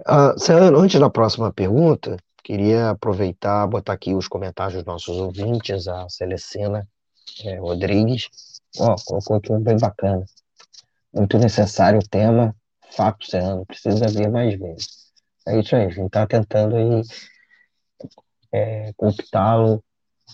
Uh, 0.00 0.78
antes 0.78 0.98
da 0.98 1.10
próxima 1.10 1.52
pergunta, 1.52 2.16
queria 2.42 2.88
aproveitar, 2.88 3.66
botar 3.66 3.92
aqui 3.92 4.14
os 4.14 4.26
comentários 4.28 4.76
dos 4.76 4.86
nossos 4.86 5.18
ouvintes, 5.18 5.86
a 5.88 6.08
Celecina 6.08 6.88
é, 7.44 7.58
Rodrigues. 7.58 8.30
Ó, 8.78 8.96
colocou 9.04 9.36
aqui 9.36 9.52
um 9.52 9.60
bem 9.60 9.76
bacana. 9.78 10.24
Muito 11.12 11.36
necessário 11.36 11.98
o 11.98 12.08
tema, 12.08 12.56
fato, 12.92 13.26
Serrano, 13.26 13.66
precisa 13.66 14.08
vir 14.08 14.30
mais 14.30 14.58
vezes. 14.58 15.05
É 15.46 15.60
isso 15.60 15.76
aí, 15.76 15.84
a 15.84 15.88
gente 15.88 16.06
está 16.06 16.26
tentando 16.26 16.76
aí 16.76 17.02
é, 18.52 18.92
lo 19.00 19.82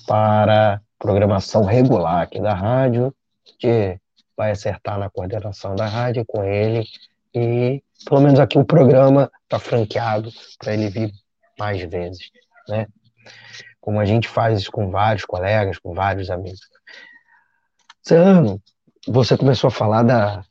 para 0.06 0.80
programação 0.98 1.64
regular 1.64 2.22
aqui 2.22 2.40
da 2.40 2.54
rádio, 2.54 3.14
que 3.58 3.98
vai 4.36 4.52
acertar 4.52 4.98
na 4.98 5.10
coordenação 5.10 5.74
da 5.74 5.86
rádio 5.86 6.24
com 6.24 6.42
ele 6.44 6.86
e 7.34 7.82
pelo 8.06 8.20
menos 8.20 8.40
aqui 8.40 8.58
o 8.58 8.64
programa 8.64 9.30
está 9.42 9.58
franqueado 9.58 10.30
para 10.58 10.72
ele 10.72 10.88
vir 10.88 11.12
mais 11.58 11.82
vezes, 11.82 12.30
né? 12.68 12.86
Como 13.80 14.00
a 14.00 14.04
gente 14.04 14.28
faz 14.28 14.60
isso 14.60 14.72
com 14.72 14.90
vários 14.90 15.24
colegas, 15.24 15.78
com 15.78 15.92
vários 15.92 16.30
amigos. 16.30 16.60
Serrano, 18.02 18.62
você 19.06 19.36
começou 19.36 19.68
a 19.68 19.72
falar 19.72 20.04
da, 20.04 20.44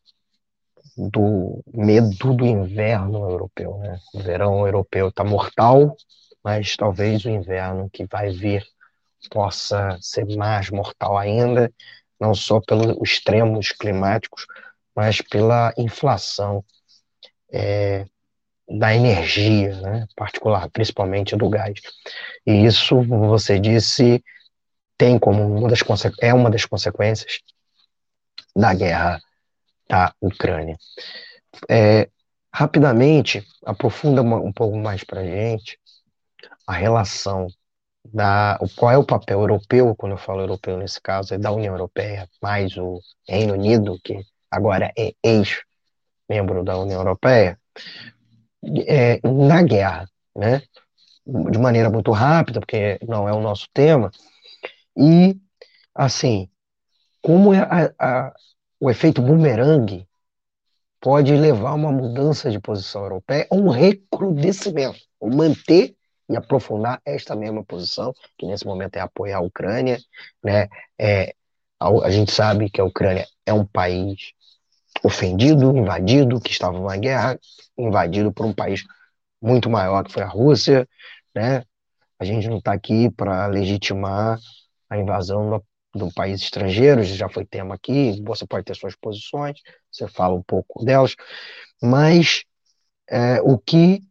do 1.10 1.64
medo 1.74 2.34
do 2.34 2.46
inverno 2.46 3.30
europeu, 3.30 3.78
né? 3.78 4.00
O 4.14 4.20
verão 4.20 4.66
europeu 4.66 5.08
está 5.08 5.24
mortal, 5.24 5.96
mas 6.44 6.76
talvez 6.76 7.26
o 7.26 7.30
inverno 7.30 7.90
que 7.90 8.06
vai 8.06 8.30
vir 8.30 8.64
possa 9.30 9.98
ser 10.00 10.26
mais 10.36 10.70
mortal 10.70 11.18
ainda, 11.18 11.72
não 12.20 12.34
só 12.34 12.60
pelos 12.60 12.98
extremos 13.02 13.72
climáticos, 13.72 14.46
mas 14.96 15.22
pela 15.22 15.74
inflação 15.78 16.64
é, 17.52 18.06
da 18.68 18.94
energia, 18.94 19.76
né, 19.82 20.08
particular, 20.16 20.70
principalmente 20.70 21.36
do 21.36 21.50
gás. 21.50 21.80
E 22.46 22.66
isso, 22.66 22.96
como 22.96 23.28
você 23.28 23.60
disse, 23.60 24.24
tem 24.98 25.18
como 25.18 25.58
uma 25.58 25.68
das 25.68 25.82
é 26.20 26.34
uma 26.34 26.50
das 26.50 26.66
consequências 26.66 27.40
da 28.56 28.74
guerra 28.74 29.22
da 29.92 30.16
Ucrânia. 30.22 30.78
É, 31.70 32.10
rapidamente, 32.54 33.46
aprofunda 33.66 34.22
um 34.22 34.54
pouco 34.54 34.78
mais 34.78 35.04
para 35.04 35.20
a 35.20 35.26
gente 35.26 35.78
a 36.66 36.72
relação 36.72 37.48
da 38.06 38.58
qual 38.78 38.92
é 38.92 38.98
o 38.98 39.06
papel 39.06 39.42
europeu, 39.42 39.94
quando 39.96 40.14
eu 40.14 40.18
falo 40.18 40.42
europeu 40.42 40.78
nesse 40.78 41.00
caso, 41.02 41.34
é 41.34 41.38
da 41.38 41.52
União 41.52 41.74
Europeia, 41.74 42.28
mais 42.42 42.76
o 42.78 43.00
Reino 43.28 43.54
Unido, 43.54 44.00
que 44.04 44.26
agora 44.50 44.92
é 44.98 45.14
ex-membro 45.22 46.64
da 46.64 46.78
União 46.78 47.02
Europeia, 47.02 47.60
é, 48.88 49.20
na 49.28 49.62
guerra, 49.62 50.10
né? 50.36 50.64
De 51.26 51.60
maneira 51.60 51.90
muito 51.90 52.12
rápida, 52.12 52.60
porque 52.60 52.98
não 53.08 53.28
é 53.28 53.34
o 53.34 53.42
nosso 53.42 53.68
tema, 53.74 54.10
e, 54.98 55.38
assim, 55.94 56.50
como 57.22 57.54
é 57.54 57.60
a, 57.60 57.94
a, 58.00 58.34
o 58.82 58.90
efeito 58.90 59.22
bumerangue 59.22 60.08
pode 61.00 61.36
levar 61.36 61.70
a 61.70 61.76
uma 61.76 61.92
mudança 61.92 62.50
de 62.50 62.60
posição 62.60 63.04
europeia, 63.04 63.48
a 63.50 63.56
um 63.56 63.70
recrudescimento, 63.70 65.00
ou 65.20 65.30
manter 65.30 65.96
e 66.28 66.36
aprofundar 66.36 67.00
esta 67.06 67.36
mesma 67.36 67.64
posição, 67.64 68.12
que 68.38 68.48
nesse 68.48 68.66
momento 68.66 68.96
é 68.96 69.00
apoiar 69.00 69.38
a 69.38 69.42
Ucrânia. 69.42 70.00
Né? 70.44 70.68
É, 71.00 71.36
a, 71.80 71.90
a 71.90 72.10
gente 72.10 72.32
sabe 72.32 72.72
que 72.72 72.82
a 72.82 72.84
Ucrânia 72.84 73.28
é 73.46 73.54
um 73.54 73.66
país 73.66 74.34
ofendido, 75.04 75.78
invadido, 75.78 76.42
que 76.42 76.52
estava 76.52 76.74
numa 76.74 76.98
guerra, 76.98 77.40
invadido 77.78 78.32
por 78.34 78.48
um 78.48 78.54
país 78.54 78.84
muito 79.40 79.70
maior 79.70 80.04
que 80.04 80.12
foi 80.12 80.24
a 80.24 80.28
Rússia, 80.28 80.88
né? 81.36 81.64
A 82.20 82.26
gente 82.26 82.48
não 82.48 82.58
está 82.58 82.74
aqui 82.74 83.10
para 83.10 83.48
legitimar 83.48 84.40
a 84.90 84.98
invasão 84.98 85.64
do, 85.94 86.12
país 86.14 86.42
estrangeiro, 86.42 87.04
já 87.04 87.30
foi 87.30 87.46
tema 87.46 87.76
aqui, 87.76 88.22
você 88.24 88.46
pode 88.46 88.66
ter 88.66 88.76
suas 88.76 88.96
posições, 88.96 89.60
você 89.92 90.08
fala 90.08 90.36
um 90.36 90.44
pouco 90.44 90.84
delas, 90.84 91.16
mas 91.82 92.44
é, 93.10 93.42
o 93.42 93.58
que 93.58 94.02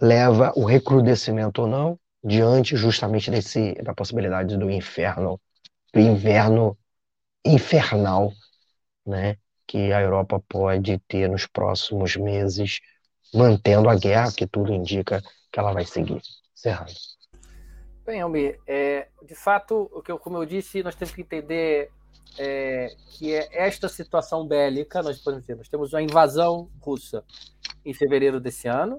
leva 0.00 0.52
o 0.56 0.64
recrudescimento 0.64 1.62
ou 1.62 1.68
não, 1.68 1.98
diante 2.22 2.76
justamente 2.76 3.30
desse, 3.30 3.74
da 3.82 3.94
possibilidade 3.94 4.56
do 4.56 4.70
inferno, 4.70 5.40
do 5.92 6.00
inverno 6.00 6.76
infernal, 7.44 8.32
né, 9.06 9.36
que 9.66 9.92
a 9.92 10.00
Europa 10.00 10.42
pode 10.48 10.98
ter 11.06 11.28
nos 11.28 11.46
próximos 11.46 12.16
meses, 12.16 12.80
mantendo 13.32 13.88
a 13.88 13.94
guerra, 13.96 14.32
que 14.32 14.46
tudo 14.46 14.72
indica 14.72 15.22
que 15.52 15.58
ela 15.58 15.72
vai 15.72 15.84
seguir. 15.84 16.20
Serrano. 16.54 16.92
Bem, 18.04 18.20
Almir, 18.20 18.60
é, 18.66 19.08
de 19.22 19.34
fato, 19.34 19.90
o 19.90 20.02
que 20.02 20.12
como 20.18 20.36
eu 20.36 20.44
disse, 20.44 20.82
nós 20.82 20.94
temos 20.94 21.14
que 21.14 21.22
entender 21.22 21.90
é, 22.38 22.94
que 23.12 23.32
é 23.32 23.48
esta 23.66 23.88
situação 23.88 24.46
bélica, 24.46 25.02
nós, 25.02 25.22
dizer, 25.22 25.56
nós 25.56 25.68
temos 25.70 25.94
uma 25.94 26.02
invasão 26.02 26.70
russa 26.82 27.24
em 27.82 27.94
fevereiro 27.94 28.38
desse 28.38 28.68
ano, 28.68 28.98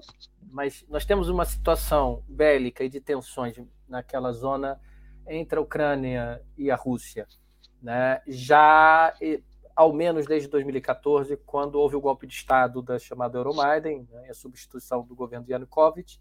mas 0.50 0.84
nós 0.88 1.04
temos 1.04 1.28
uma 1.28 1.44
situação 1.44 2.24
bélica 2.26 2.82
e 2.82 2.88
de 2.88 3.00
tensões 3.00 3.56
naquela 3.88 4.32
zona 4.32 4.80
entre 5.28 5.56
a 5.56 5.62
Ucrânia 5.62 6.42
e 6.58 6.68
a 6.68 6.74
Rússia, 6.74 7.28
né? 7.80 8.20
já 8.26 9.14
ao 9.76 9.92
menos 9.92 10.26
desde 10.26 10.48
2014, 10.48 11.36
quando 11.46 11.76
houve 11.76 11.94
o 11.94 12.00
golpe 12.00 12.26
de 12.26 12.34
Estado 12.34 12.82
da 12.82 12.98
chamada 12.98 13.38
Euromaidan, 13.38 14.04
né? 14.10 14.30
a 14.30 14.34
substituição 14.34 15.02
do 15.04 15.14
governo 15.14 15.46
Yanukovych 15.48 16.18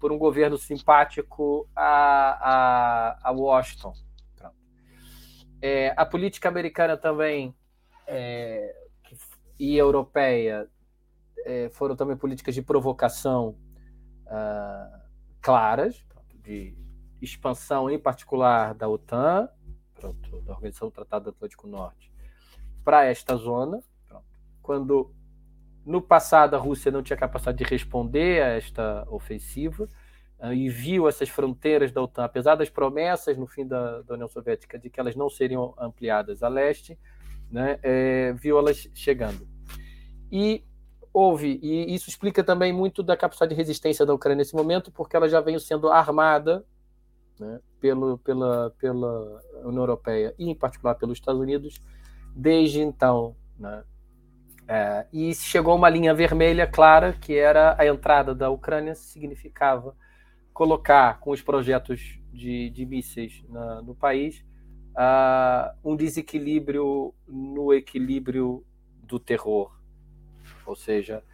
por 0.00 0.10
um 0.10 0.18
governo 0.18 0.56
simpático 0.56 1.68
a, 1.76 3.20
a, 3.22 3.28
a 3.28 3.30
Washington. 3.30 3.92
É, 5.62 5.92
a 5.94 6.06
política 6.06 6.48
americana 6.48 6.96
também 6.96 7.54
é, 8.06 8.74
e 9.58 9.76
europeia 9.76 10.66
é, 11.44 11.68
foram 11.68 11.94
também 11.94 12.16
políticas 12.16 12.54
de 12.54 12.62
provocação 12.62 13.58
uh, 14.24 15.00
claras, 15.42 16.02
de 16.42 16.74
expansão, 17.20 17.90
em 17.90 17.98
particular, 17.98 18.74
da 18.74 18.88
OTAN, 18.88 19.50
pronto, 19.94 20.40
da 20.40 20.54
Organização 20.54 20.88
do 20.88 20.92
Tratado 20.92 21.24
do 21.24 21.30
Atlântico 21.30 21.66
Norte, 21.66 22.10
para 22.82 23.04
esta 23.04 23.36
zona. 23.36 23.82
Pronto. 24.08 24.24
Quando 24.62 25.14
no 25.84 26.00
passado, 26.00 26.54
a 26.54 26.58
Rússia 26.58 26.90
não 26.90 27.02
tinha 27.02 27.16
capacidade 27.16 27.58
de 27.58 27.64
responder 27.64 28.42
a 28.42 28.48
esta 28.48 29.06
ofensiva 29.10 29.88
uh, 30.38 30.52
e 30.52 30.68
viu 30.68 31.08
essas 31.08 31.28
fronteiras 31.28 31.90
da 31.92 32.02
OTAN, 32.02 32.24
apesar 32.24 32.54
das 32.54 32.68
promessas 32.68 33.36
no 33.36 33.46
fim 33.46 33.66
da, 33.66 34.02
da 34.02 34.14
União 34.14 34.28
Soviética 34.28 34.78
de 34.78 34.90
que 34.90 35.00
elas 35.00 35.16
não 35.16 35.28
seriam 35.28 35.74
ampliadas 35.78 36.42
a 36.42 36.48
leste, 36.48 36.98
né, 37.50 37.78
é, 37.82 38.32
viu 38.34 38.58
elas 38.58 38.88
chegando. 38.94 39.48
E 40.30 40.64
houve, 41.12 41.58
e 41.62 41.94
isso 41.94 42.08
explica 42.08 42.44
também 42.44 42.72
muito 42.72 43.02
da 43.02 43.16
capacidade 43.16 43.50
de 43.50 43.56
resistência 43.56 44.06
da 44.06 44.14
Ucrânia 44.14 44.38
nesse 44.38 44.54
momento, 44.54 44.92
porque 44.92 45.16
ela 45.16 45.28
já 45.28 45.40
vem 45.40 45.58
sendo 45.58 45.88
armada 45.88 46.64
né, 47.38 47.58
pelo, 47.80 48.18
pela, 48.18 48.70
pela 48.78 49.42
União 49.64 49.82
Europeia 49.82 50.34
e, 50.38 50.48
em 50.48 50.54
particular, 50.54 50.94
pelos 50.94 51.18
Estados 51.18 51.40
Unidos, 51.40 51.80
desde 52.36 52.80
então. 52.80 53.34
Né? 53.58 53.82
É, 54.72 55.04
e 55.12 55.34
chegou 55.34 55.74
uma 55.74 55.88
linha 55.88 56.14
vermelha 56.14 56.64
clara, 56.64 57.12
que 57.12 57.36
era 57.36 57.74
a 57.76 57.84
entrada 57.84 58.32
da 58.32 58.50
Ucrânia, 58.50 58.94
significava 58.94 59.96
colocar, 60.52 61.18
com 61.18 61.32
os 61.32 61.42
projetos 61.42 62.20
de, 62.32 62.70
de 62.70 62.86
mísseis 62.86 63.42
na, 63.48 63.82
no 63.82 63.96
país, 63.96 64.44
uh, 64.90 65.74
um 65.84 65.96
desequilíbrio 65.96 67.12
no 67.26 67.74
equilíbrio 67.74 68.64
do 69.02 69.18
terror, 69.18 69.76
ou 70.64 70.76
seja, 70.76 71.24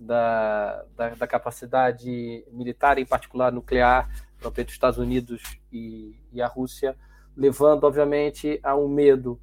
da, 0.00 0.82
da, 0.96 1.10
da 1.10 1.26
capacidade 1.26 2.46
militar, 2.50 2.96
em 2.96 3.04
particular 3.04 3.52
nuclear, 3.52 4.08
entre 4.42 4.62
os 4.62 4.72
Estados 4.72 4.98
Unidos 4.98 5.42
e, 5.70 6.16
e, 6.32 6.40
a 6.40 6.46
Rússia, 6.46 6.96
levando, 7.36 7.84
obviamente, 7.84 8.58
a 8.62 8.74
um 8.74 8.88
medo. 8.88 9.38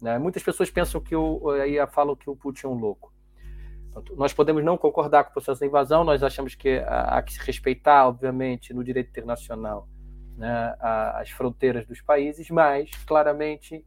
Né? 0.00 0.18
Muitas 0.18 0.42
pessoas 0.42 0.70
pensam 0.70 1.00
que 1.00 1.14
o, 1.16 1.50
aí 1.50 1.76
falam 1.88 2.14
que 2.14 2.30
o 2.30 2.36
Putin 2.36 2.66
é 2.66 2.68
um 2.68 2.74
louco. 2.74 3.12
Nós 4.16 4.32
podemos 4.32 4.64
não 4.64 4.78
concordar 4.78 5.24
com 5.24 5.30
o 5.30 5.32
processo 5.32 5.60
da 5.60 5.66
invasão, 5.66 6.04
nós 6.04 6.22
achamos 6.22 6.54
que 6.54 6.78
há 6.86 7.20
que 7.20 7.32
se 7.32 7.40
respeitar, 7.40 8.06
obviamente, 8.06 8.72
no 8.72 8.84
direito 8.84 9.10
internacional, 9.10 9.88
né, 10.36 10.76
as 11.14 11.30
fronteiras 11.30 11.84
dos 11.84 12.00
países, 12.00 12.48
mas, 12.48 12.90
claramente, 13.06 13.84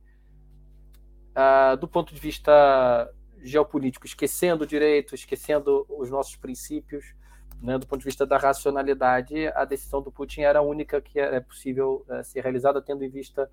do 1.80 1.88
ponto 1.88 2.14
de 2.14 2.20
vista 2.20 3.10
geopolítico, 3.42 4.06
esquecendo 4.06 4.66
o 4.66 4.68
direito, 4.68 5.16
esquecendo 5.16 5.86
os 5.88 6.10
nossos 6.10 6.36
princípios, 6.36 7.16
né, 7.62 7.78
do 7.78 7.88
ponto 7.88 8.00
de 8.00 8.06
vista 8.06 8.26
da 8.26 8.38
racionalidade, 8.38 9.48
a 9.56 9.64
decisão 9.64 10.02
do 10.02 10.12
Putin 10.12 10.42
era 10.42 10.60
a 10.60 10.64
única 10.64 11.00
que 11.00 11.20
é 11.20 11.40
possível 11.40 12.04
é, 12.10 12.24
ser 12.24 12.42
realizada, 12.42 12.82
tendo 12.82 13.04
em 13.04 13.10
vista 13.10 13.50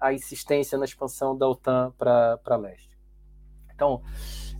a 0.00 0.12
insistência 0.12 0.78
na 0.78 0.84
expansão 0.84 1.36
da 1.36 1.48
OTAN 1.48 1.92
para 1.98 2.56
leste. 2.56 2.90
Então, 3.74 4.02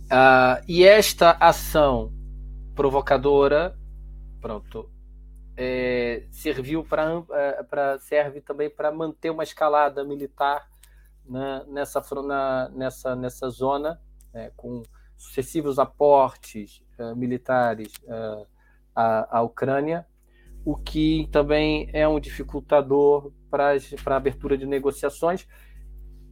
uh, 0.05 0.63
e 0.67 0.83
esta 0.83 1.31
ação 1.39 2.11
provocadora, 2.75 3.77
pronto, 4.41 4.89
é, 5.57 6.27
serviu 6.31 6.83
para 6.83 7.23
é, 7.31 7.97
serve 7.99 8.41
também 8.41 8.69
para 8.69 8.91
manter 8.91 9.29
uma 9.29 9.43
escalada 9.43 10.03
militar 10.03 10.67
nessa, 11.67 12.01
na, 12.21 12.69
nessa, 12.69 13.15
nessa 13.15 13.49
zona, 13.49 13.99
né, 14.33 14.51
com 14.55 14.83
sucessivos 15.17 15.79
aportes 15.79 16.83
uh, 16.99 17.15
militares 17.15 17.93
uh, 18.03 18.45
à, 18.93 19.37
à 19.37 19.41
Ucrânia, 19.41 20.05
o 20.65 20.75
que 20.75 21.29
também 21.31 21.89
é 21.93 22.07
um 22.07 22.19
dificultador 22.19 23.31
para 24.03 24.15
a 24.15 24.17
abertura 24.17 24.57
de 24.57 24.65
negociações 24.65 25.47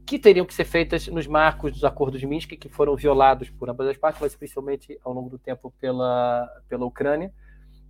que 0.06 0.20
teriam 0.20 0.46
que 0.46 0.54
ser 0.54 0.66
feitas 0.66 1.08
nos 1.08 1.28
marcos 1.28 1.72
dos 1.72 1.84
acordos 1.84 2.20
de 2.20 2.28
Minsk, 2.28 2.58
que 2.58 2.70
foram 2.70 2.96
violados 2.96 3.50
por 3.50 3.70
ambas 3.70 3.88
as 3.88 3.98
partes, 3.98 4.22
mas 4.22 4.36
principalmente 4.36 5.00
ao 5.04 5.14
longo 5.14 5.30
do 5.30 5.40
tempo 5.40 5.74
pela, 5.80 6.48
pela 6.68 6.86
Ucrânia, 6.86 7.34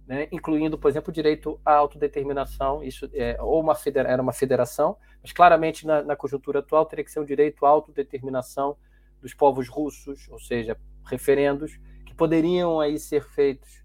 né, 0.06 0.28
incluindo, 0.32 0.78
por 0.78 0.90
exemplo, 0.90 1.10
o 1.10 1.14
direito 1.14 1.60
à 1.66 1.74
autodeterminação. 1.74 2.84
Isso 2.84 3.10
é, 3.14 3.38
ou 3.42 3.60
uma 3.60 3.74
federa 3.74 4.10
era 4.10 4.22
uma 4.22 4.34
federação, 4.34 4.98
mas 5.22 5.32
claramente 5.32 5.88
na, 5.88 6.04
na, 6.04 6.16
conjuntura 6.16 6.60
atual 6.60 6.86
teria 6.86 7.04
que 7.04 7.12
ser 7.12 7.20
um 7.20 7.26
direito 7.26 7.66
à 7.66 7.70
autodeterminação 7.70 8.78
dos 9.22 9.34
povos 9.34 9.68
russos, 9.70 10.28
ou 10.30 10.40
seja, 10.40 10.78
referendos 11.06 11.80
que 12.06 12.14
poderiam 12.14 12.80
aí 12.80 13.00
ser 13.00 13.24
feitos. 13.24 13.82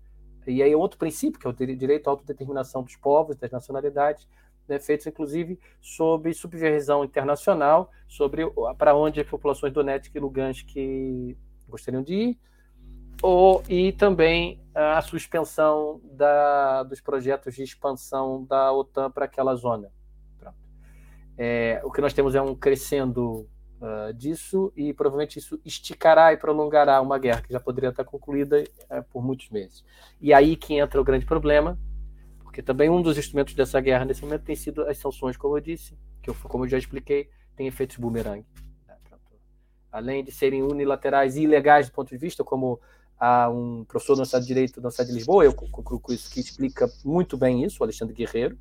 E 0.47 0.63
aí 0.63 0.75
outro 0.75 0.99
princípio, 0.99 1.39
que 1.39 1.47
é 1.47 1.51
o 1.51 1.53
direito 1.53 2.09
à 2.09 2.11
autodeterminação 2.11 2.83
dos 2.83 2.97
povos, 2.97 3.37
das 3.37 3.51
nacionalidades, 3.51 4.27
né, 4.69 4.79
feitos 4.79 5.07
inclusive 5.07 5.59
sob 5.81 6.33
supervisão 6.35 7.05
internacional, 7.05 7.91
sobre 8.07 8.43
para 8.77 8.95
onde 8.95 9.21
as 9.21 9.27
populações 9.27 9.73
Donetsk 9.73 10.15
e 10.15 10.21
Lugansk 10.21 10.75
gostariam 11.69 12.03
de 12.03 12.15
ir, 12.15 12.39
ou, 13.23 13.63
e 13.69 13.93
também 13.93 14.63
a 14.75 15.01
suspensão 15.03 16.01
da, 16.05 16.85
dos 16.85 17.01
projetos 17.01 17.55
de 17.55 17.63
expansão 17.63 18.45
da 18.45 18.73
OTAN 18.73 19.11
para 19.11 19.25
aquela 19.25 19.55
zona. 19.55 19.91
É, 21.41 21.81
o 21.85 21.91
que 21.93 22.01
nós 22.01 22.13
temos 22.13 22.35
é 22.35 22.43
um 22.43 22.53
crescendo 22.53 23.49
uh, 23.81 24.13
disso 24.13 24.73
e 24.77 24.93
provavelmente 24.93 25.39
isso 25.39 25.61
esticará 25.65 26.33
e 26.33 26.37
prolongará 26.37 27.01
uma 27.01 27.17
guerra 27.17 27.43
que 27.43 27.53
já 27.53 27.61
poderia 27.61 27.91
estar 27.91 28.05
concluída 28.05 28.65
uh, 28.91 29.05
por 29.11 29.23
muitos 29.23 29.49
meses. 29.51 29.85
E 30.21 30.35
aí 30.35 30.57
que 30.57 30.75
entra 30.75 31.01
o 31.01 31.05
grande 31.05 31.25
problema, 31.25 31.79
porque 32.59 32.67
também 32.67 32.91
um 32.91 33.01
dos 33.01 33.17
instrumentos 33.17 33.55
dessa 33.55 33.81
guerra 33.81 34.05
nesse 34.05 34.21
momento 34.21 34.43
tem 34.43 34.57
sido 34.57 34.83
as 34.83 34.99
sanções, 34.99 35.37
como 35.37 35.57
eu 35.57 35.61
disse, 35.61 35.97
que 36.21 36.29
eu, 36.29 36.35
como 36.35 36.65
eu 36.65 36.69
já 36.69 36.77
expliquei, 36.77 37.31
tem 37.55 37.69
efeitos 37.69 37.97
boomerang. 37.99 38.45
Né? 38.85 38.97
Além 39.93 40.25
de 40.25 40.33
serem 40.33 40.65
unilaterais 40.65 41.37
e 41.37 41.43
ilegais 41.43 41.89
do 41.89 41.93
ponto 41.93 42.09
de 42.09 42.17
vista, 42.17 42.43
como 42.43 42.81
a 43.17 43.49
um 43.49 43.85
professor 43.85 44.15
da 44.15 44.23
Universidade 44.23 44.45
de 44.45 44.49
Direito 44.49 44.81
da 44.81 44.89
Universidade 44.89 45.11
de 45.11 45.15
Lisboa, 45.15 45.45
eu 45.45 45.55
concluo 45.55 46.01
com 46.01 46.13
isso, 46.13 46.29
que 46.29 46.41
explica 46.41 46.91
muito 47.05 47.37
bem 47.37 47.63
isso, 47.63 47.77
o 47.79 47.85
Alexandre 47.85 48.13
Guerreiro, 48.13 48.59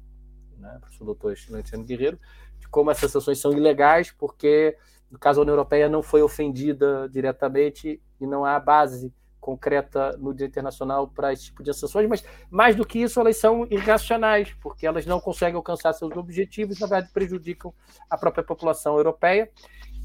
né, 0.60 0.78
professor 0.80 1.06
doutor 1.06 1.36
Alexandre 1.52 1.88
Guerreiro, 1.88 2.20
de 2.60 2.68
como 2.68 2.91
essas 2.91 3.12
sanções 3.12 3.39
são 3.39 3.52
ilegais, 3.52 4.12
porque, 4.12 4.78
no 5.10 5.18
caso, 5.18 5.39
a 5.39 5.41
União 5.41 5.54
Europeia 5.54 5.89
não 5.89 6.04
foi 6.04 6.22
ofendida 6.22 7.10
diretamente 7.10 8.00
e 8.22 8.28
não 8.28 8.45
há 8.45 8.60
base 8.60 9.12
concreta 9.48 10.18
no 10.18 10.34
direito 10.34 10.52
internacional 10.52 11.08
para 11.08 11.32
esse 11.32 11.45
tipo 11.45 11.64
de 11.64 11.74
sanções, 11.74 12.06
mas 12.10 12.26
mais 12.52 12.76
do 12.76 12.86
que 12.86 13.00
isso, 13.00 13.18
elas 13.18 13.38
são 13.38 13.66
irracionais, 13.72 14.54
porque 14.62 14.86
elas 14.86 15.06
não 15.06 15.22
conseguem 15.22 15.56
alcançar 15.56 15.93
seus 15.93 16.18
objetivos, 16.18 16.82
na 16.82 16.88
verdade 16.88 17.14
prejudicam 17.14 17.74
a 18.10 18.18
própria 18.18 18.43
população 18.43 18.98
europeia. 18.98 19.50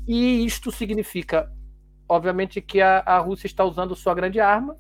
E 0.06 0.46
isto 0.46 0.70
significa, 0.70 1.52
obviamente, 2.08 2.60
que 2.60 2.80
a, 2.80 3.00
a 3.00 3.18
Rússia 3.18 3.48
está 3.48 3.64
usando 3.64 3.96
sua 3.96 4.14
grande 4.14 4.38
arma, 4.38 4.78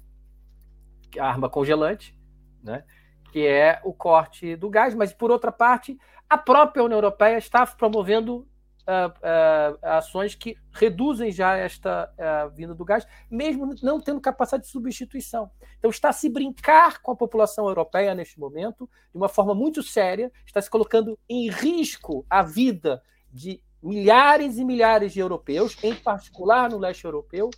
a 1.18 1.26
arma 1.26 1.50
congelante, 1.50 2.16
né? 2.62 2.84
que 3.32 3.44
é 3.44 3.80
o 3.82 3.92
corte 3.92 4.54
do 4.54 4.70
gás, 4.70 4.94
mas 4.94 5.12
por 5.12 5.32
outra 5.32 5.50
parte, 5.50 5.98
a 6.30 6.38
própria 6.38 6.84
União 6.84 6.98
Europeia 6.98 7.36
está 7.36 7.66
promovendo 7.66 8.46
uh, 8.82 9.08
uh, 9.10 9.78
ações 9.82 10.34
que 10.34 10.56
reduzem 10.72 11.30
já 11.30 11.56
esta 11.56 12.12
uh, 12.12 12.50
vinda 12.50 12.74
do 12.74 12.84
gás, 12.84 13.06
mesmo 13.30 13.74
não 13.82 14.00
tendo 14.00 14.20
capacidade 14.20 14.64
de 14.64 14.70
substituição. 14.70 15.50
Então, 15.78 15.90
está 15.90 16.12
se 16.12 16.28
brincar 16.28 17.00
com 17.00 17.12
a 17.12 17.16
população 17.16 17.66
europeia 17.66 18.14
neste 18.14 18.38
momento, 18.38 18.88
de 19.10 19.16
uma 19.16 19.28
forma 19.28 19.54
muito 19.54 19.82
séria, 19.82 20.30
está 20.46 20.60
se 20.60 20.70
colocando 20.70 21.18
em 21.28 21.50
risco 21.50 22.24
a 22.28 22.42
vida 22.42 23.02
de 23.32 23.62
milhares 23.82 24.58
e 24.58 24.64
milhares 24.64 25.12
de 25.12 25.20
europeus, 25.20 25.76
em 25.82 25.94
particular 25.94 26.70
no 26.70 26.78
leste 26.78 27.04
europeu, 27.04 27.50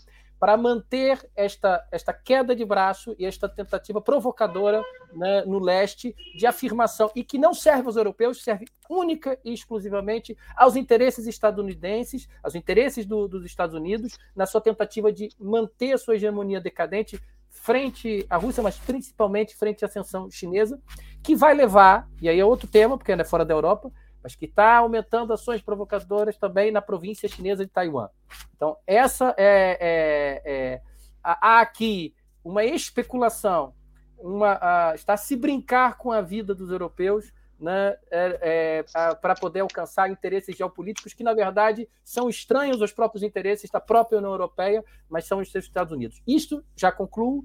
para 0.45 0.59
manter 0.59 1.27
esta, 1.35 1.83
esta 1.91 2.13
queda 2.13 2.55
de 2.55 2.67
braço 2.67 3.17
e 3.19 3.25
esta 3.25 3.49
tentativa 3.49 3.99
provocadora 3.99 4.85
né, 5.15 5.43
no 5.47 5.59
leste 5.59 6.15
de 6.37 6.47
afirmação, 6.47 7.11
e 7.17 7.25
que 7.25 7.39
não 7.39 7.55
serve 7.55 7.87
aos 7.87 7.97
europeus, 7.97 8.45
serve 8.45 8.67
única 8.91 9.39
e 9.43 9.55
exclusivamente 9.55 10.37
aos 10.55 10.77
interesses 10.77 11.27
estadunidenses, 11.27 12.29
aos 12.43 12.55
interesses 12.55 13.07
do, 13.07 13.27
dos 13.27 13.47
Estados 13.47 13.75
Unidos, 13.75 14.19
na 14.37 14.45
sua 14.45 14.61
tentativa 14.61 15.11
de 15.11 15.31
manter 15.41 15.95
a 15.95 15.99
sua 15.99 16.17
hegemonia 16.17 16.61
decadente 16.61 17.19
frente 17.49 18.27
à 18.29 18.37
Rússia, 18.37 18.63
mas 18.63 18.77
principalmente 18.77 19.57
frente 19.57 19.83
à 19.83 19.89
ascensão 19.89 20.31
chinesa, 20.31 20.79
que 21.23 21.35
vai 21.35 21.55
levar, 21.55 22.07
e 22.21 22.29
aí 22.29 22.39
é 22.39 22.45
outro 22.45 22.69
tema, 22.69 22.99
porque 22.99 23.13
é 23.13 23.25
fora 23.25 23.47
da 23.47 23.55
Europa, 23.55 23.91
mas 24.25 24.35
que 24.35 24.47
está 24.47 24.79
aumentando 24.79 25.35
ações 25.35 25.61
provocadoras 25.61 26.39
também 26.39 26.73
na 26.73 26.81
província 26.81 27.29
chinesa 27.29 27.67
de 27.67 27.71
Taiwan. 27.71 28.09
Então, 28.57 28.79
essa 28.87 29.35
é, 29.37 29.77
é, 29.79 30.43
é 30.47 30.83
há 31.23 31.61
aqui 31.61 32.15
uma 32.43 32.65
especulação, 32.65 33.75
uma, 34.19 34.93
está 34.95 35.13
a 35.13 35.19
se 35.19 35.37
brincar 35.37 35.99
com 35.99 36.11
a 36.11 36.23
vida 36.23 36.55
dos 36.55 36.71
europeus 36.71 37.35
né, 37.61 37.99
é, 38.11 38.39
é, 38.41 39.15
para 39.15 39.35
poder 39.35 39.61
alcançar 39.61 40.11
interesses 40.11 40.57
geopolíticos 40.57 41.13
que, 41.13 41.23
na 41.23 41.35
verdade, 41.35 41.87
são 42.03 42.27
estranhos 42.29 42.81
aos 42.81 42.93
próprios 42.93 43.23
interesses 43.23 43.71
da 43.71 43.81
própria 43.81 44.19
União 44.19 44.33
Europeia, 44.33 44.83
mas 45.07 45.27
são 45.27 45.39
os 45.39 45.55
Estados 45.55 45.93
Unidos. 45.93 46.23
Isto, 46.27 46.65
já 46.75 46.91
concluo, 46.91 47.45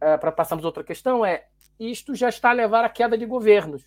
é, 0.00 0.16
para 0.16 0.30
passarmos 0.30 0.64
a 0.64 0.68
outra 0.68 0.84
questão, 0.84 1.26
é 1.26 1.46
isto 1.80 2.14
já 2.14 2.28
está 2.28 2.50
a 2.50 2.54
levar 2.54 2.84
à 2.84 2.88
queda 2.88 3.18
de 3.18 3.26
governos 3.26 3.82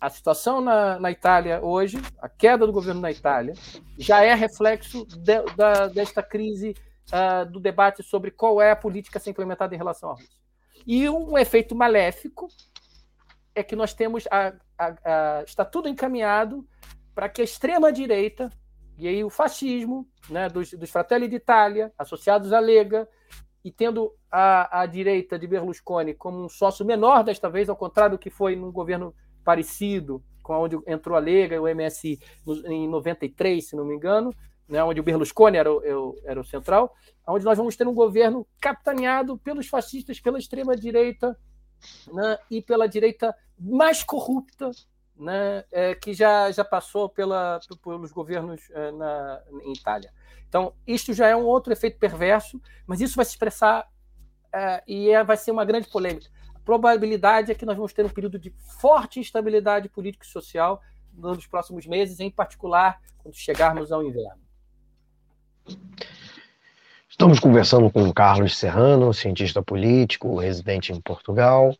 a 0.00 0.10
situação 0.10 0.60
na, 0.60 0.98
na, 0.98 1.10
Itália 1.10 1.60
hoje, 1.62 1.98
a 2.20 2.28
queda 2.28 2.66
do 2.66 2.72
governo 2.72 3.00
na 3.00 3.10
Itália, 3.10 3.54
já 3.98 4.22
é 4.22 4.34
reflexo 4.34 5.06
de, 5.06 5.42
da, 5.56 5.86
desta 5.86 6.22
crise 6.22 6.74
uh, 7.12 7.50
do 7.50 7.60
debate 7.60 8.02
sobre 8.02 8.30
qual 8.30 8.60
é 8.60 8.70
a 8.70 8.76
política 8.76 9.18
a 9.18 9.20
ser 9.20 9.30
implementada 9.30 9.74
em 9.74 9.78
relação 9.78 10.10
à 10.10 10.12
Rússia. 10.12 10.38
E 10.86 11.08
um 11.08 11.38
efeito 11.38 11.74
maléfico 11.74 12.48
é 13.54 13.62
que 13.62 13.76
nós 13.76 13.94
temos 13.94 14.24
a, 14.30 14.52
a, 14.78 15.42
está 15.46 15.64
tudo 15.64 15.88
encaminhado 15.88 16.66
para 17.14 17.28
que 17.28 17.40
a 17.40 17.44
extrema 17.44 17.92
direita 17.92 18.50
e 18.96 19.08
aí 19.08 19.24
o 19.24 19.30
fascismo, 19.30 20.08
né, 20.28 20.48
dos, 20.48 20.70
dos 20.72 20.90
Fratelli 20.90 21.28
d'Italia, 21.28 21.92
associados 21.98 22.52
à 22.52 22.60
Lega, 22.60 23.08
e 23.64 23.72
tendo 23.72 24.14
a, 24.30 24.82
a 24.82 24.86
direita 24.86 25.38
de 25.38 25.46
Berlusconi 25.46 26.14
como 26.14 26.44
um 26.44 26.48
sócio 26.48 26.84
menor 26.84 27.24
desta 27.24 27.48
vez, 27.48 27.68
ao 27.68 27.76
contrário 27.76 28.16
do 28.16 28.20
que 28.20 28.30
foi 28.30 28.54
num 28.54 28.70
governo 28.70 29.14
parecido, 29.44 30.22
com 30.42 30.54
onde 30.54 30.78
entrou 30.86 31.16
a 31.16 31.20
Lega 31.20 31.56
e 31.56 31.58
o 31.58 31.74
MSI 31.74 32.18
em 32.66 32.88
93, 32.88 33.68
se 33.68 33.76
não 33.76 33.84
me 33.84 33.94
engano, 33.94 34.34
né, 34.68 34.82
onde 34.82 35.00
o 35.00 35.02
Berlusconi 35.02 35.56
era 35.56 35.70
o, 35.72 36.16
era 36.24 36.40
o 36.40 36.44
central, 36.44 36.94
onde 37.26 37.44
nós 37.44 37.56
vamos 37.56 37.76
ter 37.76 37.86
um 37.86 37.94
governo 37.94 38.46
capitaneado 38.60 39.36
pelos 39.38 39.68
fascistas, 39.68 40.20
pela 40.20 40.38
extrema-direita 40.38 41.38
né, 42.12 42.38
e 42.50 42.62
pela 42.62 42.88
direita 42.88 43.34
mais 43.58 44.02
corrupta 44.02 44.70
né, 45.16 45.64
é, 45.70 45.94
que 45.94 46.12
já, 46.12 46.50
já 46.50 46.64
passou 46.64 47.08
pela, 47.08 47.60
pelos 47.82 48.12
governos 48.12 48.60
é, 48.70 48.90
na, 48.92 49.42
em 49.62 49.72
Itália. 49.72 50.12
Então, 50.48 50.74
isto 50.86 51.12
já 51.12 51.28
é 51.28 51.36
um 51.36 51.44
outro 51.44 51.72
efeito 51.72 51.98
perverso, 51.98 52.60
mas 52.86 53.00
isso 53.00 53.16
vai 53.16 53.24
se 53.24 53.32
expressar 53.32 53.88
é, 54.52 54.82
e 54.86 55.10
é, 55.10 55.22
vai 55.22 55.36
ser 55.36 55.50
uma 55.50 55.64
grande 55.64 55.88
polêmica. 55.88 56.28
Probabilidade 56.64 57.52
é 57.52 57.54
que 57.54 57.66
nós 57.66 57.76
vamos 57.76 57.92
ter 57.92 58.04
um 58.04 58.08
período 58.08 58.38
de 58.38 58.50
forte 58.80 59.20
instabilidade 59.20 59.88
política 59.88 60.24
e 60.24 60.28
social 60.28 60.80
nos 61.12 61.46
próximos 61.46 61.86
meses, 61.86 62.20
em 62.20 62.30
particular 62.30 63.00
quando 63.18 63.34
chegarmos 63.34 63.92
ao 63.92 64.02
inverno. 64.02 64.42
Estamos 67.08 67.38
conversando 67.38 67.90
com 67.90 68.12
Carlos 68.12 68.56
Serrano, 68.56 69.14
cientista 69.14 69.62
político, 69.62 70.38
residente 70.38 70.92
em 70.92 71.00
Portugal, 71.00 71.74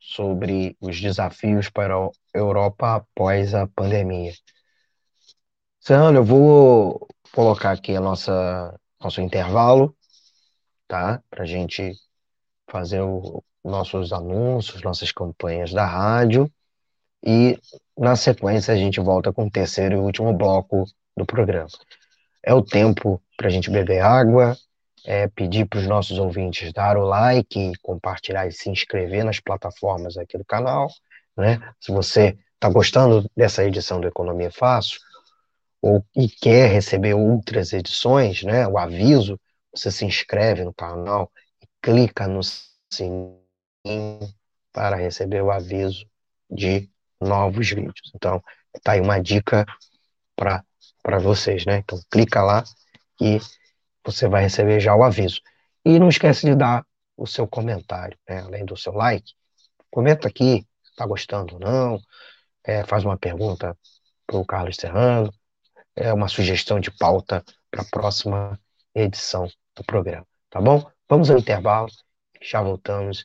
sobre 0.00 0.76
os 0.80 1.00
desafios 1.00 1.70
para 1.70 1.94
a 1.94 2.10
Europa 2.34 2.96
após 2.96 3.54
a 3.54 3.66
pandemia. 3.66 4.32
Serrano, 5.80 6.18
eu 6.18 6.24
vou 6.24 7.06
colocar 7.32 7.72
aqui 7.72 7.94
a 7.94 8.00
nossa 8.00 8.78
nosso 9.00 9.20
intervalo, 9.20 9.94
tá? 10.88 11.22
Para 11.30 11.44
a 11.44 11.46
gente 11.46 11.92
fazer 12.66 13.02
os 13.02 13.42
nossos 13.64 14.12
anúncios, 14.12 14.82
nossas 14.82 15.10
campanhas 15.10 15.72
da 15.72 15.86
rádio 15.86 16.50
e 17.24 17.58
na 17.96 18.14
sequência 18.16 18.74
a 18.74 18.76
gente 18.76 19.00
volta 19.00 19.32
com 19.32 19.46
o 19.46 19.50
terceiro 19.50 19.94
e 19.94 19.98
último 19.98 20.32
bloco 20.34 20.84
do 21.16 21.24
programa. 21.24 21.68
É 22.42 22.52
o 22.52 22.60
tempo 22.60 23.22
para 23.36 23.48
a 23.48 23.50
gente 23.50 23.70
beber 23.70 24.00
água, 24.00 24.54
é, 25.06 25.28
pedir 25.28 25.66
para 25.66 25.78
os 25.78 25.86
nossos 25.86 26.18
ouvintes 26.18 26.72
dar 26.72 26.98
o 26.98 27.04
like, 27.04 27.72
compartilhar 27.82 28.46
e 28.46 28.52
se 28.52 28.68
inscrever 28.68 29.24
nas 29.24 29.40
plataformas 29.40 30.18
aqui 30.18 30.36
do 30.36 30.44
canal. 30.44 30.88
Né? 31.36 31.58
Se 31.80 31.90
você 31.90 32.36
está 32.54 32.68
gostando 32.68 33.28
dessa 33.34 33.64
edição 33.64 34.00
do 34.00 34.08
Economia 34.08 34.50
Fácil 34.50 35.00
ou 35.80 36.04
e 36.14 36.28
quer 36.28 36.70
receber 36.70 37.14
outras 37.14 37.72
edições, 37.72 38.42
né, 38.42 38.66
o 38.66 38.78
aviso, 38.78 39.38
você 39.74 39.90
se 39.90 40.04
inscreve 40.04 40.64
no 40.64 40.72
canal 40.72 41.30
e 41.62 41.66
clica 41.82 42.26
no 42.26 42.40
sininho 42.90 43.43
para 44.72 44.96
receber 44.96 45.42
o 45.42 45.50
aviso 45.50 46.06
de 46.50 46.90
novos 47.20 47.70
vídeos. 47.70 48.10
Então, 48.14 48.42
tá 48.82 48.92
aí 48.92 49.00
uma 49.00 49.20
dica 49.20 49.64
para 50.36 51.18
vocês, 51.20 51.64
né? 51.64 51.78
Então, 51.78 52.00
clica 52.10 52.42
lá 52.42 52.64
e 53.20 53.38
você 54.04 54.28
vai 54.28 54.42
receber 54.42 54.80
já 54.80 54.94
o 54.94 55.04
aviso. 55.04 55.40
E 55.84 55.98
não 55.98 56.08
esquece 56.08 56.46
de 56.46 56.54
dar 56.54 56.84
o 57.16 57.26
seu 57.26 57.46
comentário, 57.46 58.18
né? 58.28 58.40
além 58.40 58.64
do 58.64 58.76
seu 58.76 58.92
like. 58.92 59.32
Comenta 59.90 60.28
aqui, 60.28 60.66
está 60.90 61.06
gostando 61.06 61.54
ou 61.54 61.60
não, 61.60 62.00
é, 62.64 62.84
faz 62.84 63.04
uma 63.04 63.16
pergunta 63.16 63.76
para 64.26 64.36
o 64.36 64.44
Carlos 64.44 64.76
Serrano, 64.76 65.32
é 65.94 66.12
uma 66.12 66.28
sugestão 66.28 66.80
de 66.80 66.90
pauta 66.90 67.44
para 67.70 67.82
a 67.82 67.84
próxima 67.84 68.58
edição 68.94 69.48
do 69.76 69.84
programa, 69.84 70.26
tá 70.50 70.60
bom? 70.60 70.90
Vamos 71.08 71.30
ao 71.30 71.38
intervalo, 71.38 71.88
já 72.42 72.62
voltamos 72.62 73.24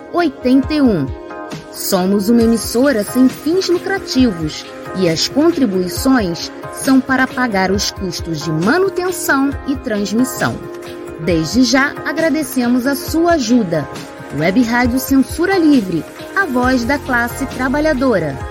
81. 0.13 1.07
Somos 1.71 2.29
uma 2.29 2.41
emissora 2.41 3.03
sem 3.03 3.29
fins 3.29 3.69
lucrativos 3.69 4.65
e 4.97 5.07
as 5.07 5.27
contribuições 5.27 6.51
são 6.73 6.99
para 6.99 7.27
pagar 7.27 7.71
os 7.71 7.91
custos 7.91 8.43
de 8.43 8.51
manutenção 8.51 9.49
e 9.67 9.75
transmissão. 9.77 10.55
Desde 11.21 11.63
já 11.63 11.93
agradecemos 12.05 12.85
a 12.85 12.95
sua 12.95 13.33
ajuda. 13.33 13.87
Web 14.37 14.61
Rádio 14.63 14.99
Censura 14.99 15.57
Livre, 15.57 16.03
a 16.35 16.45
voz 16.45 16.83
da 16.83 16.97
classe 16.97 17.45
trabalhadora. 17.45 18.50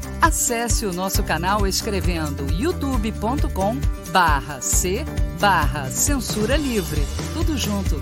Acesse 0.21 0.85
o 0.85 0.93
nosso 0.93 1.23
canal 1.23 1.65
escrevendo 1.65 2.51
youtube.com 2.53 3.75
barra 4.11 4.61
C 4.61 5.03
barra 5.39 5.89
Censura 5.89 6.55
Livre. 6.55 7.01
Tudo 7.33 7.57
junto. 7.57 8.01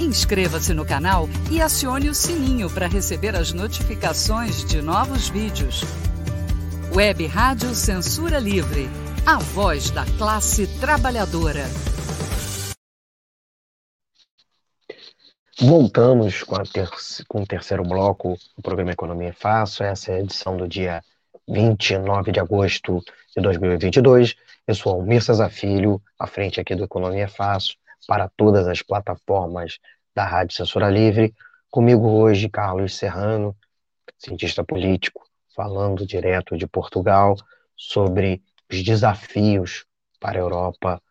Inscreva-se 0.00 0.72
no 0.72 0.86
canal 0.86 1.28
e 1.50 1.60
acione 1.60 2.08
o 2.08 2.14
sininho 2.14 2.70
para 2.70 2.86
receber 2.86 3.36
as 3.36 3.52
notificações 3.52 4.64
de 4.64 4.80
novos 4.80 5.28
vídeos. 5.28 5.82
Web 6.94 7.26
Rádio 7.26 7.74
Censura 7.74 8.38
Livre 8.38 8.88
a 9.28 9.36
voz 9.36 9.90
da 9.90 10.06
classe 10.16 10.66
trabalhadora. 10.80 11.64
Voltamos 15.60 16.42
com, 16.44 16.62
ter 16.62 16.88
com 17.28 17.42
o 17.42 17.46
terceiro 17.46 17.82
bloco 17.82 18.38
do 18.56 18.62
programa 18.62 18.92
Economia 18.92 19.34
Fácil. 19.34 19.84
Essa 19.84 20.12
é 20.12 20.14
a 20.14 20.20
edição 20.20 20.56
do 20.56 20.66
dia 20.66 21.04
29 21.48 22.30
de 22.30 22.40
agosto 22.40 23.02
de 23.34 23.42
2022. 23.42 24.36
Eu 24.66 24.74
sou 24.74 24.92
Almir 24.92 25.22
Cesar 25.22 25.50
Filho, 25.50 26.00
à 26.18 26.26
frente 26.26 26.60
aqui 26.60 26.74
do 26.74 26.84
Economia 26.84 27.26
Fácil, 27.26 27.76
para 28.06 28.28
todas 28.36 28.68
as 28.68 28.82
plataformas 28.82 29.78
da 30.14 30.24
Rádio 30.24 30.54
Censura 30.54 30.90
Livre. 30.90 31.34
Comigo 31.70 32.06
hoje, 32.06 32.48
Carlos 32.48 32.96
Serrano, 32.96 33.56
cientista 34.18 34.62
político, 34.62 35.24
falando 35.56 36.06
direto 36.06 36.56
de 36.56 36.66
Portugal 36.66 37.34
sobre 37.74 38.42
os 38.70 38.82
desafios 38.82 39.86
para 40.20 40.38
a 40.38 40.42
Europa 40.42 41.02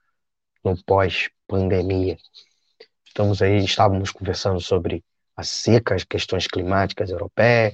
no 0.64 0.78
pós-pandemia. 0.84 2.18
Estamos 3.06 3.42
aí, 3.42 3.58
estávamos 3.64 4.12
conversando 4.12 4.60
sobre 4.60 5.04
a 5.36 5.44
seca, 5.44 5.96
as 5.96 6.04
questões 6.04 6.46
climáticas 6.46 7.10
europeias, 7.10 7.74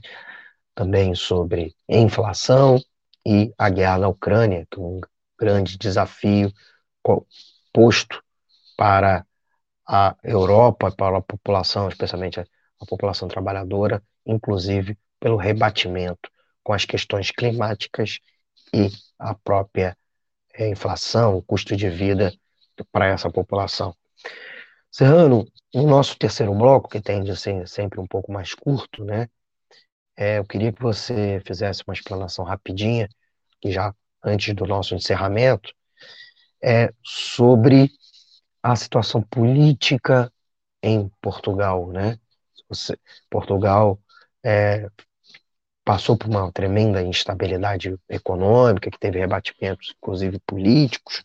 também 0.76 1.15
sobre 1.15 1.76
inflação 1.88 2.80
e 3.26 3.53
a 3.57 3.69
guerra 3.69 3.99
na 3.99 4.07
Ucrânia, 4.07 4.67
que 4.69 4.80
é 4.80 4.84
um 4.84 4.99
grande 5.39 5.78
desafio 5.78 6.51
posto 7.71 8.24
para 8.78 9.26
a 9.88 10.15
Europa, 10.24 10.91
para 10.91 11.17
a 11.17 11.21
população, 11.21 11.89
especialmente 11.89 12.39
a, 12.39 12.45
população 12.88 13.30
trabalhadora, 13.30 14.03
inclusive 14.26 14.97
pelo 15.19 15.38
rebatimento 15.38 16.30
com 16.61 16.74
as 16.74 16.84
questões 16.84 17.32
climáticas 17.32 18.19
e 18.74 18.89
a 19.17 19.34
própria 19.34 19.97
é, 20.53 20.67
inflação, 20.69 21.38
o 21.38 21.41
custo 21.41 21.78
de 21.78 21.89
vida 21.89 22.34
para 22.91 23.07
essa 23.07 23.30
população. 23.30 23.95
Serrano, 24.91 25.47
o 25.74 25.88
nosso 25.88 26.17
terceiro 26.17 26.53
bloco, 26.53 26.89
que 26.89 27.01
tende 27.01 27.32
a 27.32 27.36
ser 27.36 27.67
sempre 27.67 27.99
um 27.99 28.07
pouco 28.07 28.32
mais 28.32 28.53
curto, 28.53 29.03
né? 29.03 29.30
É, 30.16 30.38
eu 30.39 30.45
queria 30.45 30.72
que 30.72 30.82
você 30.82 31.41
fizesse 31.45 31.84
uma 31.88 31.93
explanação 31.93 32.45
rapidinha, 32.45 33.09
já 33.66 33.93
antes 34.24 34.53
do 34.53 34.66
nosso 34.66 34.95
encerramento, 34.95 35.74
é, 36.61 36.93
sobre 37.03 37.89
a 38.61 38.76
situação 38.76 39.22
política 39.22 40.32
em 40.82 41.09
Portugal, 41.22 41.88
né? 41.91 42.18
Você, 42.70 42.97
Portugal 43.30 43.99
é, 44.43 44.88
passou 45.84 46.18
por 46.18 46.30
uma 46.30 46.51
tremenda 46.51 47.01
instabilidade 47.01 47.95
econômica, 48.09 48.89
que 48.89 48.99
teve 48.99 49.20
rebatimentos, 49.20 49.93
inclusive 49.97 50.39
políticos, 50.45 51.24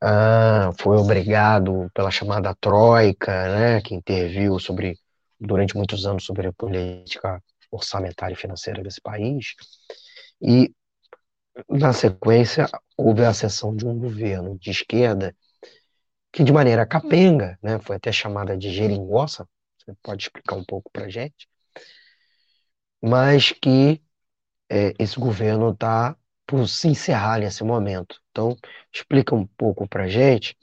ah, 0.00 0.72
foi 0.78 0.96
obrigado 0.96 1.90
pela 1.94 2.10
chamada 2.10 2.54
Troika, 2.60 3.32
né, 3.56 3.80
que 3.80 3.94
interviu 3.94 4.58
sobre, 4.58 4.98
durante 5.40 5.76
muitos 5.76 6.06
anos 6.06 6.24
sobre 6.24 6.48
a 6.48 6.52
política 6.52 7.42
orçamentária 7.76 8.34
e 8.34 8.36
financeira 8.36 8.82
desse 8.82 9.00
país, 9.00 9.54
e, 10.40 10.74
na 11.68 11.92
sequência, 11.92 12.68
houve 12.96 13.24
a 13.24 13.30
ascensão 13.30 13.74
de 13.74 13.86
um 13.86 13.98
governo 13.98 14.58
de 14.58 14.70
esquerda 14.70 15.34
que, 16.32 16.44
de 16.44 16.52
maneira 16.52 16.86
capenga, 16.86 17.58
né, 17.62 17.78
foi 17.78 17.96
até 17.96 18.12
chamada 18.12 18.56
de 18.56 18.70
geringossa, 18.70 19.48
você 19.78 19.94
pode 20.02 20.24
explicar 20.24 20.56
um 20.56 20.64
pouco 20.64 20.90
para 20.90 21.08
gente, 21.08 21.48
mas 23.00 23.52
que 23.52 24.02
é, 24.68 24.92
esse 24.98 25.18
governo 25.18 25.70
está 25.70 26.16
por 26.46 26.68
se 26.68 26.88
encerrar 26.88 27.38
nesse 27.38 27.64
momento. 27.64 28.20
Então, 28.30 28.56
explica 28.92 29.34
um 29.34 29.46
pouco 29.46 29.88
para 29.88 30.08
gente 30.08 30.56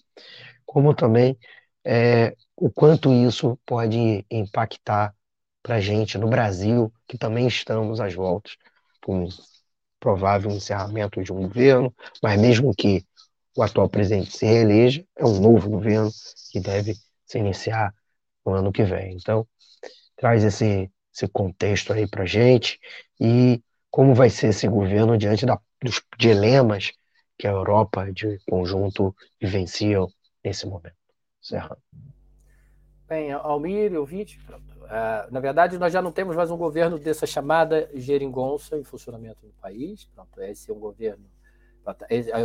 como 0.65 0.93
também 0.95 1.37
é, 1.85 2.35
o 2.55 2.69
quanto 2.71 3.13
isso 3.13 3.59
pode 3.65 4.25
impactar 4.29 5.13
para 5.63 5.75
a 5.75 5.79
gente 5.79 6.17
no 6.17 6.27
Brasil, 6.27 6.93
que 7.07 7.17
também 7.17 7.47
estamos 7.47 8.01
às 8.01 8.13
voltas 8.13 8.57
com 9.03 9.25
um 9.25 9.29
provável 9.99 10.51
encerramento 10.51 11.23
de 11.23 11.31
um 11.31 11.47
governo, 11.47 11.95
mas 12.21 12.39
mesmo 12.39 12.75
que 12.75 13.05
o 13.55 13.63
atual 13.63 13.87
presidente 13.87 14.35
se 14.35 14.45
reeleja, 14.45 15.05
é 15.15 15.25
um 15.25 15.39
novo 15.39 15.69
governo 15.69 16.11
que 16.51 16.59
deve 16.59 16.95
se 17.25 17.37
iniciar 17.37 17.93
no 18.45 18.53
ano 18.53 18.71
que 18.71 18.83
vem. 18.83 19.15
Então, 19.15 19.47
traz 20.17 20.43
esse, 20.43 20.91
esse 21.13 21.27
contexto 21.27 21.93
aí 21.93 22.07
para 22.07 22.25
gente 22.25 22.79
e 23.19 23.63
como 23.89 24.13
vai 24.13 24.29
ser 24.29 24.47
esse 24.47 24.67
governo 24.67 25.17
diante 25.17 25.45
da, 25.45 25.59
dos 25.81 26.01
dilemas 26.17 26.91
que 27.37 27.47
a 27.47 27.51
Europa 27.51 28.11
de 28.11 28.39
conjunto 28.49 29.15
vivenciam 29.39 30.11
nesse 30.43 30.65
momento. 30.65 30.95
Serrano. 31.41 31.77
Bem, 33.13 33.31
Almir, 33.31 33.93
ouvinte, 33.93 34.39
uh, 34.49 35.31
na 35.31 35.39
verdade 35.39 35.77
nós 35.77 35.93
já 35.93 36.01
não 36.01 36.11
temos 36.11 36.35
mais 36.35 36.49
um 36.49 36.57
governo 36.57 36.97
dessa 36.97 37.27
chamada 37.27 37.87
geringonça 37.93 38.75
em 38.75 38.83
funcionamento 38.83 39.45
no 39.45 39.53
país. 39.61 40.05
Pronto, 40.15 40.41
esse 40.41 40.71
é 40.71 40.73
um 40.73 40.79
governo. 40.79 41.23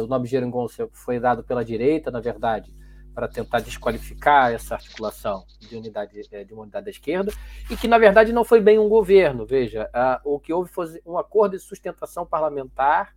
O 0.02 0.06
nome 0.06 0.28
geringonça 0.28 0.86
foi 0.92 1.18
dado 1.18 1.42
pela 1.42 1.64
direita, 1.64 2.10
na 2.10 2.20
verdade, 2.20 2.76
para 3.14 3.26
tentar 3.26 3.60
desqualificar 3.60 4.52
essa 4.52 4.74
articulação 4.74 5.42
de 5.58 5.74
unidade 5.74 6.20
eh, 6.30 6.44
de 6.44 6.52
uma 6.52 6.64
unidade 6.64 6.84
da 6.84 6.90
esquerda 6.90 7.32
e 7.70 7.74
que 7.74 7.88
na 7.88 7.96
verdade 7.96 8.30
não 8.30 8.44
foi 8.44 8.60
bem 8.60 8.78
um 8.78 8.90
governo. 8.90 9.46
Veja, 9.46 9.88
o 10.22 10.38
que 10.38 10.52
houve 10.52 10.70
foi 10.70 11.00
um 11.06 11.16
acordo 11.16 11.56
de 11.56 11.62
sustentação 11.62 12.26
parlamentar 12.26 13.16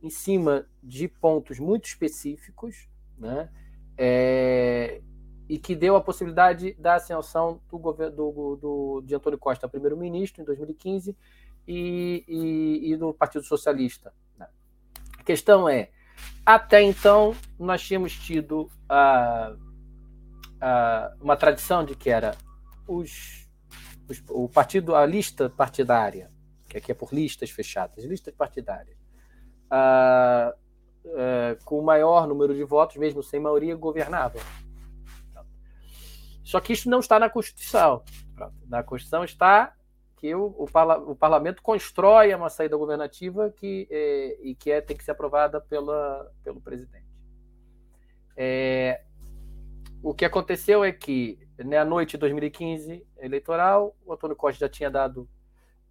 em 0.00 0.08
cima 0.08 0.68
de 0.80 1.08
pontos 1.08 1.58
muito 1.58 1.86
específicos, 1.86 2.88
né? 3.18 3.50
É, 3.98 5.00
e 5.48 5.58
que 5.58 5.74
deu 5.74 5.96
a 5.96 6.00
possibilidade 6.00 6.74
da 6.74 6.94
ascensão 6.94 7.60
do 7.70 7.78
governo 7.78 8.16
do, 8.16 8.56
do, 8.56 9.02
de 9.04 9.14
Antônio 9.14 9.38
Costa 9.38 9.68
primeiro-ministro 9.68 10.42
em 10.42 10.44
2015 10.44 11.16
e, 11.66 12.24
e, 12.26 12.92
e 12.92 12.96
do 12.96 13.14
Partido 13.14 13.44
Socialista. 13.44 14.12
Né? 14.36 14.48
A 15.18 15.22
questão 15.22 15.68
é 15.68 15.90
até 16.44 16.80
então, 16.82 17.34
nós 17.58 17.82
tínhamos 17.82 18.12
tido 18.12 18.70
uh, 18.90 19.54
uh, 19.54 21.16
uma 21.20 21.36
tradição 21.36 21.84
de 21.84 21.94
que 21.94 22.08
era 22.08 22.36
os, 22.86 23.48
os, 24.08 24.22
o 24.30 24.48
partido, 24.48 24.94
a 24.94 25.04
lista 25.04 25.50
partidária, 25.50 26.30
que 26.68 26.78
aqui 26.78 26.92
é 26.92 26.94
por 26.94 27.12
listas 27.12 27.50
fechadas, 27.50 28.04
listas 28.04 28.34
partidárias, 28.34 28.96
uh, 29.66 30.56
com 31.64 31.78
o 31.78 31.84
maior 31.84 32.26
número 32.26 32.54
de 32.54 32.64
votos, 32.64 32.96
mesmo 32.96 33.22
sem 33.22 33.38
maioria, 33.40 33.74
governava. 33.76 34.38
Só 36.46 36.60
que 36.60 36.72
isso 36.72 36.88
não 36.88 37.00
está 37.00 37.18
na 37.18 37.28
Constituição. 37.28 38.04
Na 38.68 38.80
Constituição 38.80 39.24
está 39.24 39.74
que 40.16 40.32
o, 40.32 40.54
o, 40.56 40.70
parla, 40.70 40.96
o 40.96 41.16
parlamento 41.16 41.60
constrói 41.60 42.32
uma 42.32 42.48
saída 42.48 42.76
governativa 42.76 43.50
que, 43.50 43.88
é, 43.90 44.38
e 44.40 44.54
que 44.54 44.70
é, 44.70 44.80
tem 44.80 44.96
que 44.96 45.02
ser 45.02 45.10
aprovada 45.10 45.60
pela, 45.60 46.32
pelo 46.44 46.60
presidente. 46.60 47.04
É, 48.36 49.02
o 50.00 50.14
que 50.14 50.24
aconteceu 50.24 50.84
é 50.84 50.92
que, 50.92 51.36
na 51.58 51.84
noite 51.84 52.12
de 52.12 52.18
2015 52.18 53.04
eleitoral, 53.18 53.96
o 54.06 54.12
Antônio 54.12 54.36
Costa 54.36 54.60
já 54.60 54.68
tinha 54.68 54.88
dado 54.88 55.28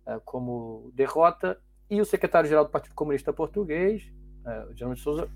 uh, 0.08 0.22
como 0.24 0.90
derrota 0.94 1.60
e 1.90 2.00
o 2.00 2.06
secretário-geral 2.06 2.64
do 2.64 2.72
Partido 2.72 2.96
Comunista 2.96 3.34
Português, 3.34 4.10
uh, 4.46 4.74
de 4.74 5.02
Souza, 5.02 5.30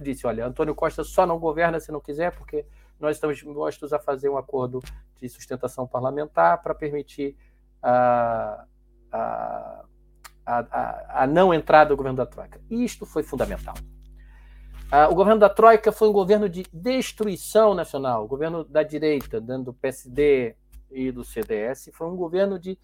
disse: 0.00 0.26
Olha, 0.26 0.46
Antônio 0.46 0.74
Costa 0.74 1.04
só 1.04 1.24
não 1.24 1.38
governa 1.38 1.78
se 1.78 1.92
não 1.92 2.00
quiser, 2.00 2.34
porque 2.34 2.66
nós 2.98 3.16
estamos 3.16 3.36
dispostos 3.36 3.92
a 3.92 3.98
fazer 3.98 4.28
um 4.28 4.36
acordo 4.36 4.82
de 5.20 5.28
sustentação 5.28 5.86
parlamentar 5.86 6.62
para 6.62 6.74
permitir 6.74 7.36
a, 7.82 8.64
a, 9.12 9.84
a, 10.44 11.22
a 11.22 11.26
não 11.26 11.52
entrada 11.52 11.90
do 11.90 11.96
governo 11.96 12.16
da 12.16 12.26
Troika. 12.26 12.60
Isto 12.70 13.06
foi 13.06 13.22
fundamental. 13.22 13.74
o 15.10 15.14
governo 15.14 15.40
da 15.40 15.48
Troika 15.48 15.92
foi 15.92 16.08
um 16.08 16.12
governo 16.12 16.48
de 16.48 16.64
destruição 16.72 17.74
nacional. 17.74 18.24
O 18.24 18.28
governo 18.28 18.64
da 18.64 18.82
direita, 18.82 19.40
dando 19.40 19.66
do 19.66 19.74
PSD 19.74 20.56
e 20.90 21.10
do 21.10 21.24
CDS, 21.24 21.90
foi 21.92 22.06
um 22.06 22.16
governo 22.16 22.58
de, 22.58 22.78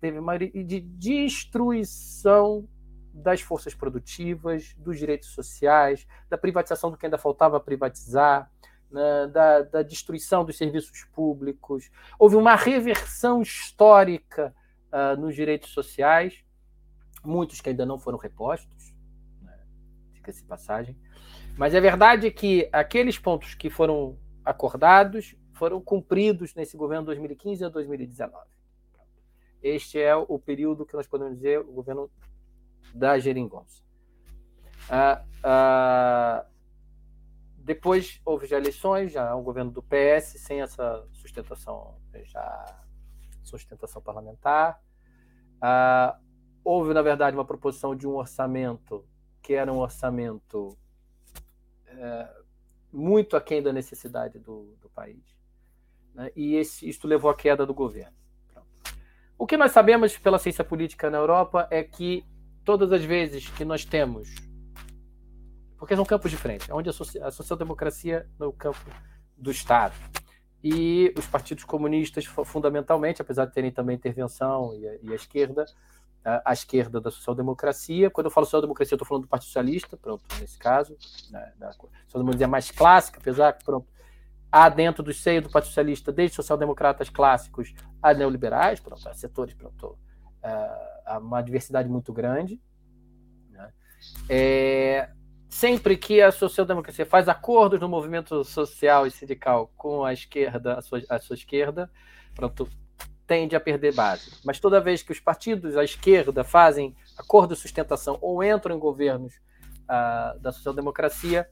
teve 0.00 0.20
de 0.64 0.80
destruição 0.80 2.66
das 3.12 3.40
forças 3.42 3.74
produtivas, 3.74 4.74
dos 4.76 4.98
direitos 4.98 5.28
sociais, 5.28 6.06
da 6.30 6.38
privatização 6.38 6.90
do 6.90 6.96
que 6.96 7.06
ainda 7.06 7.18
faltava 7.18 7.60
privatizar, 7.60 8.50
né, 8.92 9.26
da, 9.28 9.62
da, 9.62 9.82
destruição 9.82 10.44
dos 10.44 10.56
serviços 10.56 11.04
públicos. 11.12 11.90
Houve 12.18 12.36
uma 12.36 12.54
reversão 12.54 13.40
histórica 13.40 14.54
uh, 14.92 15.18
nos 15.20 15.34
direitos 15.34 15.70
sociais, 15.70 16.44
muitos 17.24 17.60
que 17.60 17.70
ainda 17.70 17.86
não 17.86 17.98
foram 17.98 18.18
repostos, 18.18 18.94
né, 19.40 19.58
fica-se 20.12 20.44
passagem. 20.44 20.96
Mas 21.56 21.74
é 21.74 21.80
verdade 21.80 22.30
que 22.30 22.68
aqueles 22.72 23.18
pontos 23.18 23.54
que 23.54 23.70
foram 23.70 24.18
acordados 24.44 25.34
foram 25.52 25.80
cumpridos 25.80 26.54
nesse 26.54 26.76
governo 26.76 27.06
2015 27.06 27.64
a 27.64 27.68
2019. 27.68 28.52
Este 29.62 30.00
é 30.00 30.14
o 30.16 30.38
período 30.38 30.84
que 30.84 30.94
nós 30.94 31.06
podemos 31.06 31.34
dizer 31.36 31.60
o 31.60 31.72
governo 31.72 32.10
da 32.92 33.18
geringonça. 33.18 33.82
Uh, 34.88 35.22
uh, 35.46 36.51
depois 37.64 38.20
houve 38.24 38.46
já 38.46 38.56
eleições, 38.56 39.12
já 39.12 39.34
um 39.36 39.42
governo 39.42 39.70
do 39.70 39.82
PS 39.82 40.34
sem 40.38 40.60
essa 40.60 41.06
sustentação, 41.12 41.96
já 42.24 42.84
sustentação 43.42 44.02
parlamentar. 44.02 44.82
Ah, 45.60 46.18
houve, 46.64 46.92
na 46.92 47.02
verdade, 47.02 47.36
uma 47.36 47.44
proposição 47.44 47.94
de 47.94 48.06
um 48.06 48.14
orçamento 48.16 49.06
que 49.40 49.54
era 49.54 49.72
um 49.72 49.78
orçamento 49.78 50.76
é, 51.86 52.28
muito 52.92 53.36
aquém 53.36 53.62
da 53.62 53.72
necessidade 53.72 54.38
do, 54.38 54.76
do 54.80 54.88
país. 54.88 55.22
Né? 56.14 56.30
E 56.36 56.54
esse, 56.54 56.88
isto 56.88 57.08
levou 57.08 57.30
à 57.30 57.34
queda 57.34 57.66
do 57.66 57.74
governo. 57.74 58.16
Pronto. 58.52 58.68
O 59.36 59.46
que 59.46 59.56
nós 59.56 59.72
sabemos 59.72 60.16
pela 60.16 60.38
ciência 60.38 60.64
política 60.64 61.10
na 61.10 61.18
Europa 61.18 61.66
é 61.70 61.82
que 61.82 62.24
todas 62.64 62.92
as 62.92 63.04
vezes 63.04 63.48
que 63.48 63.64
nós 63.64 63.84
temos 63.84 64.34
porque 65.82 65.96
são 65.96 66.04
campos 66.04 66.30
diferentes, 66.30 66.68
onde 66.70 66.88
a 66.88 67.30
social-democracia 67.32 68.24
no 68.38 68.52
campo 68.52 68.78
do 69.36 69.50
Estado 69.50 69.92
e 70.62 71.12
os 71.18 71.26
partidos 71.26 71.64
comunistas, 71.64 72.24
fundamentalmente, 72.24 73.20
apesar 73.20 73.46
de 73.46 73.52
terem 73.52 73.72
também 73.72 73.96
intervenção 73.96 74.72
e 74.76 74.86
a, 74.86 74.94
e 75.02 75.12
a 75.12 75.16
esquerda, 75.16 75.64
a, 76.24 76.50
a, 76.50 76.52
esquerda 76.52 77.00
da 77.00 77.10
social-democracia. 77.10 78.08
Quando 78.10 78.26
eu 78.26 78.30
falo 78.30 78.46
social-democracia, 78.46 78.94
estou 78.94 79.04
falando 79.04 79.24
do 79.24 79.28
Partido 79.28 79.48
Socialista, 79.48 79.96
pronto, 79.96 80.24
nesse 80.38 80.56
caso, 80.56 80.96
né, 81.32 81.52
da 81.58 81.72
social-democracia 81.72 82.46
mais 82.46 82.70
clássica, 82.70 83.18
apesar 83.18 83.52
que, 83.54 83.64
pronto, 83.64 83.88
há 84.52 84.68
dentro 84.68 85.02
do 85.02 85.12
seio 85.12 85.42
do 85.42 85.50
Partido 85.50 85.70
Socialista, 85.70 86.12
desde 86.12 86.36
social-democratas 86.36 87.08
clássicos 87.08 87.74
a 88.00 88.14
neoliberais, 88.14 88.78
pronto, 88.78 89.08
há 89.08 89.14
setores, 89.14 89.52
pronto, 89.52 89.98
há 91.04 91.18
uma 91.18 91.42
diversidade 91.42 91.88
muito 91.88 92.12
grande. 92.12 92.62
Né? 93.50 93.72
É, 94.28 95.10
sempre 95.52 95.98
que 95.98 96.22
a 96.22 96.32
social-democracia 96.32 97.04
faz 97.04 97.28
acordos 97.28 97.78
no 97.78 97.86
movimento 97.86 98.42
social 98.42 99.06
e 99.06 99.10
sindical 99.10 99.70
com 99.76 100.02
a 100.02 100.10
esquerda, 100.10 100.78
a 100.78 100.80
sua, 100.80 101.02
a 101.10 101.20
sua 101.20 101.34
esquerda, 101.34 101.90
pronto, 102.34 102.66
tende 103.26 103.54
a 103.54 103.60
perder 103.60 103.94
base. 103.94 104.30
Mas 104.46 104.58
toda 104.58 104.80
vez 104.80 105.02
que 105.02 105.12
os 105.12 105.20
partidos 105.20 105.76
à 105.76 105.84
esquerda 105.84 106.42
fazem 106.42 106.96
acordo 107.18 107.54
de 107.54 107.60
sustentação 107.60 108.16
ou 108.22 108.42
entram 108.42 108.74
em 108.74 108.78
governos 108.78 109.34
uh, 109.34 110.38
da 110.40 110.52
social-democracia, 110.52 111.46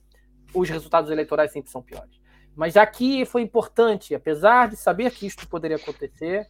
os 0.54 0.70
resultados 0.70 1.10
eleitorais 1.10 1.52
sempre 1.52 1.70
são 1.70 1.82
piores. 1.82 2.18
Mas 2.56 2.78
aqui 2.78 3.26
foi 3.26 3.42
importante, 3.42 4.14
apesar 4.14 4.70
de 4.70 4.76
saber 4.76 5.10
que 5.10 5.26
isto 5.26 5.46
poderia 5.46 5.76
acontecer, 5.76 6.48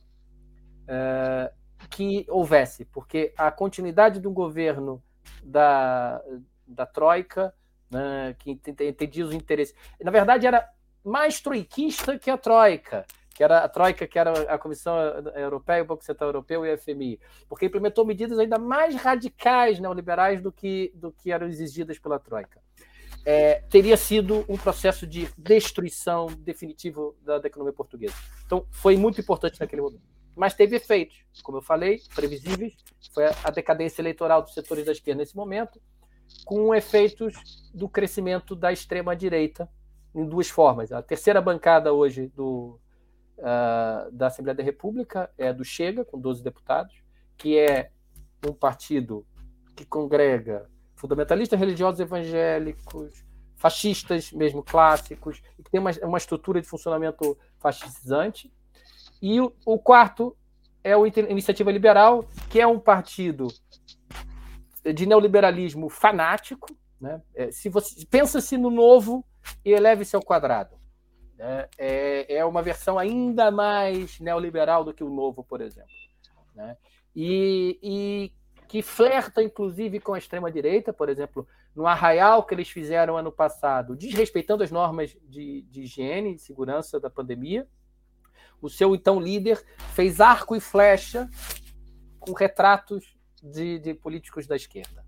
uh, 0.84 1.52
que 1.90 2.24
houvesse, 2.28 2.84
porque 2.84 3.34
a 3.36 3.50
continuidade 3.50 4.20
do 4.20 4.30
governo 4.30 5.02
da, 5.42 6.22
da 6.70 6.86
Troika, 6.86 7.54
né, 7.90 8.34
que 8.38 8.50
entendia 8.50 9.24
os 9.24 9.34
interesses. 9.34 9.74
Na 10.00 10.10
verdade, 10.10 10.46
era 10.46 10.68
mais 11.04 11.40
troiquista 11.40 12.18
que 12.18 12.30
a 12.30 12.38
Troika, 12.38 13.04
que 13.34 13.42
era 13.42 13.58
a 13.58 13.68
Troika, 13.68 14.06
que 14.06 14.18
era 14.18 14.32
a 14.52 14.58
Comissão 14.58 14.96
Europeia, 15.34 15.82
o 15.82 15.86
Banco 15.86 16.04
Central 16.04 16.28
Europeu 16.28 16.64
e 16.64 16.70
a 16.70 16.78
FMI, 16.78 17.18
porque 17.48 17.66
implementou 17.66 18.04
medidas 18.04 18.38
ainda 18.38 18.58
mais 18.58 18.94
radicais 18.94 19.80
neoliberais 19.80 20.40
do 20.40 20.52
que, 20.52 20.92
do 20.94 21.10
que 21.10 21.32
eram 21.32 21.46
exigidas 21.46 21.98
pela 21.98 22.18
Troika. 22.18 22.60
É, 23.24 23.62
teria 23.68 23.96
sido 23.98 24.46
um 24.48 24.56
processo 24.56 25.06
de 25.06 25.28
destruição 25.36 26.28
definitivo 26.38 27.14
da, 27.22 27.38
da 27.38 27.48
economia 27.48 27.72
portuguesa. 27.72 28.14
Então, 28.46 28.66
foi 28.70 28.96
muito 28.96 29.20
importante 29.20 29.60
naquele 29.60 29.82
momento 29.82 30.20
mas 30.40 30.54
teve 30.54 30.76
efeitos, 30.76 31.22
como 31.42 31.58
eu 31.58 31.62
falei, 31.62 32.00
previsíveis. 32.14 32.74
Foi 33.12 33.24
a 33.26 33.50
decadência 33.50 34.00
eleitoral 34.00 34.42
dos 34.42 34.54
setores 34.54 34.86
da 34.86 34.92
esquerda 34.92 35.20
nesse 35.20 35.36
momento, 35.36 35.80
com 36.44 36.74
efeitos 36.74 37.70
do 37.72 37.88
crescimento 37.88 38.54
da 38.54 38.72
extrema-direita 38.72 39.68
em 40.14 40.26
duas 40.26 40.48
formas. 40.48 40.92
A 40.92 41.02
terceira 41.02 41.40
bancada 41.40 41.92
hoje 41.92 42.26
do, 42.28 42.78
uh, 43.38 44.10
da 44.10 44.26
Assembleia 44.26 44.56
da 44.56 44.62
República 44.62 45.30
é 45.38 45.52
do 45.52 45.64
Chega, 45.64 46.04
com 46.04 46.18
12 46.18 46.42
deputados, 46.42 46.94
que 47.36 47.58
é 47.58 47.90
um 48.46 48.52
partido 48.52 49.26
que 49.76 49.84
congrega 49.84 50.68
fundamentalistas 50.96 51.58
religiosos 51.58 52.00
evangélicos, 52.00 53.24
fascistas 53.56 54.32
mesmo 54.32 54.62
clássicos, 54.62 55.42
e 55.58 55.62
que 55.62 55.70
tem 55.70 55.80
uma, 55.80 55.90
uma 56.02 56.18
estrutura 56.18 56.60
de 56.60 56.66
funcionamento 56.66 57.38
fascistizante, 57.58 58.52
e 59.22 59.40
o, 59.40 59.52
o 59.64 59.78
quarto 59.78 60.36
é 60.82 60.96
o 60.96 61.06
Iniciativa 61.06 61.70
Liberal, 61.70 62.24
que 62.48 62.60
é 62.60 62.66
um 62.66 62.78
partido 62.78 63.48
de 64.84 65.06
neoliberalismo 65.06 65.88
fanático. 65.88 66.68
Né? 67.00 67.20
É, 67.34 67.50
se 67.50 67.68
você 67.68 68.04
pensa-se 68.06 68.56
no 68.56 68.70
novo 68.70 69.24
e 69.64 69.72
eleve-se 69.72 70.14
ao 70.16 70.22
quadrado. 70.22 70.76
Né? 71.36 71.68
É, 71.78 72.36
é 72.36 72.44
uma 72.44 72.62
versão 72.62 72.98
ainda 72.98 73.50
mais 73.50 74.20
neoliberal 74.20 74.84
do 74.84 74.92
que 74.92 75.04
o 75.04 75.10
novo, 75.10 75.42
por 75.42 75.60
exemplo. 75.60 75.90
Né? 76.54 76.76
E, 77.14 77.78
e 77.82 78.32
que 78.68 78.82
flerta, 78.82 79.42
inclusive, 79.42 79.98
com 79.98 80.14
a 80.14 80.18
extrema-direita, 80.18 80.92
por 80.92 81.08
exemplo, 81.08 81.46
no 81.74 81.86
arraial 81.86 82.44
que 82.44 82.54
eles 82.54 82.68
fizeram 82.68 83.16
ano 83.16 83.32
passado, 83.32 83.96
desrespeitando 83.96 84.62
as 84.62 84.70
normas 84.70 85.16
de, 85.28 85.62
de 85.62 85.82
higiene 85.82 86.34
e 86.34 86.38
segurança 86.38 87.00
da 87.00 87.10
pandemia, 87.10 87.66
o 88.60 88.68
seu 88.68 88.94
então 88.94 89.18
líder 89.18 89.64
fez 89.94 90.20
arco 90.20 90.54
e 90.54 90.60
flecha 90.60 91.28
com 92.18 92.32
retratos 92.32 93.18
de, 93.42 93.78
de 93.78 93.94
políticos 93.94 94.46
da 94.46 94.56
esquerda. 94.56 95.04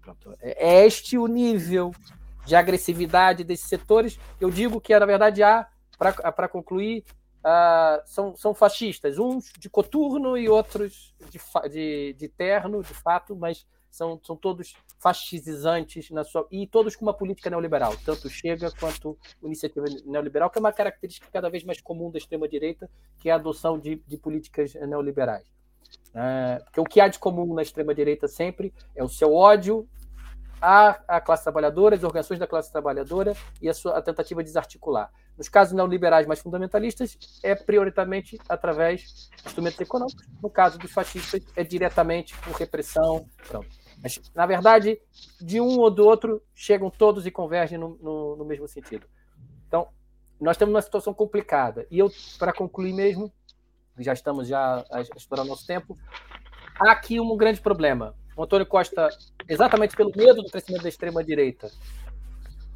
Pronto. 0.00 0.34
É, 0.40 0.80
é 0.80 0.86
este 0.86 1.16
o 1.18 1.26
nível 1.26 1.92
de 2.46 2.54
agressividade 2.54 3.42
desses 3.44 3.68
setores. 3.68 4.18
Eu 4.40 4.50
digo 4.50 4.80
que, 4.80 4.98
na 4.98 5.06
verdade, 5.06 5.42
há, 5.42 5.66
para 5.98 6.48
concluir, 6.48 7.04
uh, 7.44 8.02
são, 8.06 8.36
são 8.36 8.54
fascistas, 8.54 9.18
uns 9.18 9.52
de 9.58 9.68
coturno 9.70 10.36
e 10.36 10.48
outros 10.48 11.14
de, 11.30 11.40
de, 11.70 12.12
de 12.14 12.28
terno, 12.28 12.82
de 12.82 12.94
fato, 12.94 13.34
mas 13.34 13.66
são, 13.90 14.20
são 14.24 14.36
todos 14.36 14.74
fascizantes 14.98 16.10
na 16.10 16.24
sua, 16.24 16.46
e 16.50 16.66
todos 16.66 16.96
com 16.96 17.04
uma 17.04 17.14
política 17.14 17.48
neoliberal, 17.48 17.94
tanto 18.04 18.28
Chega 18.28 18.70
quanto 18.72 19.16
Iniciativa 19.42 19.86
Neoliberal, 20.04 20.50
que 20.50 20.58
é 20.58 20.60
uma 20.60 20.72
característica 20.72 21.28
cada 21.32 21.48
vez 21.48 21.62
mais 21.62 21.80
comum 21.80 22.10
da 22.10 22.18
extrema-direita, 22.18 22.90
que 23.18 23.28
é 23.28 23.32
a 23.32 23.36
adoção 23.36 23.78
de, 23.78 23.96
de 24.06 24.16
políticas 24.16 24.74
neoliberais. 24.74 25.46
É, 26.14 26.60
porque 26.64 26.80
o 26.80 26.84
que 26.84 27.00
há 27.00 27.08
de 27.08 27.18
comum 27.18 27.54
na 27.54 27.62
extrema-direita 27.62 28.28
sempre 28.28 28.72
é 28.94 29.02
o 29.02 29.08
seu 29.08 29.34
ódio 29.34 29.88
à, 30.60 31.00
à 31.08 31.20
classe 31.20 31.42
trabalhadora, 31.42 31.96
às 31.96 32.04
organizações 32.04 32.38
da 32.38 32.46
classe 32.46 32.70
trabalhadora 32.70 33.34
e 33.60 33.68
a, 33.68 33.74
sua, 33.74 33.98
a 33.98 34.02
tentativa 34.02 34.42
de 34.42 34.48
desarticular. 34.48 35.10
Nos 35.36 35.48
casos 35.48 35.74
neoliberais 35.74 36.26
mais 36.26 36.40
fundamentalistas, 36.40 37.18
é 37.42 37.54
prioritariamente 37.54 38.38
através 38.48 39.30
de 39.36 39.46
instrumentos 39.46 39.80
econômicos. 39.80 40.24
No 40.40 40.48
caso 40.48 40.78
dos 40.78 40.92
fascistas, 40.92 41.42
é 41.56 41.64
diretamente 41.64 42.36
por 42.38 42.52
repressão. 42.52 43.28
Pronto. 43.48 43.68
Mas, 44.00 44.20
na 44.34 44.46
verdade, 44.46 45.00
de 45.40 45.60
um 45.60 45.78
ou 45.80 45.90
do 45.90 46.06
outro, 46.06 46.40
chegam 46.54 46.88
todos 46.88 47.26
e 47.26 47.30
convergem 47.30 47.76
no, 47.76 47.98
no, 48.00 48.36
no 48.36 48.44
mesmo 48.44 48.68
sentido. 48.68 49.06
Então, 49.66 49.88
nós 50.40 50.56
temos 50.56 50.72
uma 50.72 50.82
situação 50.82 51.12
complicada. 51.12 51.86
E 51.90 51.98
eu, 51.98 52.10
para 52.38 52.52
concluir 52.52 52.92
mesmo, 52.92 53.32
já 53.98 54.12
estamos 54.12 54.48
já 54.48 54.84
estourar 55.16 55.46
nosso 55.46 55.66
tempo, 55.66 55.98
há 56.80 56.92
aqui 56.92 57.20
um 57.20 57.36
grande 57.36 57.60
problema. 57.60 58.14
O 58.36 58.42
Antônio 58.42 58.66
Costa, 58.66 59.08
exatamente 59.48 59.96
pelo 59.96 60.12
medo 60.14 60.42
do 60.42 60.50
crescimento 60.50 60.82
da 60.82 60.88
extrema-direita, 60.88 61.70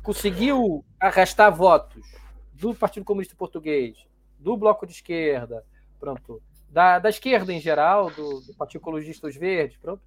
conseguiu 0.02 0.84
arrastar 1.00 1.54
votos 1.54 2.06
do 2.52 2.74
Partido 2.74 3.04
Comunista 3.04 3.34
Português, 3.36 4.06
do 4.38 4.56
Bloco 4.56 4.86
de 4.86 4.92
Esquerda, 4.92 5.64
pronto, 5.98 6.40
da, 6.70 6.98
da 6.98 7.08
esquerda 7.08 7.52
em 7.52 7.60
geral, 7.60 8.10
do, 8.10 8.40
do 8.40 8.54
Partido 8.54 8.80
Ecologista 8.82 9.26
dos 9.26 9.36
Verdes, 9.36 9.76
pronto, 9.78 10.02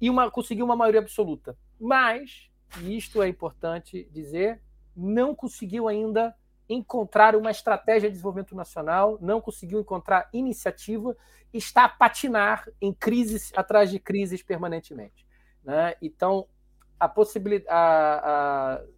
e 0.00 0.10
uma, 0.10 0.30
conseguiu 0.30 0.64
uma 0.64 0.76
maioria 0.76 1.00
absoluta. 1.00 1.56
Mas, 1.80 2.50
e 2.82 2.96
isto 2.96 3.22
é 3.22 3.28
importante 3.28 4.08
dizer, 4.12 4.60
não 4.96 5.34
conseguiu 5.34 5.88
ainda 5.88 6.34
encontrar 6.68 7.36
uma 7.36 7.50
estratégia 7.50 8.08
de 8.08 8.14
desenvolvimento 8.14 8.54
nacional, 8.54 9.18
não 9.20 9.40
conseguiu 9.40 9.80
encontrar 9.80 10.28
iniciativa, 10.32 11.16
está 11.52 11.84
a 11.84 11.88
patinar 11.88 12.68
em 12.80 12.92
crises 12.92 13.52
atrás 13.54 13.90
de 13.90 13.98
crises 13.98 14.42
permanentemente. 14.42 15.26
Né? 15.62 15.94
Então, 16.00 16.46
a 16.98 17.08
possibilidade. 17.08 18.88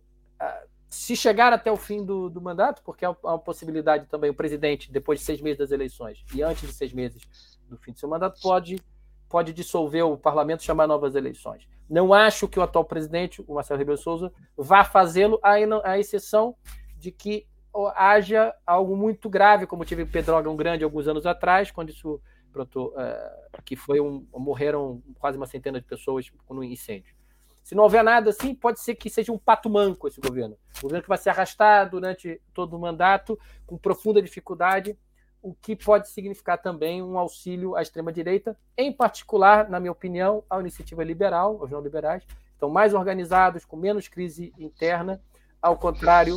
Se 0.88 1.16
chegar 1.16 1.52
até 1.52 1.70
o 1.70 1.76
fim 1.76 2.04
do, 2.04 2.30
do 2.30 2.40
mandato, 2.40 2.80
porque 2.82 3.04
há 3.04 3.10
uma 3.10 3.38
possibilidade 3.38 4.06
também, 4.06 4.30
o 4.30 4.34
presidente, 4.34 4.90
depois 4.90 5.18
de 5.18 5.24
seis 5.24 5.40
meses 5.40 5.58
das 5.58 5.70
eleições 5.72 6.24
e 6.32 6.42
antes 6.42 6.68
de 6.68 6.72
seis 6.72 6.92
meses 6.92 7.22
do 7.68 7.76
fim 7.76 7.92
do 7.92 7.98
seu 7.98 8.08
mandato, 8.08 8.40
pode 8.40 8.80
pode 9.28 9.52
dissolver 9.52 10.04
o 10.04 10.16
parlamento 10.16 10.60
e 10.60 10.64
chamar 10.64 10.86
novas 10.86 11.14
eleições. 11.16 11.68
Não 11.90 12.12
acho 12.12 12.48
que 12.48 12.58
o 12.58 12.62
atual 12.62 12.84
presidente, 12.84 13.44
o 13.46 13.54
Marcelo 13.54 13.78
Rebelo 13.78 13.98
Souza, 13.98 14.32
vá 14.56 14.84
fazê-lo, 14.84 15.40
à 15.42 15.98
exceção 15.98 16.54
de 16.96 17.10
que 17.10 17.46
haja 17.94 18.54
algo 18.66 18.96
muito 18.96 19.28
grave, 19.28 19.66
como 19.66 19.84
tive 19.84 20.06
Pedrógão 20.06 20.56
Grande 20.56 20.84
alguns 20.84 21.06
anos 21.06 21.26
atrás, 21.26 21.70
quando 21.70 21.90
isso 21.90 22.20
pronto, 22.52 22.86
uh, 22.88 23.62
que 23.64 23.76
foi 23.76 24.00
um, 24.00 24.26
morreram 24.32 25.02
quase 25.18 25.36
uma 25.36 25.46
centena 25.46 25.78
de 25.78 25.86
pessoas 25.86 26.30
no 26.48 26.64
incêndio. 26.64 27.14
Se 27.62 27.74
não 27.74 27.82
houver 27.82 28.02
nada 28.02 28.30
assim, 28.30 28.54
pode 28.54 28.80
ser 28.80 28.94
que 28.94 29.10
seja 29.10 29.32
um 29.32 29.38
pato 29.38 29.68
manco 29.68 30.08
esse 30.08 30.20
governo. 30.20 30.56
Um 30.78 30.82
governo 30.82 31.02
que 31.02 31.08
vai 31.08 31.18
se 31.18 31.28
arrastar 31.28 31.90
durante 31.90 32.40
todo 32.54 32.76
o 32.76 32.78
mandato, 32.78 33.38
com 33.66 33.76
profunda 33.76 34.22
dificuldade, 34.22 34.96
o 35.42 35.52
que 35.52 35.76
pode 35.76 36.08
significar 36.08 36.62
também 36.62 37.02
um 37.02 37.18
auxílio 37.18 37.76
à 37.76 37.82
extrema-direita, 37.82 38.58
em 38.76 38.92
particular, 38.92 39.68
na 39.68 39.78
minha 39.78 39.92
opinião, 39.92 40.42
à 40.48 40.58
iniciativa 40.60 41.04
liberal, 41.04 41.58
aos 41.60 41.70
neoliberais, 41.70 42.26
estão 42.52 42.70
mais 42.70 42.94
organizados, 42.94 43.64
com 43.64 43.76
menos 43.76 44.08
crise 44.08 44.52
interna, 44.58 45.20
ao 45.60 45.76
contrário 45.76 46.36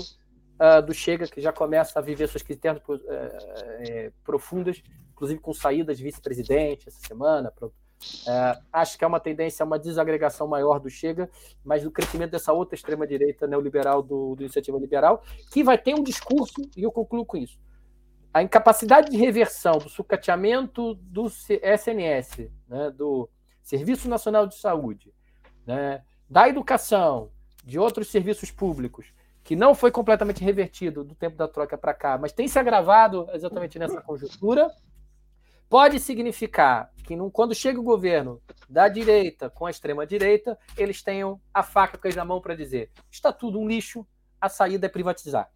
uh, 0.60 0.82
do 0.82 0.94
Chega, 0.94 1.28
que 1.28 1.42
já 1.42 1.52
começa 1.52 1.98
a 1.98 2.02
viver 2.02 2.28
suas 2.28 2.44
crises 2.44 2.60
internas 2.60 2.84
uh, 2.88 2.94
uh, 2.94 4.14
profundas, 4.24 4.84
inclusive 5.12 5.40
com 5.40 5.54
saídas 5.54 5.98
de 5.98 6.04
vice-presidente 6.04 6.90
essa 6.90 7.00
semana. 7.00 7.52
acho 8.72 8.98
que 8.98 9.04
é 9.04 9.08
uma 9.08 9.20
tendência 9.20 9.64
a 9.64 9.66
uma 9.66 9.80
desagregação 9.80 10.48
maior 10.48 10.80
do 10.80 10.90
Chega, 10.90 11.30
mas 11.64 11.84
do 11.84 11.92
crescimento 11.92 12.32
dessa 12.32 12.54
outra 12.54 12.76
extrema-direita 12.76 13.48
neoliberal 13.48 14.04
do, 14.04 14.36
do 14.36 14.44
Iniciativa 14.44 14.78
Liberal, 14.78 15.24
que 15.52 15.64
vai 15.64 15.78
ter 15.78 15.96
um 15.96 16.04
discurso, 16.04 16.62
e 16.76 16.84
eu 16.84 16.92
concluo 16.92 17.26
com 17.26 17.38
isso, 17.38 17.60
a 18.34 18.44
incapacidade 18.44 19.10
de 19.10 19.18
reversão 19.18 19.80
do 19.80 19.90
sucateamento 19.90 20.94
do 20.96 21.26
SNS, 21.26 22.50
né, 22.68 22.92
do 22.92 23.28
Serviço 23.64 24.08
Nacional 24.08 24.46
de 24.46 24.56
Saúde, 24.56 25.12
né, 25.66 26.04
da 26.30 26.48
educação, 26.48 27.32
de 27.66 27.80
outros 27.80 28.10
serviços 28.10 28.52
públicos, 28.52 29.12
que 29.50 29.56
não 29.56 29.74
foi 29.74 29.90
completamente 29.90 30.44
revertido 30.44 31.04
do 31.04 31.16
tempo 31.16 31.36
da 31.36 31.48
troca 31.48 31.76
para 31.76 31.92
cá, 31.92 32.20
mas 32.20 32.32
tem 32.32 32.48
se 32.48 32.60
agravado 32.60 33.28
exatamente 33.34 33.80
nessa 33.80 34.00
conjuntura, 34.00 34.70
pode 35.68 36.00
significar 36.00 36.92
que 37.04 37.18
quando 37.34 37.56
chega 37.56 37.80
o 37.80 37.84
governo 37.84 38.40
da 38.70 38.88
direita 38.88 39.50
com 39.50 39.66
a 39.66 39.72
extrema 39.72 40.06
direita, 40.06 40.56
eles 40.78 41.02
tenham 41.02 41.42
a 41.52 41.64
faca 41.64 41.98
na 42.16 42.24
mão 42.24 42.40
para 42.40 42.54
dizer: 42.54 42.92
está 43.10 43.34
tudo 43.34 43.60
um 43.60 43.68
lixo, 43.68 44.06
a 44.40 44.48
saída 44.48 44.86
é 44.86 44.90
privatizar. 44.90 45.50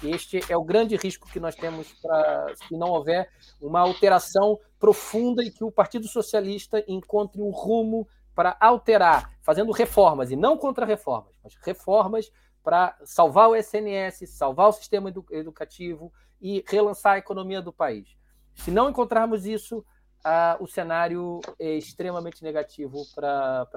Este 0.00 0.40
é 0.48 0.56
o 0.56 0.62
grande 0.62 0.94
risco 0.94 1.28
que 1.28 1.40
nós 1.40 1.56
temos 1.56 1.92
para, 1.94 2.54
se 2.54 2.76
não 2.76 2.90
houver 2.90 3.28
uma 3.60 3.80
alteração 3.80 4.60
profunda 4.78 5.42
e 5.42 5.50
que 5.50 5.64
o 5.64 5.72
Partido 5.72 6.06
Socialista 6.06 6.84
encontre 6.86 7.42
um 7.42 7.50
rumo 7.50 8.06
para 8.32 8.56
alterar, 8.60 9.32
fazendo 9.42 9.72
reformas, 9.72 10.30
e 10.30 10.36
não 10.36 10.56
contra-reformas, 10.56 11.34
mas 11.42 11.56
reformas 11.62 12.30
para 12.64 12.96
salvar 13.04 13.50
o 13.50 13.54
SNS, 13.54 14.26
salvar 14.30 14.68
o 14.68 14.72
sistema 14.72 15.10
edu 15.10 15.24
educativo 15.30 16.10
e 16.40 16.64
relançar 16.66 17.12
a 17.12 17.18
economia 17.18 17.60
do 17.60 17.72
país. 17.72 18.16
Se 18.54 18.70
não 18.70 18.88
encontrarmos 18.88 19.44
isso, 19.44 19.78
uh, 19.78 20.62
o 20.62 20.66
cenário 20.66 21.40
é 21.58 21.74
extremamente 21.74 22.42
negativo 22.42 23.04
para 23.14 23.68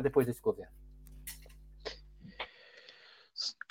depois 0.00 0.26
desse 0.26 0.40
governo. 0.40 0.72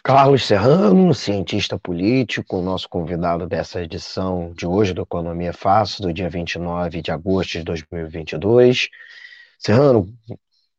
Carlos 0.03 0.45
Serrano, 0.45 1.13
cientista 1.13 1.79
político, 1.79 2.61
nosso 2.61 2.89
convidado 2.89 3.47
dessa 3.47 3.81
edição 3.81 4.51
de 4.51 4.67
hoje 4.67 4.93
do 4.93 5.03
Economia 5.03 5.53
Fácil, 5.53 6.01
do 6.01 6.13
dia 6.13 6.29
29 6.29 7.01
de 7.01 7.09
agosto 7.09 7.53
de 7.53 7.63
2022. 7.63 8.89
Serrano, 9.57 10.13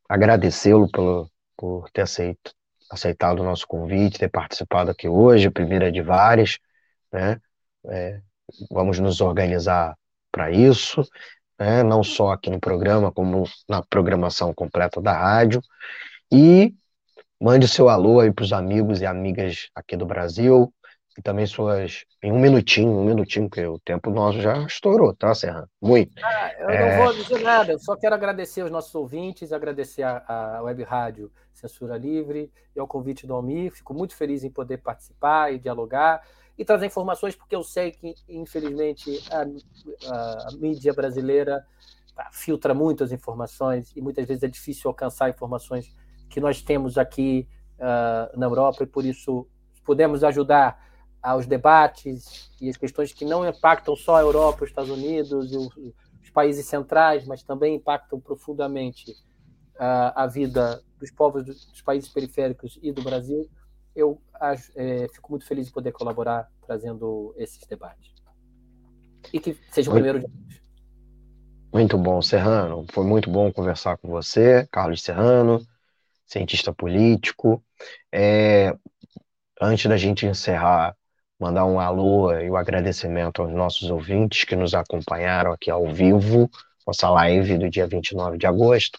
agradecê-lo 0.06 0.90
por, 0.90 1.30
por 1.56 1.90
ter 1.90 2.02
aceito, 2.02 2.52
aceitado 2.90 3.40
o 3.40 3.44
nosso 3.44 3.66
convite, 3.66 4.18
ter 4.18 4.28
participado 4.30 4.90
aqui 4.90 5.08
hoje, 5.08 5.50
primeira 5.50 5.90
de 5.90 6.02
várias, 6.02 6.58
né? 7.12 7.40
É, 7.86 8.20
vamos 8.70 8.98
nos 8.98 9.20
organizar 9.20 9.96
para 10.32 10.50
isso, 10.50 11.02
né? 11.58 11.82
não 11.82 12.02
só 12.02 12.32
aqui 12.32 12.50
no 12.50 12.60
programa, 12.60 13.12
como 13.12 13.44
na 13.68 13.82
programação 13.82 14.54
completa 14.54 15.00
da 15.00 15.12
rádio. 15.12 15.60
E 16.32 16.74
Mande 17.44 17.68
seu 17.68 17.90
alô 17.90 18.20
aí 18.20 18.32
para 18.32 18.42
os 18.42 18.54
amigos 18.54 19.02
e 19.02 19.06
amigas 19.06 19.68
aqui 19.74 19.98
do 19.98 20.06
Brasil 20.06 20.72
e 21.16 21.22
também 21.22 21.46
suas. 21.46 22.04
Em 22.22 22.32
um 22.32 22.38
minutinho, 22.38 22.90
um 22.90 23.04
minutinho, 23.04 23.48
porque 23.48 23.64
o 23.66 23.78
tempo 23.78 24.10
nosso 24.10 24.40
já 24.40 24.58
estourou, 24.62 25.14
tá, 25.14 25.34
Serra? 25.34 25.68
Muito. 25.80 26.12
Ah, 26.22 26.52
eu 26.58 26.70
é... 26.70 26.96
não 26.96 27.04
vou 27.04 27.14
dizer 27.14 27.40
nada, 27.40 27.72
eu 27.72 27.78
só 27.78 27.96
quero 27.96 28.14
agradecer 28.14 28.62
aos 28.62 28.70
nossos 28.70 28.94
ouvintes, 28.94 29.52
agradecer 29.52 30.02
a, 30.02 30.56
a 30.58 30.62
Web 30.62 30.82
Rádio 30.82 31.30
Censura 31.52 31.96
Livre 31.96 32.50
e 32.74 32.80
ao 32.80 32.86
convite 32.86 33.26
do 33.26 33.34
Almir. 33.34 33.72
Fico 33.72 33.94
muito 33.94 34.14
feliz 34.16 34.44
em 34.44 34.50
poder 34.50 34.78
participar 34.78 35.52
e 35.52 35.58
dialogar 35.58 36.22
e 36.56 36.64
trazer 36.64 36.86
informações, 36.86 37.34
porque 37.34 37.54
eu 37.54 37.62
sei 37.62 37.90
que, 37.90 38.14
infelizmente, 38.28 39.22
a, 39.30 39.42
a, 40.12 40.48
a 40.48 40.56
mídia 40.56 40.92
brasileira 40.92 41.64
tá, 42.14 42.30
filtra 42.32 42.72
muitas 42.74 43.12
informações 43.12 43.92
e 43.96 44.00
muitas 44.00 44.26
vezes 44.26 44.42
é 44.42 44.48
difícil 44.48 44.88
alcançar 44.88 45.28
informações 45.28 45.94
que 46.28 46.40
nós 46.40 46.62
temos 46.62 46.96
aqui 46.96 47.48
uh, 47.78 48.38
na 48.38 48.46
Europa 48.46 48.84
e 48.84 48.86
por 48.86 49.04
isso 49.04 49.46
podemos 49.84 50.24
ajudar 50.24 50.82
aos 51.24 51.46
debates 51.46 52.50
e 52.60 52.68
as 52.68 52.76
questões 52.76 53.12
que 53.12 53.24
não 53.24 53.48
impactam 53.48 53.96
só 53.96 54.16
a 54.16 54.20
Europa, 54.20 54.64
os 54.64 54.70
Estados 54.70 54.90
Unidos 54.90 55.52
e 55.52 55.56
os 55.56 56.30
países 56.30 56.66
centrais, 56.66 57.26
mas 57.26 57.42
também 57.42 57.76
impactam 57.76 58.20
profundamente 58.20 59.10
uh, 59.76 60.12
a 60.14 60.26
vida 60.26 60.82
dos 60.98 61.10
povos 61.10 61.44
dos 61.44 61.82
países 61.82 62.08
periféricos 62.08 62.78
e 62.82 62.92
do 62.92 63.02
Brasil. 63.02 63.48
Eu 63.96 64.20
é, 64.74 65.08
fico 65.12 65.30
muito 65.30 65.46
feliz 65.46 65.66
de 65.66 65.72
poder 65.72 65.92
colaborar 65.92 66.50
trazendo 66.66 67.32
esses 67.38 67.64
debates. 67.66 68.12
E 69.32 69.38
que 69.38 69.56
seja 69.70 69.90
o 69.90 69.94
primeiro 69.94 70.18
de 70.18 70.26
todos. 70.26 70.62
Muito 71.72 71.96
bom, 71.96 72.20
Serrano. 72.20 72.84
Foi 72.92 73.04
muito 73.04 73.30
bom 73.30 73.52
conversar 73.52 73.96
com 73.96 74.08
você, 74.08 74.66
Carlos 74.70 75.02
Serrano 75.02 75.64
cientista 76.26 76.72
político. 76.72 77.62
É, 78.12 78.76
antes 79.60 79.86
da 79.86 79.96
gente 79.96 80.26
encerrar, 80.26 80.96
mandar 81.44 81.66
um 81.66 81.78
alô 81.78 82.32
e 82.32 82.50
um 82.50 82.56
agradecimento 82.56 83.42
aos 83.42 83.52
nossos 83.52 83.90
ouvintes 83.90 84.44
que 84.44 84.56
nos 84.56 84.72
acompanharam 84.72 85.52
aqui 85.52 85.70
ao 85.70 85.86
vivo, 85.92 86.50
nossa 86.86 87.10
live 87.10 87.58
do 87.58 87.68
dia 87.68 87.86
29 87.86 88.38
de 88.38 88.46
agosto, 88.46 88.98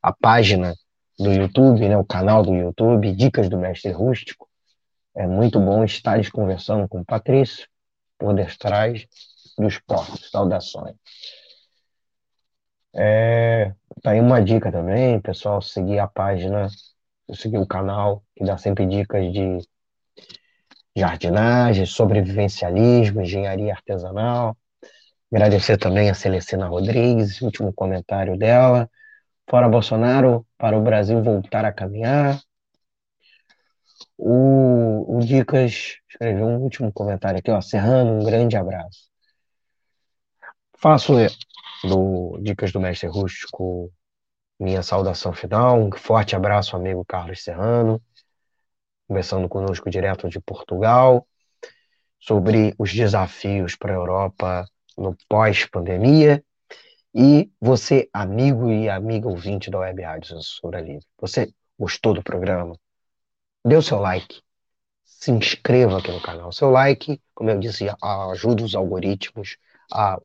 a 0.00 0.12
página 0.12 0.76
do 1.18 1.32
YouTube, 1.32 1.88
né, 1.88 1.96
o 1.96 2.04
canal 2.04 2.44
do 2.44 2.54
YouTube, 2.54 3.12
Dicas 3.12 3.48
do 3.48 3.58
Mestre 3.58 3.90
Rústico. 3.90 4.48
É 5.16 5.26
muito 5.26 5.58
bom 5.58 5.82
estar 5.82 6.20
conversando 6.30 6.88
com 6.88 7.00
o 7.00 7.04
Patrício, 7.04 7.66
por 8.16 8.34
detrás 8.34 9.08
dos 9.58 9.80
portos. 9.80 10.30
Saudações. 10.30 10.94
É, 12.94 13.74
tá 14.00 14.12
aí 14.12 14.20
uma 14.20 14.40
dica 14.40 14.70
também, 14.70 15.20
pessoal, 15.20 15.60
seguir 15.60 15.98
a 15.98 16.06
página, 16.06 16.68
seguir 17.34 17.58
o 17.58 17.66
canal, 17.66 18.22
que 18.36 18.44
dá 18.44 18.56
sempre 18.56 18.86
dicas 18.86 19.32
de 19.32 19.58
jardinagem, 20.96 21.86
sobrevivencialismo, 21.86 23.22
engenharia 23.22 23.72
artesanal. 23.72 24.56
Agradecer 25.32 25.76
também 25.78 26.10
a 26.10 26.14
Celestina 26.14 26.66
Rodrigues, 26.66 27.40
último 27.40 27.72
comentário 27.72 28.36
dela. 28.36 28.90
Fora 29.48 29.68
Bolsonaro, 29.68 30.46
para 30.58 30.76
o 30.78 30.82
Brasil 30.82 31.22
voltar 31.22 31.64
a 31.64 31.72
caminhar. 31.72 32.40
O, 34.16 35.16
o 35.16 35.20
Dicas 35.20 35.96
escreveu 36.08 36.46
um 36.46 36.58
último 36.58 36.92
comentário 36.92 37.38
aqui, 37.38 37.50
ó. 37.50 37.60
Serrano, 37.60 38.20
um 38.20 38.24
grande 38.24 38.56
abraço. 38.56 39.08
Faço 40.76 41.14
do 41.84 42.38
Dicas 42.42 42.72
do 42.72 42.80
Mestre 42.80 43.08
Rústico, 43.08 43.92
minha 44.58 44.82
saudação 44.82 45.32
final. 45.32 45.80
Um 45.80 45.90
forte 45.92 46.36
abraço, 46.36 46.76
amigo 46.76 47.04
Carlos 47.04 47.42
Serrano, 47.42 48.00
conversando 49.10 49.48
conosco 49.48 49.90
direto 49.90 50.28
de 50.28 50.38
Portugal, 50.38 51.26
sobre 52.20 52.72
os 52.78 52.94
desafios 52.94 53.74
para 53.74 53.90
a 53.90 53.96
Europa 53.96 54.64
no 54.96 55.16
pós-pandemia. 55.28 56.44
E 57.12 57.50
você, 57.60 58.08
amigo 58.12 58.70
e 58.70 58.88
amiga 58.88 59.26
ouvinte 59.26 59.68
da 59.68 59.80
Web 59.80 60.00
Rádio 60.00 60.28
Censura 60.28 60.80
Livre, 60.80 61.04
você 61.20 61.52
gostou 61.76 62.14
do 62.14 62.22
programa? 62.22 62.78
Dê 63.66 63.74
o 63.74 63.82
seu 63.82 63.98
like, 63.98 64.42
se 65.04 65.32
inscreva 65.32 65.98
aqui 65.98 66.12
no 66.12 66.22
canal. 66.22 66.52
Seu 66.52 66.70
like, 66.70 67.20
como 67.34 67.50
eu 67.50 67.58
disse, 67.58 67.88
ajuda 68.00 68.62
os 68.62 68.76
algoritmos 68.76 69.56
a 69.92 70.20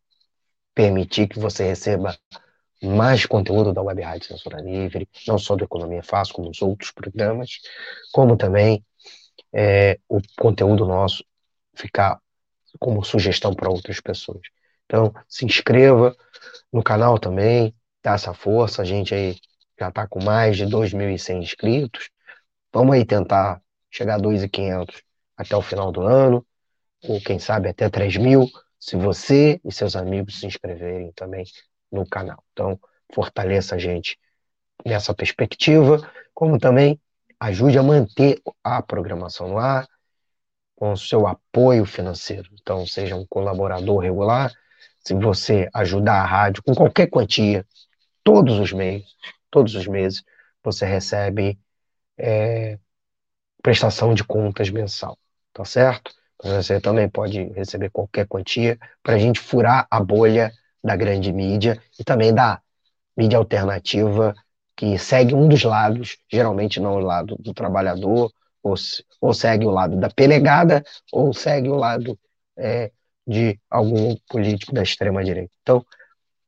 permitir 0.76 1.28
que 1.28 1.40
você 1.40 1.64
receba 1.64 2.16
mais 2.84 3.26
conteúdo 3.26 3.74
da 3.74 3.82
Web 3.82 4.02
Rádio 4.02 4.28
Censura 4.28 4.62
Livre, 4.62 5.08
não 5.28 5.38
só 5.38 5.56
do 5.56 5.64
Economia 5.64 6.04
Fácil, 6.04 6.36
como 6.36 6.50
os 6.50 6.62
outros 6.62 6.92
programas, 6.92 7.60
como 8.12 8.36
também 8.38 8.84
é, 9.54 10.00
o 10.10 10.20
conteúdo 10.38 10.86
nosso 10.86 11.24
ficar 11.74 12.20
como 12.80 13.04
sugestão 13.04 13.54
para 13.54 13.70
outras 13.70 14.00
pessoas. 14.02 14.42
Então, 14.86 15.14
se 15.28 15.46
inscreva 15.46 16.16
no 16.72 16.84
canal 16.84 17.18
também, 17.18 17.74
dá 18.04 18.14
essa 18.14 18.34
força, 18.34 18.82
a 18.82 18.86
gente 18.86 19.14
aí 19.14 19.38
já 19.80 19.90
está 19.90 20.08
com 20.08 20.24
mais 20.24 20.58
de 20.58 20.66
2.100 20.66 21.42
inscritos, 21.42 22.10
vamos 22.72 22.96
aí 22.96 23.06
tentar 23.06 23.62
chegar 23.90 24.16
a 24.16 24.20
2.500 24.20 25.02
até 25.38 25.56
o 25.56 25.62
final 25.62 25.92
do 25.92 26.02
ano, 26.02 26.46
ou 27.04 27.20
quem 27.22 27.40
sabe 27.40 27.70
até 27.70 27.90
3 27.90 28.18
mil, 28.18 28.50
se 28.80 28.96
você 28.96 29.60
e 29.64 29.72
seus 29.72 29.96
amigos 29.96 30.40
se 30.40 30.46
inscreverem 30.46 31.12
também 31.14 31.46
no 31.96 32.08
canal. 32.08 32.44
Então, 32.54 32.80
fortaleça 33.14 33.76
a 33.76 33.78
gente 33.78 34.20
nessa 34.86 35.14
perspectiva, 35.14 36.00
como 36.34 36.60
também 36.60 37.00
ajude 37.40 37.78
a 37.78 37.84
manter 37.84 38.42
a 38.64 38.82
programação 38.82 39.48
no 39.48 39.58
ar 39.58 39.88
com 40.76 40.92
o 40.92 40.98
seu 40.98 41.26
apoio 41.26 41.86
financeiro. 41.86 42.50
Então, 42.62 42.86
seja 42.86 43.16
um 43.16 43.26
colaborador 43.26 44.00
regular, 44.00 44.52
se 45.00 45.14
você 45.14 45.70
ajudar 45.74 46.22
a 46.22 46.26
rádio 46.26 46.64
com 46.64 46.74
qualquer 46.74 47.08
quantia, 47.08 47.66
todos 48.24 48.60
os 48.60 48.74
meses, 48.74 49.08
todos 49.50 49.76
os 49.76 49.88
meses, 49.88 50.24
você 50.64 50.86
recebe 50.86 51.60
é, 52.18 52.78
prestação 53.62 54.14
de 54.14 54.24
contas 54.24 54.70
mensal, 54.70 55.18
tá 55.54 55.64
certo? 55.64 56.12
Você 56.44 56.82
também 56.82 57.08
pode 57.10 57.44
receber 57.54 57.90
qualquer 57.90 58.28
quantia 58.28 58.78
para 59.02 59.16
a 59.16 59.20
gente 59.20 59.40
furar 59.40 59.88
a 59.90 60.00
bolha 60.00 60.52
da 60.86 60.96
grande 60.96 61.32
mídia 61.34 61.82
e 62.00 62.04
também 62.04 62.34
da 62.34 62.62
mídia 63.18 63.38
alternativa 63.38 64.36
que 64.76 64.98
segue 65.00 65.34
um 65.34 65.48
dos 65.48 65.64
lados, 65.64 66.18
geralmente 66.30 66.80
não 66.80 66.96
o 66.96 67.00
lado 67.00 67.36
do 67.40 67.54
trabalhador, 67.54 68.32
ou, 68.62 68.76
ou 69.22 69.34
segue 69.34 69.66
o 69.66 69.72
lado 69.72 69.98
da 69.98 70.10
pelegada, 70.10 70.84
ou 71.12 71.34
segue 71.34 71.70
o 71.70 71.76
lado 71.76 72.20
é, 72.58 72.92
de 73.26 73.58
algum 73.70 74.16
político 74.28 74.74
da 74.74 74.84
extrema-direita. 74.84 75.52
Então, 75.62 75.86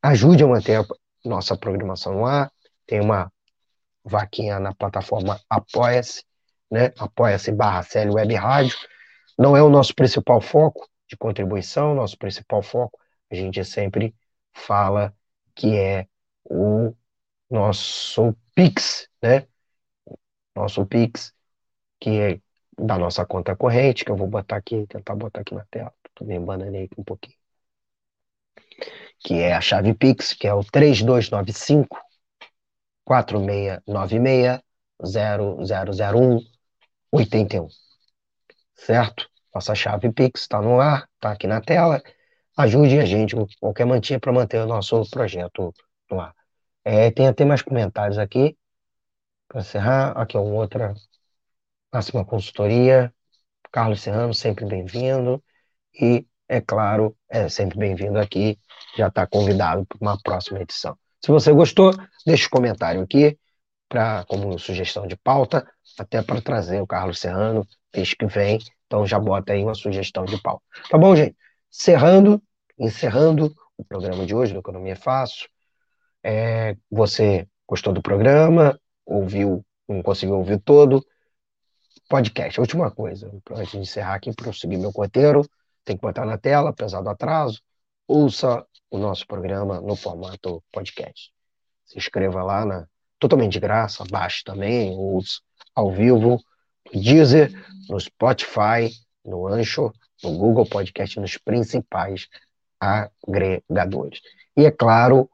ajude 0.01 0.43
a 0.43 0.47
manter 0.47 0.76
a 0.76 0.85
nossa 1.23 1.57
programação 1.57 2.14
no 2.14 2.26
ar. 2.26 2.51
Tem 2.85 2.99
uma 2.99 3.31
vaquinha 4.03 4.59
na 4.59 4.73
plataforma 4.73 5.39
Apoia-se, 5.49 6.23
né? 6.69 6.91
Apoia-se 6.97 7.51
barra 7.51 7.85
Web 8.14 8.35
Rádio 8.35 8.77
não 9.38 9.55
é 9.55 9.61
o 9.61 9.69
nosso 9.69 9.93
principal 9.93 10.41
foco, 10.41 10.89
de 11.07 11.15
contribuição, 11.15 11.93
nosso 11.93 12.18
principal 12.18 12.61
foco, 12.61 12.99
a 13.31 13.35
gente 13.35 13.64
sempre 13.64 14.14
fala 14.58 15.16
que 15.56 15.76
é 15.78 16.08
o 16.46 16.94
nosso 17.50 18.36
Pix, 18.56 19.10
né? 19.22 19.48
Nosso 20.56 20.86
Pix, 20.86 21.34
que 22.00 22.10
é 22.20 22.42
da 22.78 22.98
nossa 22.98 23.26
conta 23.26 23.56
corrente, 23.56 24.06
que 24.06 24.12
eu 24.12 24.16
vou 24.16 24.28
botar 24.28 24.58
aqui, 24.58 24.86
tentar 24.88 25.16
botar 25.16 25.42
aqui 25.42 25.56
na 25.56 25.66
tela. 25.66 25.94
Tô 26.14 26.26
me 26.26 26.40
bananei 26.40 26.86
aqui 26.86 26.96
um 27.00 27.04
pouquinho. 27.04 27.36
Que 29.20 29.36
é 29.36 29.54
a 29.54 29.62
chave 29.62 29.94
Pix, 29.94 30.34
que 30.34 30.48
é 30.48 30.54
o 30.54 30.64
3295 30.64 32.00
4696 33.04 34.62
0001 35.04 36.40
81. 37.12 37.68
Certo? 38.76 39.30
Nossa 39.54 39.74
chave 39.76 40.12
Pix 40.12 40.42
está 40.42 40.62
no 40.62 40.80
ar, 40.80 41.10
está 41.16 41.32
aqui 41.32 41.48
na 41.48 41.62
tela. 41.62 42.02
Ajude 42.58 43.00
a 43.00 43.06
gente 43.06 43.36
com 43.36 43.46
qualquer 43.60 43.86
mantinha 43.86 44.20
para 44.20 44.34
manter 44.34 44.60
o 44.60 44.66
nosso 44.66 45.08
projeto 45.10 45.72
no 46.10 46.20
ar. 46.20 46.34
É, 46.84 47.12
tem 47.12 47.28
até 47.28 47.46
mais 47.46 47.62
comentários 47.62 48.18
aqui. 48.18 48.58
Para 49.48 49.62
encerrar, 49.62 50.12
aqui 50.12 50.36
é 50.36 50.40
uma 50.40 50.56
outra 50.56 50.94
Máxima 51.94 52.26
Consultoria. 52.26 53.14
Carlos 53.72 54.02
Serrano, 54.02 54.34
sempre 54.34 54.66
bem-vindo. 54.66 55.44
E, 55.94 56.26
é 56.48 56.60
claro, 56.60 57.16
é 57.30 57.48
sempre 57.48 57.78
bem-vindo 57.78 58.18
aqui. 58.18 58.58
Já 58.98 59.08
está 59.08 59.28
convidado 59.28 59.86
para 59.86 59.98
uma 60.02 60.18
próxima 60.20 60.60
edição. 60.60 60.98
Se 61.24 61.32
você 61.32 61.52
gostou, 61.52 61.92
deixe 62.26 62.48
um 62.48 62.50
comentário 62.50 63.02
aqui 63.02 63.38
pra, 63.88 64.26
como 64.26 64.58
sugestão 64.58 65.06
de 65.06 65.16
pauta, 65.16 65.66
até 66.00 66.22
para 66.22 66.42
trazer 66.42 66.82
o 66.82 66.88
Carlos 66.88 67.20
Serrano 67.20 67.68
mês 67.96 68.14
que 68.14 68.26
vem. 68.26 68.60
Então 68.86 69.06
já 69.06 69.20
bota 69.20 69.54
aí 69.54 69.64
uma 69.64 69.76
sugestão 69.76 70.26
de 70.26 70.42
pauta. 70.42 70.64
Tá 70.90 70.98
bom, 70.98 71.16
gente? 71.16 71.36
Encerrando, 71.80 72.41
encerrando 72.80 73.56
o 73.78 73.86
programa 73.86 74.26
de 74.26 74.34
hoje 74.34 74.52
do 74.52 74.60
Economia 74.60 74.95
Fácil. 74.95 75.48
É, 76.24 76.76
você 76.90 77.48
gostou 77.68 77.94
do 77.94 78.02
programa? 78.02 78.80
Ouviu, 79.06 79.64
não 79.88 80.02
conseguiu 80.02 80.38
ouvir 80.38 80.60
todo? 80.60 81.06
Podcast. 82.10 82.60
Última 82.60 82.90
coisa, 82.90 83.32
antes 83.52 83.74
de 83.74 83.78
encerrar 83.78 84.16
aqui, 84.16 84.34
para 84.34 84.48
eu 84.48 84.54
seguir 84.54 84.76
meu 84.78 84.90
roteiro, 84.90 85.48
tem 85.86 85.95
que 85.95 86.02
botar 86.02 86.26
na 86.26 86.36
tela, 86.36 86.72
apesar 86.72 86.99
do 87.02 87.10
atraso. 87.10 87.62
Ouça 88.08 88.66
o 88.90 88.98
nosso 88.98 89.28
programa 89.28 89.80
no 89.80 89.95
formato 89.95 90.64
podcast. 90.74 91.32
Se 91.86 91.99
inscreva 91.99 92.41
lá, 92.41 92.66
na, 92.66 92.88
totalmente 93.20 93.54
de 93.54 93.60
graça, 93.60 94.04
baixe 94.10 94.44
também, 94.44 94.98
ouça 94.98 95.41
ao 95.76 95.91
vivo, 95.91 96.41
no 96.91 96.99
Deezer, 96.99 97.52
no 97.88 97.99
Spotify, 97.99 98.90
no 99.24 99.45
Anchor, 99.45 99.94
no 100.23 100.38
Google 100.38 100.65
Podcast, 100.65 101.19
nos 101.19 101.38
principais 101.38 102.27
agregadores. 102.80 104.22
E 104.56 104.65
é 104.65 104.72
claro, 104.72 105.30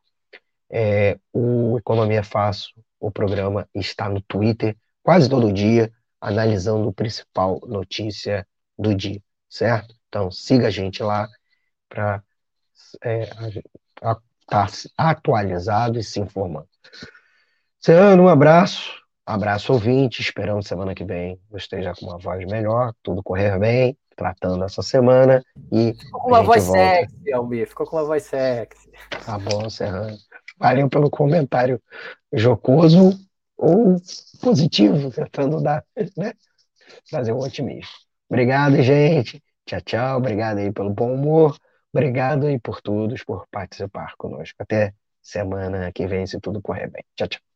é, 0.69 1.19
o 1.31 1.77
Economia 1.77 2.23
Fácil, 2.23 2.73
o 2.99 3.11
programa 3.11 3.67
está 3.73 4.09
no 4.09 4.21
Twitter 4.21 4.75
quase 5.01 5.29
todo 5.29 5.51
dia, 5.51 5.91
analisando 6.19 6.89
a 6.89 6.93
principal 6.93 7.59
notícia 7.67 8.47
do 8.77 8.95
dia, 8.95 9.21
certo? 9.49 9.93
Então 10.07 10.31
siga 10.31 10.67
a 10.67 10.71
gente 10.71 11.03
lá 11.03 11.27
para 11.89 12.23
é, 13.03 13.23
estar 13.23 14.21
tá 14.47 14.67
atualizado 14.97 15.99
e 15.99 16.03
se 16.03 16.19
informando. 16.19 16.67
Serrano, 17.79 18.23
um 18.23 18.29
abraço, 18.29 19.03
abraço 19.25 19.73
ouvinte, 19.73 20.21
esperamos 20.21 20.67
semana 20.67 20.95
que 20.95 21.03
vem 21.03 21.39
eu 21.51 21.57
esteja 21.57 21.93
com 21.93 22.05
uma 22.05 22.17
voz 22.17 22.45
melhor, 22.45 22.93
tudo 23.03 23.21
correr 23.21 23.59
bem, 23.59 23.97
tratando 24.15 24.63
essa 24.63 24.81
semana 24.81 25.43
e 25.71 25.93
Ficou 25.93 26.21
com 26.21 26.27
uma 26.29 26.43
voz 26.43 26.65
volta... 26.65 26.79
sexy, 26.79 27.33
Almir, 27.33 27.67
ficou 27.67 27.85
com 27.85 27.95
uma 27.95 28.05
voz 28.05 28.23
sexy. 28.23 28.91
Tá 29.25 29.37
bom, 29.37 29.69
Serrano. 29.69 30.17
Valeu 30.57 30.89
pelo 30.89 31.09
comentário 31.09 31.81
jocoso 32.31 33.17
ou 33.57 33.95
positivo, 34.41 35.11
tentando 35.11 35.61
dar, 35.61 35.83
né? 36.17 36.33
Fazer 37.09 37.33
um 37.33 37.39
otimismo. 37.39 37.91
Obrigado, 38.29 38.81
gente. 38.81 39.41
Tchau, 39.65 39.81
tchau. 39.81 40.17
Obrigado 40.17 40.57
aí 40.57 40.71
pelo 40.71 40.89
bom 40.89 41.13
humor. 41.13 41.57
Obrigado 41.93 42.47
aí 42.47 42.59
por 42.59 42.81
todos, 42.81 43.23
por 43.23 43.47
participar 43.51 44.13
conosco. 44.17 44.55
Até 44.59 44.93
semana 45.21 45.91
que 45.91 46.07
vem, 46.07 46.25
se 46.25 46.39
tudo 46.39 46.61
correr 46.61 46.89
bem. 46.89 47.03
Tchau, 47.15 47.27
tchau. 47.27 47.52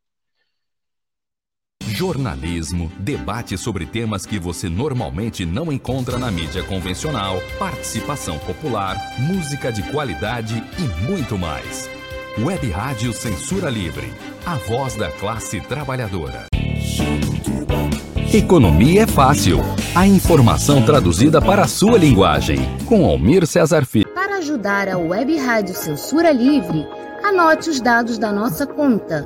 Jornalismo, 1.98 2.92
debate 3.00 3.58
sobre 3.58 3.84
temas 3.84 4.24
que 4.24 4.38
você 4.38 4.70
normalmente 4.70 5.44
não 5.48 5.72
encontra 5.72 6.20
na 6.20 6.30
mídia 6.30 6.62
convencional, 6.62 7.42
participação 7.58 8.38
popular, 8.38 8.96
música 9.18 9.72
de 9.72 9.82
qualidade 9.92 10.64
e 10.78 11.06
muito 11.10 11.40
mais. 11.40 11.90
Web 12.38 12.70
Rádio 12.70 13.12
Censura 13.14 13.68
Livre, 13.72 14.14
a 14.46 14.58
voz 14.58 14.96
da 14.96 15.10
classe 15.10 15.60
trabalhadora. 15.60 16.46
Economia 18.32 19.02
é 19.02 19.08
fácil. 19.08 19.58
A 19.96 20.06
informação 20.06 20.86
traduzida 20.86 21.42
para 21.42 21.64
a 21.64 21.68
sua 21.68 21.98
linguagem. 21.98 22.60
Com 22.86 23.08
Almir 23.08 23.48
Cesar 23.48 23.88
Filho. 23.88 24.08
Para 24.14 24.38
ajudar 24.38 24.88
a 24.88 25.00
Web 25.00 25.36
Rádio 25.40 25.74
Censura 25.74 26.32
Livre, 26.32 26.86
anote 27.24 27.72
os 27.72 27.82
dados 27.82 28.20
da 28.20 28.32
nossa 28.32 28.68
conta. 28.68 29.26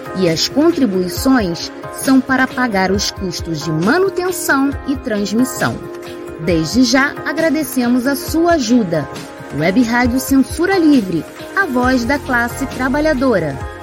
e 0.17 0.29
as 0.29 0.47
contribuições 0.47 1.71
são 1.97 2.19
para 2.19 2.47
pagar 2.47 2.91
os 2.91 3.11
custos 3.11 3.63
de 3.63 3.71
manutenção 3.71 4.69
e 4.87 4.95
transmissão. 4.95 5.77
Desde 6.41 6.83
já 6.83 7.13
agradecemos 7.25 8.07
a 8.07 8.15
sua 8.15 8.53
ajuda. 8.53 9.07
Web 9.57 9.81
Rádio 9.83 10.19
Censura 10.19 10.77
Livre, 10.77 11.23
a 11.55 11.65
voz 11.65 12.05
da 12.05 12.17
classe 12.17 12.65
trabalhadora. 12.67 13.80